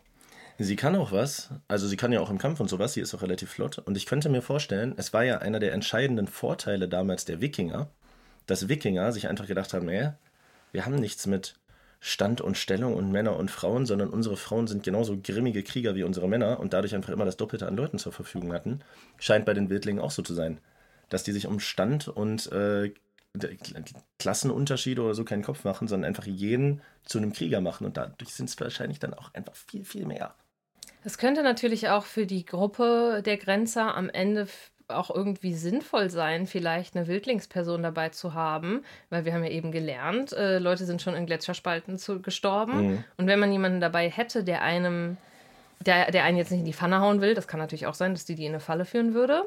[0.58, 3.12] Sie kann auch was, also sie kann ja auch im Kampf und sowas, sie ist
[3.12, 3.78] auch relativ flott.
[3.78, 7.88] Und ich könnte mir vorstellen, es war ja einer der entscheidenden Vorteile damals der Wikinger,
[8.46, 10.10] dass Wikinger sich einfach gedacht haben, ey,
[10.70, 11.56] wir haben nichts mit
[11.98, 16.04] Stand und Stellung und Männer und Frauen, sondern unsere Frauen sind genauso grimmige Krieger wie
[16.04, 18.80] unsere Männer und dadurch einfach immer das Doppelte an Leuten zur Verfügung hatten.
[19.18, 20.60] Scheint bei den Wildlingen auch so zu sein.
[21.08, 22.92] Dass die sich um Stand und äh,
[24.18, 28.32] Klassenunterschiede oder so keinen Kopf machen, sondern einfach jeden zu einem Krieger machen und dadurch
[28.34, 30.34] sind es wahrscheinlich dann auch einfach viel, viel mehr.
[31.04, 34.46] Es könnte natürlich auch für die Gruppe der Grenzer am Ende
[34.88, 39.72] auch irgendwie sinnvoll sein, vielleicht eine Wildlingsperson dabei zu haben, weil wir haben ja eben
[39.72, 42.88] gelernt, äh, Leute sind schon in Gletscherspalten zu, gestorben.
[42.88, 43.04] Mhm.
[43.16, 45.16] Und wenn man jemanden dabei hätte, der einem,
[45.80, 48.12] der, der einen jetzt nicht in die Pfanne hauen will, das kann natürlich auch sein,
[48.12, 49.44] dass die die in eine Falle führen würde.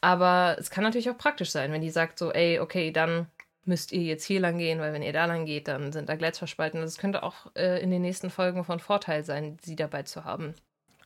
[0.00, 3.26] Aber es kann natürlich auch praktisch sein, wenn die sagt so, ey, okay, dann
[3.64, 6.16] müsst ihr jetzt hier lang gehen, weil wenn ihr da lang geht, dann sind da
[6.16, 6.80] Gletscherspalten.
[6.80, 10.54] Das könnte auch äh, in den nächsten Folgen von Vorteil sein, sie dabei zu haben.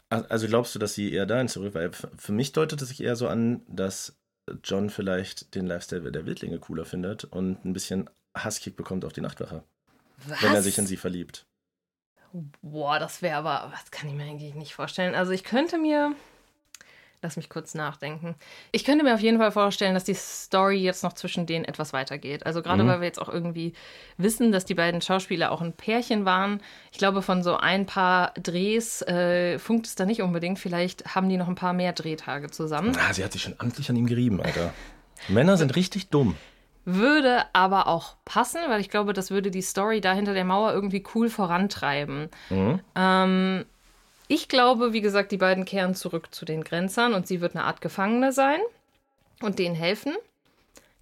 [0.09, 3.17] Also glaubst du, dass sie eher dahin zurück, weil für mich deutet es sich eher
[3.17, 4.17] so an, dass
[4.63, 9.21] John vielleicht den Lifestyle der Wildlinge cooler findet und ein bisschen Hasskick bekommt auf die
[9.21, 9.65] Nachtwache,
[10.27, 10.43] Was?
[10.43, 11.47] wenn er sich in sie verliebt.
[12.63, 15.15] Boah, das wäre aber, was kann ich mir eigentlich nicht vorstellen.
[15.15, 16.15] Also ich könnte mir,
[17.23, 18.35] lass mich kurz nachdenken.
[18.73, 21.93] Ich könnte mir auf jeden Fall vorstellen, dass die Story jetzt noch zwischen denen etwas
[21.93, 22.47] weitergeht.
[22.47, 22.89] Also gerade Mhm.
[22.89, 23.73] weil wir jetzt auch irgendwie
[24.17, 26.61] wissen, dass die beiden Schauspieler auch ein Pärchen waren.
[26.93, 30.59] Ich glaube, von so ein paar Drehs äh, funkt es da nicht unbedingt.
[30.59, 32.97] Vielleicht haben die noch ein paar mehr Drehtage zusammen.
[32.99, 34.73] Ah, sie hat sich schon amtlich an ihm gerieben, Alter.
[35.29, 36.37] Männer sind richtig dumm.
[36.89, 40.73] Würde aber auch passen, weil ich glaube, das würde die Story da hinter der Mauer
[40.73, 42.29] irgendwie cool vorantreiben.
[42.49, 42.79] Mhm.
[42.95, 43.65] Ähm,
[44.29, 47.65] ich glaube, wie gesagt, die beiden kehren zurück zu den Grenzern und sie wird eine
[47.65, 48.61] Art Gefangene sein
[49.41, 50.15] und denen helfen.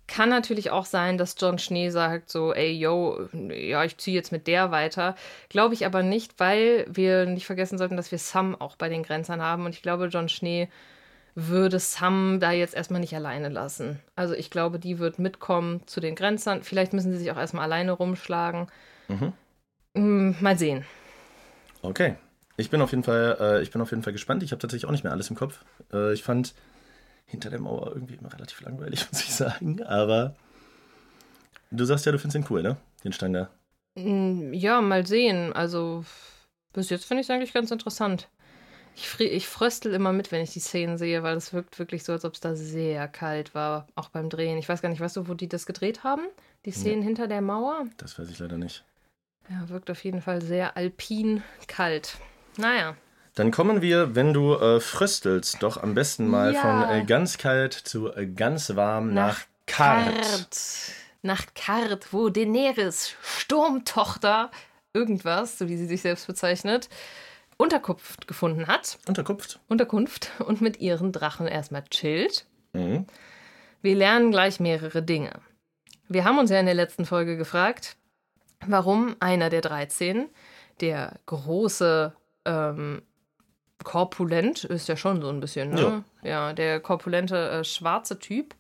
[0.07, 4.33] Kann natürlich auch sein, dass John Schnee sagt so, ey, yo, ja, ich ziehe jetzt
[4.33, 5.17] mit der weiter.
[5.49, 9.03] Glaube ich aber nicht, weil wir nicht vergessen sollten, dass wir Sam auch bei den
[9.03, 9.65] Grenzern haben.
[9.65, 10.69] Und ich glaube, John Schnee
[11.35, 13.99] würde Sam da jetzt erstmal nicht alleine lassen.
[14.15, 16.63] Also ich glaube, die wird mitkommen zu den Grenzern.
[16.63, 18.67] Vielleicht müssen sie sich auch erstmal alleine rumschlagen.
[19.95, 20.85] Mm, Mal sehen.
[21.81, 22.17] Okay.
[22.57, 24.43] Ich bin auf jeden Fall, äh, ich bin auf jeden Fall gespannt.
[24.43, 25.65] Ich habe tatsächlich auch nicht mehr alles im Kopf.
[25.93, 26.55] Äh, ich fand
[27.27, 29.83] hinter der Mauer irgendwie immer relativ langweilig, muss ich sagen.
[29.83, 30.37] Aber
[31.71, 32.77] du sagst ja, du findest ihn cool, ne?
[33.03, 33.51] Den Stein da.
[33.97, 35.53] Mm, Ja, mal sehen.
[35.53, 36.05] Also,
[36.73, 38.29] bis jetzt finde ich es eigentlich ganz interessant.
[38.97, 42.13] Ich, ich fröstel immer mit, wenn ich die Szenen sehe, weil es wirkt wirklich so,
[42.13, 44.57] als ob es da sehr kalt war, auch beim Drehen.
[44.59, 46.23] Ich weiß gar nicht, weißt du, wo die das gedreht haben?
[46.65, 47.87] Die Szenen hinter der Mauer?
[47.97, 48.85] Das weiß ich leider nicht.
[49.51, 52.19] Ja, wirkt auf jeden Fall sehr alpin kalt.
[52.57, 52.97] Naja.
[53.35, 56.61] Dann kommen wir, wenn du äh, fröstelst, doch am besten mal Ja.
[56.61, 60.57] von äh, ganz kalt zu äh, ganz warm nach, Kart.
[61.23, 64.51] Nach Kart, wo Daenerys, Sturmtochter,
[64.93, 66.89] irgendwas, so wie sie sich selbst bezeichnet,
[67.57, 68.99] Unterkunft gefunden hat.
[69.09, 69.59] Unterkupft.
[69.69, 72.47] Unterkunft und mit ihren Drachen erstmal chillt.
[72.73, 73.07] Mhm.
[73.83, 75.41] Wir lernen gleich mehrere Dinge.
[76.09, 77.97] Wir haben uns ja in der letzten Folge gefragt,
[78.67, 80.29] warum einer der 13,
[80.81, 82.15] der große,
[82.45, 83.03] ähm,
[83.83, 86.05] korpulent, ist ja schon so ein bisschen, ne?
[86.23, 88.55] Ja, der korpulente äh, schwarze Typ,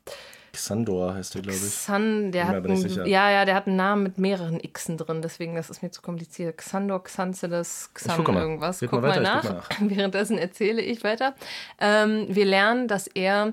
[0.55, 1.65] Xandor heißt der, glaube ich.
[1.65, 5.55] Xan, der hat einen, ja, ja, der hat einen Namen mit mehreren Xen drin, deswegen
[5.55, 6.56] das ist mir zu kompliziert.
[6.56, 8.43] Xandor, Xanceles, Xan gucke mal.
[8.43, 8.81] irgendwas.
[8.81, 9.69] Guck mal mal, weiter, ich nach.
[9.69, 11.35] guck Währenddessen erzähle ich weiter.
[11.78, 13.52] Ähm, wir lernen, dass er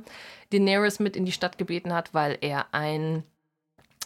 [0.51, 3.23] Daenerys mit in die Stadt gebeten hat, weil er ein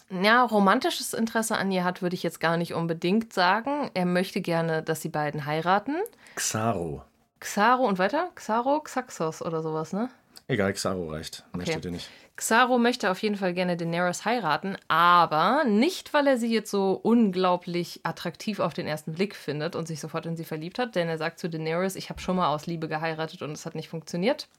[0.10, 3.90] ja, romantisches Interesse an ihr hat, würde ich jetzt gar nicht unbedingt sagen.
[3.94, 5.96] Er möchte gerne, dass sie beiden heiraten.
[6.36, 7.04] Xaro.
[7.40, 8.30] Xaro und weiter?
[8.36, 10.10] Xaro, Xaxos oder sowas, ne?
[10.48, 11.44] Egal, Xaro reicht.
[11.54, 11.80] Okay.
[11.82, 12.10] hier nicht.
[12.36, 17.00] Xaro möchte auf jeden Fall gerne Daenerys heiraten, aber nicht, weil er sie jetzt so
[17.02, 21.08] unglaublich attraktiv auf den ersten Blick findet und sich sofort in sie verliebt hat, denn
[21.08, 23.88] er sagt zu Daenerys, ich habe schon mal aus Liebe geheiratet und es hat nicht
[23.88, 24.50] funktioniert.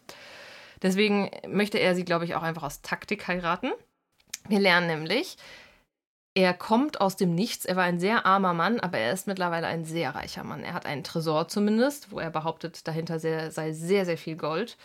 [0.82, 3.72] Deswegen möchte er sie, glaube ich, auch einfach aus Taktik heiraten.
[4.48, 5.36] Wir lernen nämlich,
[6.34, 7.64] er kommt aus dem Nichts.
[7.64, 10.62] Er war ein sehr armer Mann, aber er ist mittlerweile ein sehr reicher Mann.
[10.62, 14.76] Er hat einen Tresor zumindest, wo er behauptet, dahinter sehr, sei sehr, sehr viel Gold.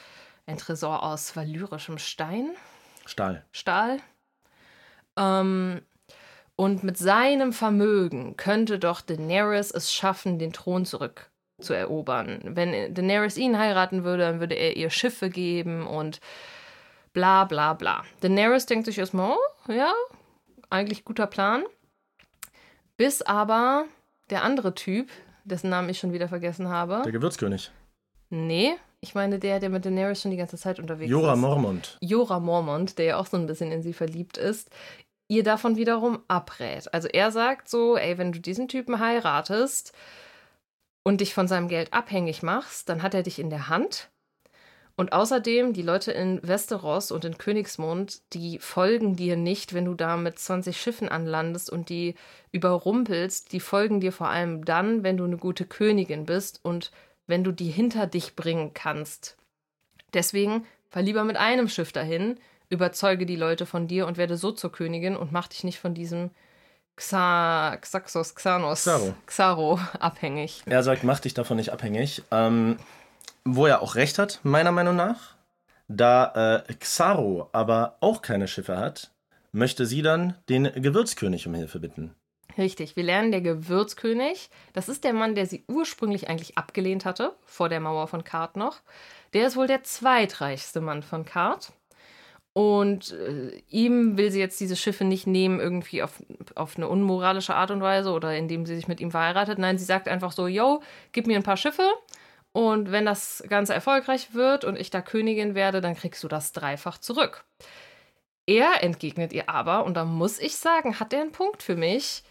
[0.46, 2.52] Ein Tresor aus valyrischem Stein.
[3.06, 3.44] Stahl.
[3.52, 4.00] Stahl.
[5.18, 5.82] Ähm,
[6.56, 12.40] und mit seinem Vermögen könnte doch Daenerys es schaffen, den Thron zurück zu erobern.
[12.44, 16.22] Wenn Daenerys ihn heiraten würde, dann würde er ihr Schiffe geben und
[17.14, 18.04] bla bla bla.
[18.22, 19.94] Daenerys denkt sich erstmal, oh, ja,
[20.70, 21.64] eigentlich guter Plan.
[22.98, 23.86] Bis aber
[24.30, 25.10] der andere Typ,
[25.44, 27.02] dessen Namen ich schon wieder vergessen habe.
[27.04, 27.72] Der Gewürzkönig.
[28.30, 31.40] Nee, ich meine der, der mit Daenerys schon die ganze Zeit unterwegs Jora ist.
[31.40, 31.98] Mormont.
[32.02, 34.70] Jora Mormont, der ja auch so ein bisschen in sie verliebt ist,
[35.28, 36.94] ihr davon wiederum abrät.
[36.94, 39.94] Also er sagt so, ey, wenn du diesen Typen heiratest
[41.04, 44.11] und dich von seinem Geld abhängig machst, dann hat er dich in der Hand.
[45.02, 49.96] Und außerdem, die Leute in Westeros und in Königsmund, die folgen dir nicht, wenn du
[49.96, 52.14] da mit 20 Schiffen anlandest und die
[52.52, 53.52] überrumpelst.
[53.52, 56.92] Die folgen dir vor allem dann, wenn du eine gute Königin bist und
[57.26, 59.38] wenn du die hinter dich bringen kannst.
[60.14, 62.38] Deswegen fahr lieber mit einem Schiff dahin,
[62.70, 65.96] überzeuge die Leute von dir und werde so zur Königin und mach dich nicht von
[65.96, 66.30] diesem
[66.96, 69.16] Xa, Xaxos, Xanos, Xaro.
[69.26, 70.62] Xaro abhängig.
[70.68, 72.22] Er sagt, mach dich davon nicht abhängig.
[72.30, 72.78] Ähm,
[73.46, 75.36] wo er auch recht hat, meiner Meinung nach.
[75.88, 79.12] Da äh, Xaro aber auch keine Schiffe hat,
[79.52, 82.16] möchte sie dann den Gewürzkönig um Hilfe bitten.
[82.58, 84.50] Richtig, wir lernen der Gewürzkönig.
[84.74, 88.56] Das ist der Mann, der sie ursprünglich eigentlich abgelehnt hatte, vor der Mauer von Kart
[88.56, 88.82] noch.
[89.34, 91.72] Der ist wohl der zweitreichste Mann von Kart.
[92.54, 96.22] Und äh, ihm will sie jetzt diese Schiffe nicht nehmen, irgendwie auf,
[96.56, 99.58] auf eine unmoralische Art und Weise oder indem sie sich mit ihm verheiratet.
[99.58, 100.82] Nein, sie sagt einfach so: Yo,
[101.14, 101.90] gib mir ein paar Schiffe.
[102.54, 106.52] Und wenn das Ganze erfolgreich wird und ich da Königin werde, dann kriegst du das
[106.52, 107.46] dreifach zurück.
[108.46, 112.24] Er entgegnet ihr aber, und da muss ich sagen, hat er einen Punkt für mich.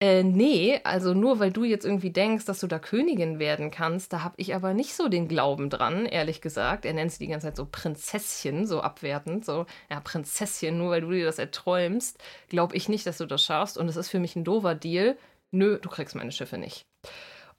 [0.00, 4.12] Äh, nee, also nur weil du jetzt irgendwie denkst, dass du da Königin werden kannst,
[4.12, 6.84] da habe ich aber nicht so den Glauben dran, ehrlich gesagt.
[6.84, 11.00] Er nennt sie die ganze Zeit so Prinzesschen, so abwertend, so, ja, Prinzesschen, nur weil
[11.00, 12.18] du dir das erträumst,
[12.48, 13.76] glaube ich nicht, dass du das schaffst.
[13.76, 15.18] Und es ist für mich ein doofer Deal.
[15.50, 16.86] Nö, du kriegst meine Schiffe nicht.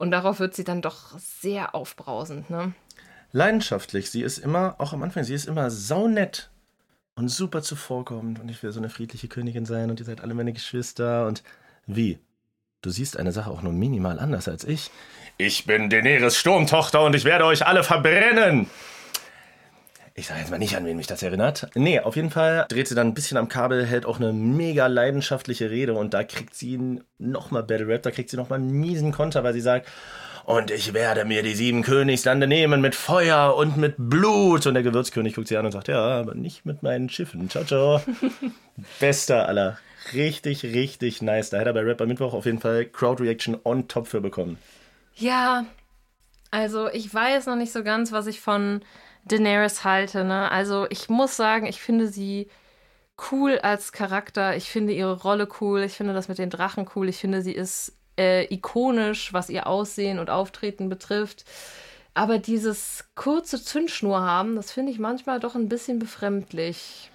[0.00, 2.72] Und darauf wird sie dann doch sehr aufbrausend, ne?
[3.32, 4.10] Leidenschaftlich.
[4.10, 6.48] Sie ist immer, auch am Anfang, sie ist immer saunett
[7.16, 8.40] und super zuvorkommend.
[8.40, 11.26] Und ich will so eine friedliche Königin sein und ihr seid alle meine Geschwister.
[11.26, 11.42] Und
[11.86, 12.18] wie?
[12.80, 14.90] Du siehst eine Sache auch nur minimal anders als ich.
[15.36, 18.70] Ich bin Daenerys Sturmtochter und ich werde euch alle verbrennen.
[20.14, 21.68] Ich sage jetzt mal nicht, an wen mich das erinnert.
[21.74, 24.86] Nee, auf jeden Fall dreht sie dann ein bisschen am Kabel, hält auch eine mega
[24.86, 29.12] leidenschaftliche Rede und da kriegt sie nochmal Battle Rap, da kriegt sie nochmal einen miesen
[29.12, 29.88] Konter, weil sie sagt,
[30.44, 34.66] und ich werde mir die sieben Königslande nehmen mit Feuer und mit Blut.
[34.66, 37.48] Und der Gewürzkönig guckt sie an und sagt, ja, aber nicht mit meinen Schiffen.
[37.48, 38.00] Ciao, ciao.
[39.00, 39.78] Bester aller.
[40.12, 41.50] Richtig, richtig nice.
[41.50, 44.58] Da hätte er bei Rapper Mittwoch auf jeden Fall Crowd Reaction on top für bekommen.
[45.14, 45.66] Ja,
[46.50, 48.80] also ich weiß noch nicht so ganz, was ich von
[49.24, 50.24] Daenerys halte.
[50.24, 50.50] Ne?
[50.50, 52.48] Also ich muss sagen, ich finde sie
[53.30, 54.56] cool als Charakter.
[54.56, 55.82] Ich finde ihre Rolle cool.
[55.82, 57.08] Ich finde das mit den Drachen cool.
[57.08, 61.44] Ich finde, sie ist äh, ikonisch, was ihr Aussehen und Auftreten betrifft.
[62.14, 67.10] Aber dieses kurze Zündschnur haben, das finde ich manchmal doch ein bisschen befremdlich.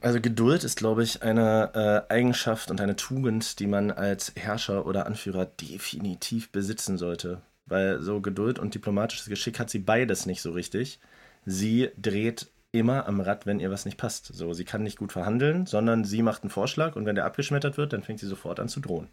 [0.00, 4.86] Also Geduld ist, glaube ich, eine äh, Eigenschaft und eine Tugend, die man als Herrscher
[4.86, 7.40] oder Anführer definitiv besitzen sollte.
[7.66, 11.00] Weil so Geduld und diplomatisches Geschick hat sie beides nicht so richtig.
[11.46, 14.26] Sie dreht immer am Rad, wenn ihr was nicht passt.
[14.26, 17.76] So, sie kann nicht gut verhandeln, sondern sie macht einen Vorschlag und wenn der abgeschmettert
[17.76, 19.08] wird, dann fängt sie sofort an zu drohen.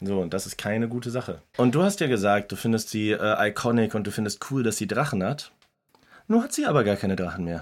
[0.00, 1.42] So, und das ist keine gute Sache.
[1.58, 4.78] Und du hast ja gesagt, du findest sie äh, iconic und du findest cool, dass
[4.78, 5.52] sie Drachen hat.
[6.26, 7.60] Nur hat sie aber gar keine Drachen mehr.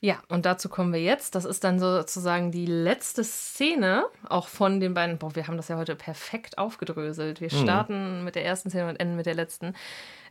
[0.00, 1.34] Ja, und dazu kommen wir jetzt.
[1.34, 5.18] Das ist dann sozusagen die letzte Szene, auch von den beiden.
[5.18, 7.40] Boah, wir haben das ja heute perfekt aufgedröselt.
[7.40, 9.74] Wir starten mit der ersten Szene und enden mit der letzten.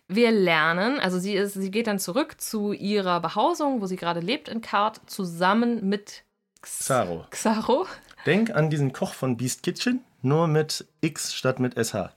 [0.10, 4.22] Wir lernen, also sie, ist, sie geht dann zurück zu ihrer Behausung, wo sie gerade
[4.22, 6.24] lebt in Kart, zusammen mit
[6.60, 7.26] X Xaro.
[7.30, 7.86] Xaro.
[8.26, 12.12] Denk an diesen Koch von Beast Kitchen, nur mit X statt mit SH.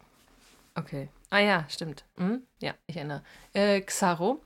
[0.76, 1.08] Okay.
[1.30, 2.04] Ah ja, stimmt.
[2.16, 2.42] Hm?
[2.60, 3.22] Ja, ich erinnere.
[3.52, 4.40] Äh, Xaro.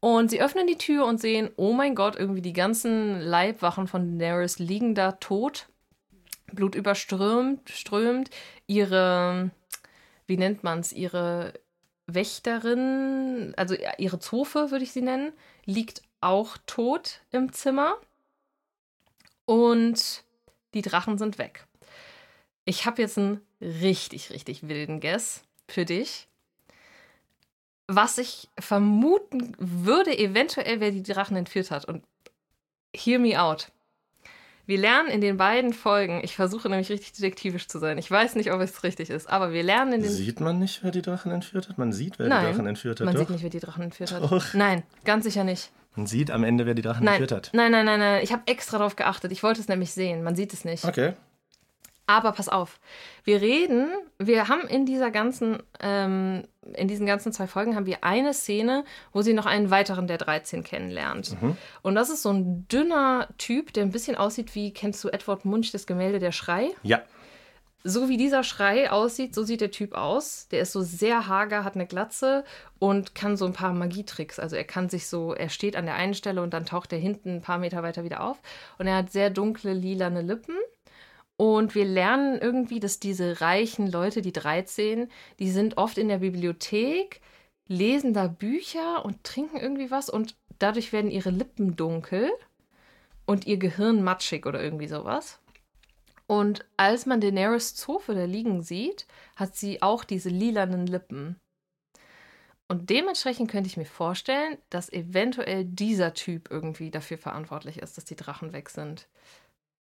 [0.00, 4.18] Und sie öffnen die Tür und sehen, oh mein Gott, irgendwie die ganzen Leibwachen von
[4.18, 5.68] Daenerys liegen da tot.
[6.52, 8.30] Blut überströmt, strömt.
[8.66, 9.50] Ihre,
[10.26, 11.54] wie nennt man es, ihre
[12.08, 15.32] Wächterin, also ihre Zofe würde ich sie nennen,
[15.66, 17.96] liegt auch tot im Zimmer.
[19.44, 20.24] Und
[20.74, 21.66] die Drachen sind weg.
[22.64, 26.28] Ich habe jetzt einen richtig, richtig wilden Guess für dich.
[27.86, 31.84] Was ich vermuten würde, eventuell, wer die Drachen entführt hat.
[31.84, 32.04] Und
[32.94, 33.70] hear me out.
[34.68, 37.96] Wir lernen in den beiden Folgen, ich versuche nämlich richtig detektivisch zu sein.
[37.96, 40.10] Ich weiß nicht, ob es richtig ist, aber wir lernen in den.
[40.10, 41.78] Sieht man nicht, wer die Drachen entführt hat?
[41.78, 43.06] Man sieht, wer Nein, die Drachen entführt hat.
[43.06, 43.20] Man doch.
[43.20, 44.30] sieht nicht, wer die Drachen entführt hat.
[44.30, 44.52] Doch.
[44.52, 45.70] Nein, ganz sicher nicht.
[45.96, 47.50] Man sieht am Ende, wer die Drachen Nein, entführt hat.
[47.54, 48.22] nein, nein, nein, nein.
[48.22, 49.32] Ich habe extra darauf geachtet.
[49.32, 50.22] Ich wollte es nämlich sehen.
[50.22, 50.84] Man sieht es nicht.
[50.84, 51.14] Okay.
[52.08, 52.80] Aber pass auf,
[53.24, 58.02] wir reden, wir haben in dieser ganzen, ähm, in diesen ganzen zwei Folgen haben wir
[58.02, 61.36] eine Szene, wo sie noch einen weiteren der 13 kennenlernt.
[61.82, 65.44] Und das ist so ein dünner Typ, der ein bisschen aussieht wie, kennst du Edward
[65.44, 66.70] Munch, das Gemälde Der Schrei?
[66.82, 67.02] Ja.
[67.84, 70.48] So wie dieser Schrei aussieht, so sieht der Typ aus.
[70.48, 72.42] Der ist so sehr hager, hat eine Glatze
[72.78, 74.38] und kann so ein paar Magietricks.
[74.38, 76.98] Also er kann sich so, er steht an der einen Stelle und dann taucht er
[76.98, 78.40] hinten ein paar Meter weiter wieder auf.
[78.78, 80.56] Und er hat sehr dunkle, lilane Lippen.
[81.40, 85.08] Und wir lernen irgendwie, dass diese reichen Leute, die 13,
[85.38, 87.20] die sind oft in der Bibliothek,
[87.68, 92.28] lesen da Bücher und trinken irgendwie was und dadurch werden ihre Lippen dunkel
[93.24, 95.38] und ihr Gehirn matschig oder irgendwie sowas.
[96.26, 99.06] Und als man Daenerys Zofe da liegen sieht,
[99.36, 101.36] hat sie auch diese lilanen Lippen.
[102.66, 108.04] Und dementsprechend könnte ich mir vorstellen, dass eventuell dieser Typ irgendwie dafür verantwortlich ist, dass
[108.04, 109.06] die Drachen weg sind.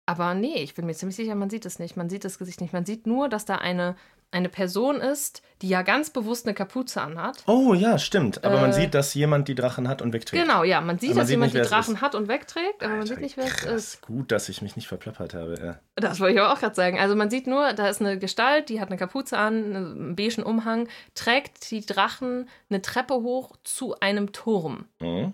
[0.07, 1.97] Aber nee, ich bin mir ziemlich sicher, man sieht es nicht.
[1.97, 2.73] Man sieht das Gesicht nicht.
[2.73, 3.97] Man sieht nur, dass da eine,
[4.31, 7.43] eine Person ist, die ja ganz bewusst eine Kapuze anhat.
[7.49, 8.45] Oh ja, stimmt.
[8.45, 10.41] Aber man Äh, sieht, dass jemand die Drachen hat und wegträgt.
[10.45, 12.83] Genau, ja, man sieht, man dass sieht jemand nicht, die es Drachen hat und wegträgt,
[12.83, 13.73] aber man Alter, sieht nicht, wer es krass.
[13.95, 14.03] ist.
[14.03, 15.55] Gut, dass ich mich nicht verplappert habe.
[15.61, 15.81] Ja.
[15.97, 17.01] Das wollte ich aber auch gerade sagen.
[17.01, 20.45] Also man sieht nur, da ist eine Gestalt, die hat eine Kapuze an, einen beigen
[20.45, 24.87] Umhang, trägt die Drachen eine Treppe hoch zu einem Turm.
[25.01, 25.33] Mhm.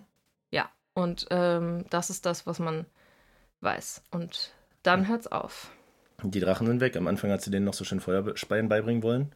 [0.50, 2.86] Ja, und ähm, das ist das, was man
[3.60, 4.02] weiß.
[4.12, 4.52] Und
[4.82, 5.70] dann hört's auf.
[6.22, 6.96] Die Drachen sind weg.
[6.96, 9.34] Am Anfang hat sie denen noch so schön Feuerspeien beibringen wollen.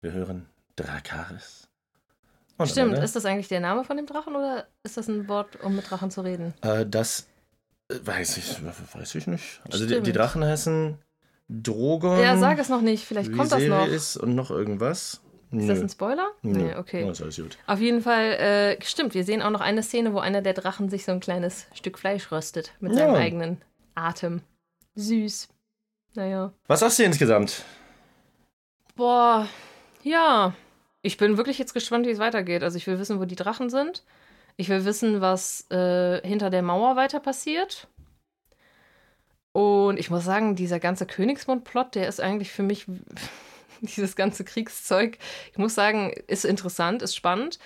[0.00, 1.68] Wir hören Drakaris.
[2.56, 5.60] Und Stimmt, ist das eigentlich der Name von dem Drachen oder ist das ein Wort,
[5.62, 6.54] um mit Drachen zu reden?
[6.62, 7.26] äh, das
[7.88, 8.56] äh, weiß ich,
[8.94, 9.60] weiß ich nicht.
[9.70, 10.12] Also die, die.
[10.12, 10.98] Drachen heißen
[11.48, 12.20] Drogon.
[12.20, 13.84] ja, sag es noch nicht, vielleicht kommt das noch.
[13.86, 15.20] Viserys und noch irgendwas.
[15.50, 16.28] Ist das ein Spoiler?
[16.42, 16.58] Nö.
[16.58, 17.04] Nee, okay.
[17.04, 17.56] Ja, ist alles gut.
[17.66, 20.90] Auf jeden Fall, äh, stimmt, wir sehen auch noch eine Szene, wo einer der Drachen
[20.90, 23.20] sich so ein kleines Stück Fleisch röstet mit seinem Ja.
[23.20, 23.62] eigenen
[23.98, 24.42] Atem.
[24.94, 25.48] Süß.
[26.14, 26.52] Naja.
[26.66, 27.64] Was sagst du insgesamt?
[28.96, 29.48] Boah,
[30.02, 30.54] ja.
[31.02, 32.62] Ich bin wirklich jetzt gespannt, wie es weitergeht.
[32.62, 34.04] Also ich will wissen, wo die Drachen sind.
[34.56, 37.86] Ich will wissen, was äh, hinter der Mauer weiter passiert.
[39.52, 42.86] Und ich muss sagen, dieser ganze Königsmund-Plot, der ist eigentlich für mich
[43.80, 45.18] dieses ganze Kriegszeug,
[45.52, 47.58] ich muss sagen, ist interessant, ist spannend.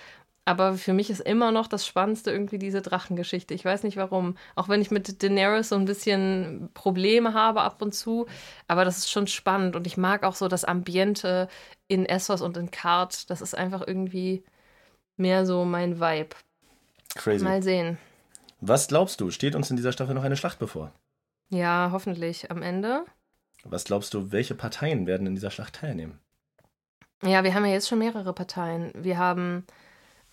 [0.44, 3.54] Aber für mich ist immer noch das Spannendste irgendwie diese Drachengeschichte.
[3.54, 4.36] Ich weiß nicht warum.
[4.56, 8.26] Auch wenn ich mit Daenerys so ein bisschen Probleme habe ab und zu.
[8.66, 9.76] Aber das ist schon spannend.
[9.76, 11.48] Und ich mag auch so das Ambiente
[11.86, 13.30] in Essos und in Kart.
[13.30, 14.42] Das ist einfach irgendwie
[15.16, 16.34] mehr so mein Vibe.
[17.14, 17.44] Crazy.
[17.44, 17.98] Mal sehen.
[18.60, 19.30] Was glaubst du?
[19.30, 20.92] Steht uns in dieser Staffel noch eine Schlacht bevor?
[21.50, 23.04] Ja, hoffentlich am Ende.
[23.64, 26.18] Was glaubst du, welche Parteien werden in dieser Schlacht teilnehmen?
[27.22, 28.90] Ja, wir haben ja jetzt schon mehrere Parteien.
[28.96, 29.64] Wir haben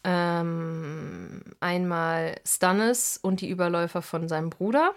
[0.03, 4.93] ähm, einmal Stannis und die Überläufer von seinem Bruder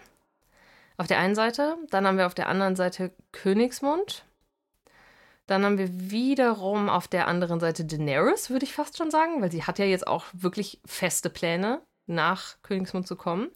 [0.97, 1.77] auf der einen Seite.
[1.91, 4.24] Dann haben wir auf der anderen Seite Königsmund.
[5.47, 9.51] Dann haben wir wiederum auf der anderen Seite Daenerys, würde ich fast schon sagen, weil
[9.51, 13.51] sie hat ja jetzt auch wirklich feste Pläne, nach Königsmund zu kommen.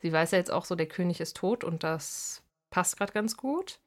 [0.00, 3.36] Sie weiß ja jetzt auch so, der König ist tot und das passt gerade ganz
[3.36, 3.78] gut.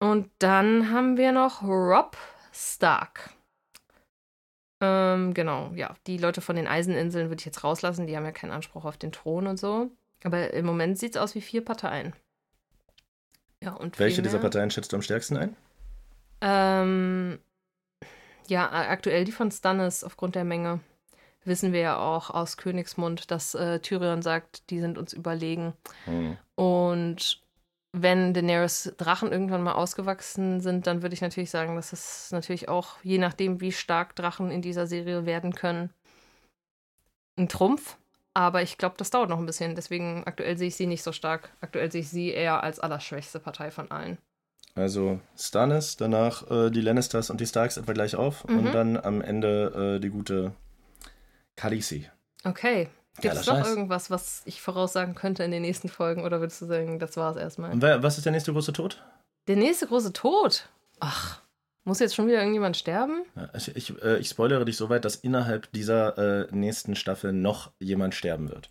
[0.00, 2.16] Und dann haben wir noch Rob
[2.52, 3.30] Stark.
[4.82, 5.94] Ähm, genau, ja.
[6.08, 8.08] Die Leute von den Eiseninseln würde ich jetzt rauslassen.
[8.08, 9.90] Die haben ja keinen Anspruch auf den Thron und so.
[10.24, 12.12] Aber im Moment sieht es aus wie vier Parteien.
[13.62, 15.56] Ja, und Welche dieser Parteien schätzt du am stärksten ein?
[16.40, 17.38] Ähm,
[18.48, 20.80] ja, aktuell die von Stannis aufgrund der Menge.
[21.44, 25.74] Wissen wir ja auch aus Königsmund, dass äh, Tyrion sagt, die sind uns überlegen.
[26.06, 26.36] Hm.
[26.56, 27.41] Und
[27.92, 32.68] wenn Daenerys Drachen irgendwann mal ausgewachsen sind, dann würde ich natürlich sagen, dass es natürlich
[32.68, 35.90] auch, je nachdem, wie stark Drachen in dieser Serie werden können,
[37.38, 37.96] ein Trumpf.
[38.34, 39.74] Aber ich glaube, das dauert noch ein bisschen.
[39.74, 41.52] Deswegen aktuell sehe ich sie nicht so stark.
[41.60, 44.16] Aktuell sehe ich sie eher als allerschwächste Partei von allen.
[44.74, 48.58] Also Stannis, danach äh, die Lannisters und die Starks etwa gleich auf Mhm.
[48.58, 50.54] und dann am Ende äh, die gute
[51.56, 52.08] Khaleesi.
[52.44, 52.88] Okay.
[53.20, 56.24] Gibt es noch irgendwas, was ich voraussagen könnte in den nächsten Folgen?
[56.24, 57.70] Oder würdest du sagen, das war es erstmal?
[57.70, 59.02] Und wer, was ist der nächste große Tod?
[59.48, 60.68] Der nächste große Tod.
[61.00, 61.40] Ach,
[61.84, 63.24] muss jetzt schon wieder irgendjemand sterben?
[63.54, 67.70] Ich, ich, äh, ich spoilere dich so weit, dass innerhalb dieser äh, nächsten Staffel noch
[67.80, 68.70] jemand sterben wird.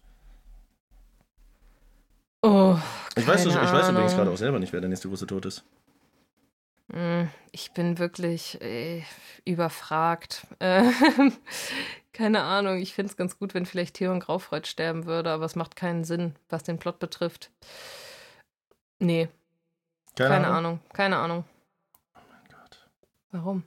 [2.41, 2.76] Oh,
[3.15, 5.45] Ich weiß, keine ich weiß übrigens gerade auch selber nicht, wer der nächste große Tod
[5.45, 5.63] ist.
[6.93, 9.03] Mm, Ich bin wirklich äh,
[9.45, 10.45] überfragt.
[10.59, 10.84] Äh,
[12.13, 15.55] keine Ahnung, ich finde es ganz gut, wenn vielleicht Theon Graufreud sterben würde, aber es
[15.55, 17.51] macht keinen Sinn, was den Plot betrifft.
[18.99, 19.30] Nee,
[20.15, 20.80] keine, Ahnung.
[20.93, 21.45] keine Ahnung.
[22.15, 22.88] Oh mein Gott.
[23.31, 23.63] Warum?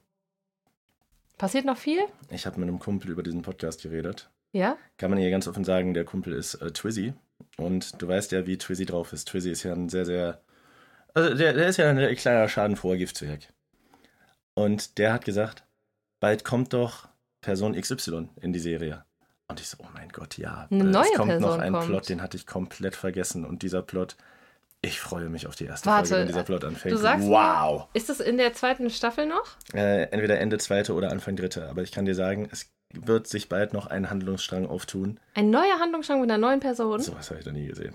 [1.38, 2.00] Passiert noch viel?
[2.30, 4.30] Ich habe mit einem Kumpel über diesen Podcast geredet.
[4.52, 4.76] Ja?
[4.98, 7.12] Kann man hier ganz offen sagen, der Kumpel ist äh, Twizzy.
[7.56, 9.28] Und du weißt ja, wie Twizzy drauf ist.
[9.28, 10.40] Twizzy ist ja ein sehr, sehr.
[11.14, 13.52] Also der, der ist ja ein kleiner schadenfroher Giftzwerg.
[14.54, 15.64] Und der hat gesagt,
[16.20, 17.08] bald kommt doch
[17.40, 19.04] Person XY in die Serie.
[19.48, 20.66] Und ich so, oh mein Gott, ja.
[20.70, 21.86] Eine äh, neue es kommt noch Person ein kommt.
[21.86, 23.44] Plot, den hatte ich komplett vergessen.
[23.44, 24.16] Und dieser Plot,
[24.80, 26.94] ich freue mich auf die erste Warte, Folge, wenn dieser Plot anfängt.
[26.94, 27.88] du sagst wow!
[27.92, 29.56] Ist das in der zweiten Staffel noch?
[29.72, 31.68] Äh, entweder Ende zweite oder Anfang dritte.
[31.68, 35.20] Aber ich kann dir sagen, es wird sich bald noch ein Handlungsstrang auftun.
[35.34, 37.00] Ein neuer Handlungsstrang mit einer neuen Person?
[37.00, 37.94] Sowas habe ich noch nie gesehen.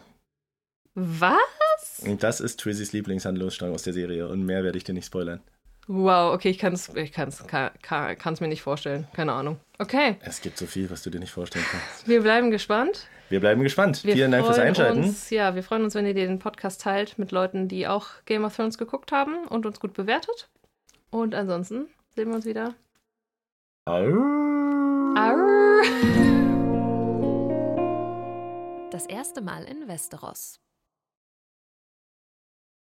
[0.95, 2.02] Was?
[2.06, 5.41] Und das ist Twizzys Lieblingshandlungsstrang aus der Serie und mehr werde ich dir nicht spoilern.
[5.88, 9.07] Wow, okay, ich kann es ich kann's, kann, kann, kann's mir nicht vorstellen.
[9.14, 9.60] Keine Ahnung.
[9.80, 12.07] Okay, Es gibt so viel, was du dir nicht vorstellen kannst.
[12.07, 13.07] wir bleiben gespannt.
[13.30, 14.03] Wir bleiben gespannt.
[14.03, 15.03] Wir Vielen Dank fürs Einschalten.
[15.03, 18.44] Uns, ja, wir freuen uns, wenn ihr den Podcast teilt mit Leuten, die auch Game
[18.44, 20.49] of Thrones geguckt haben und uns gut bewertet.
[21.11, 22.76] Und ansonsten sehen wir uns wieder.
[23.86, 24.14] Au.
[25.16, 25.82] Arr.
[28.91, 30.60] Das erste Mal in Westeros.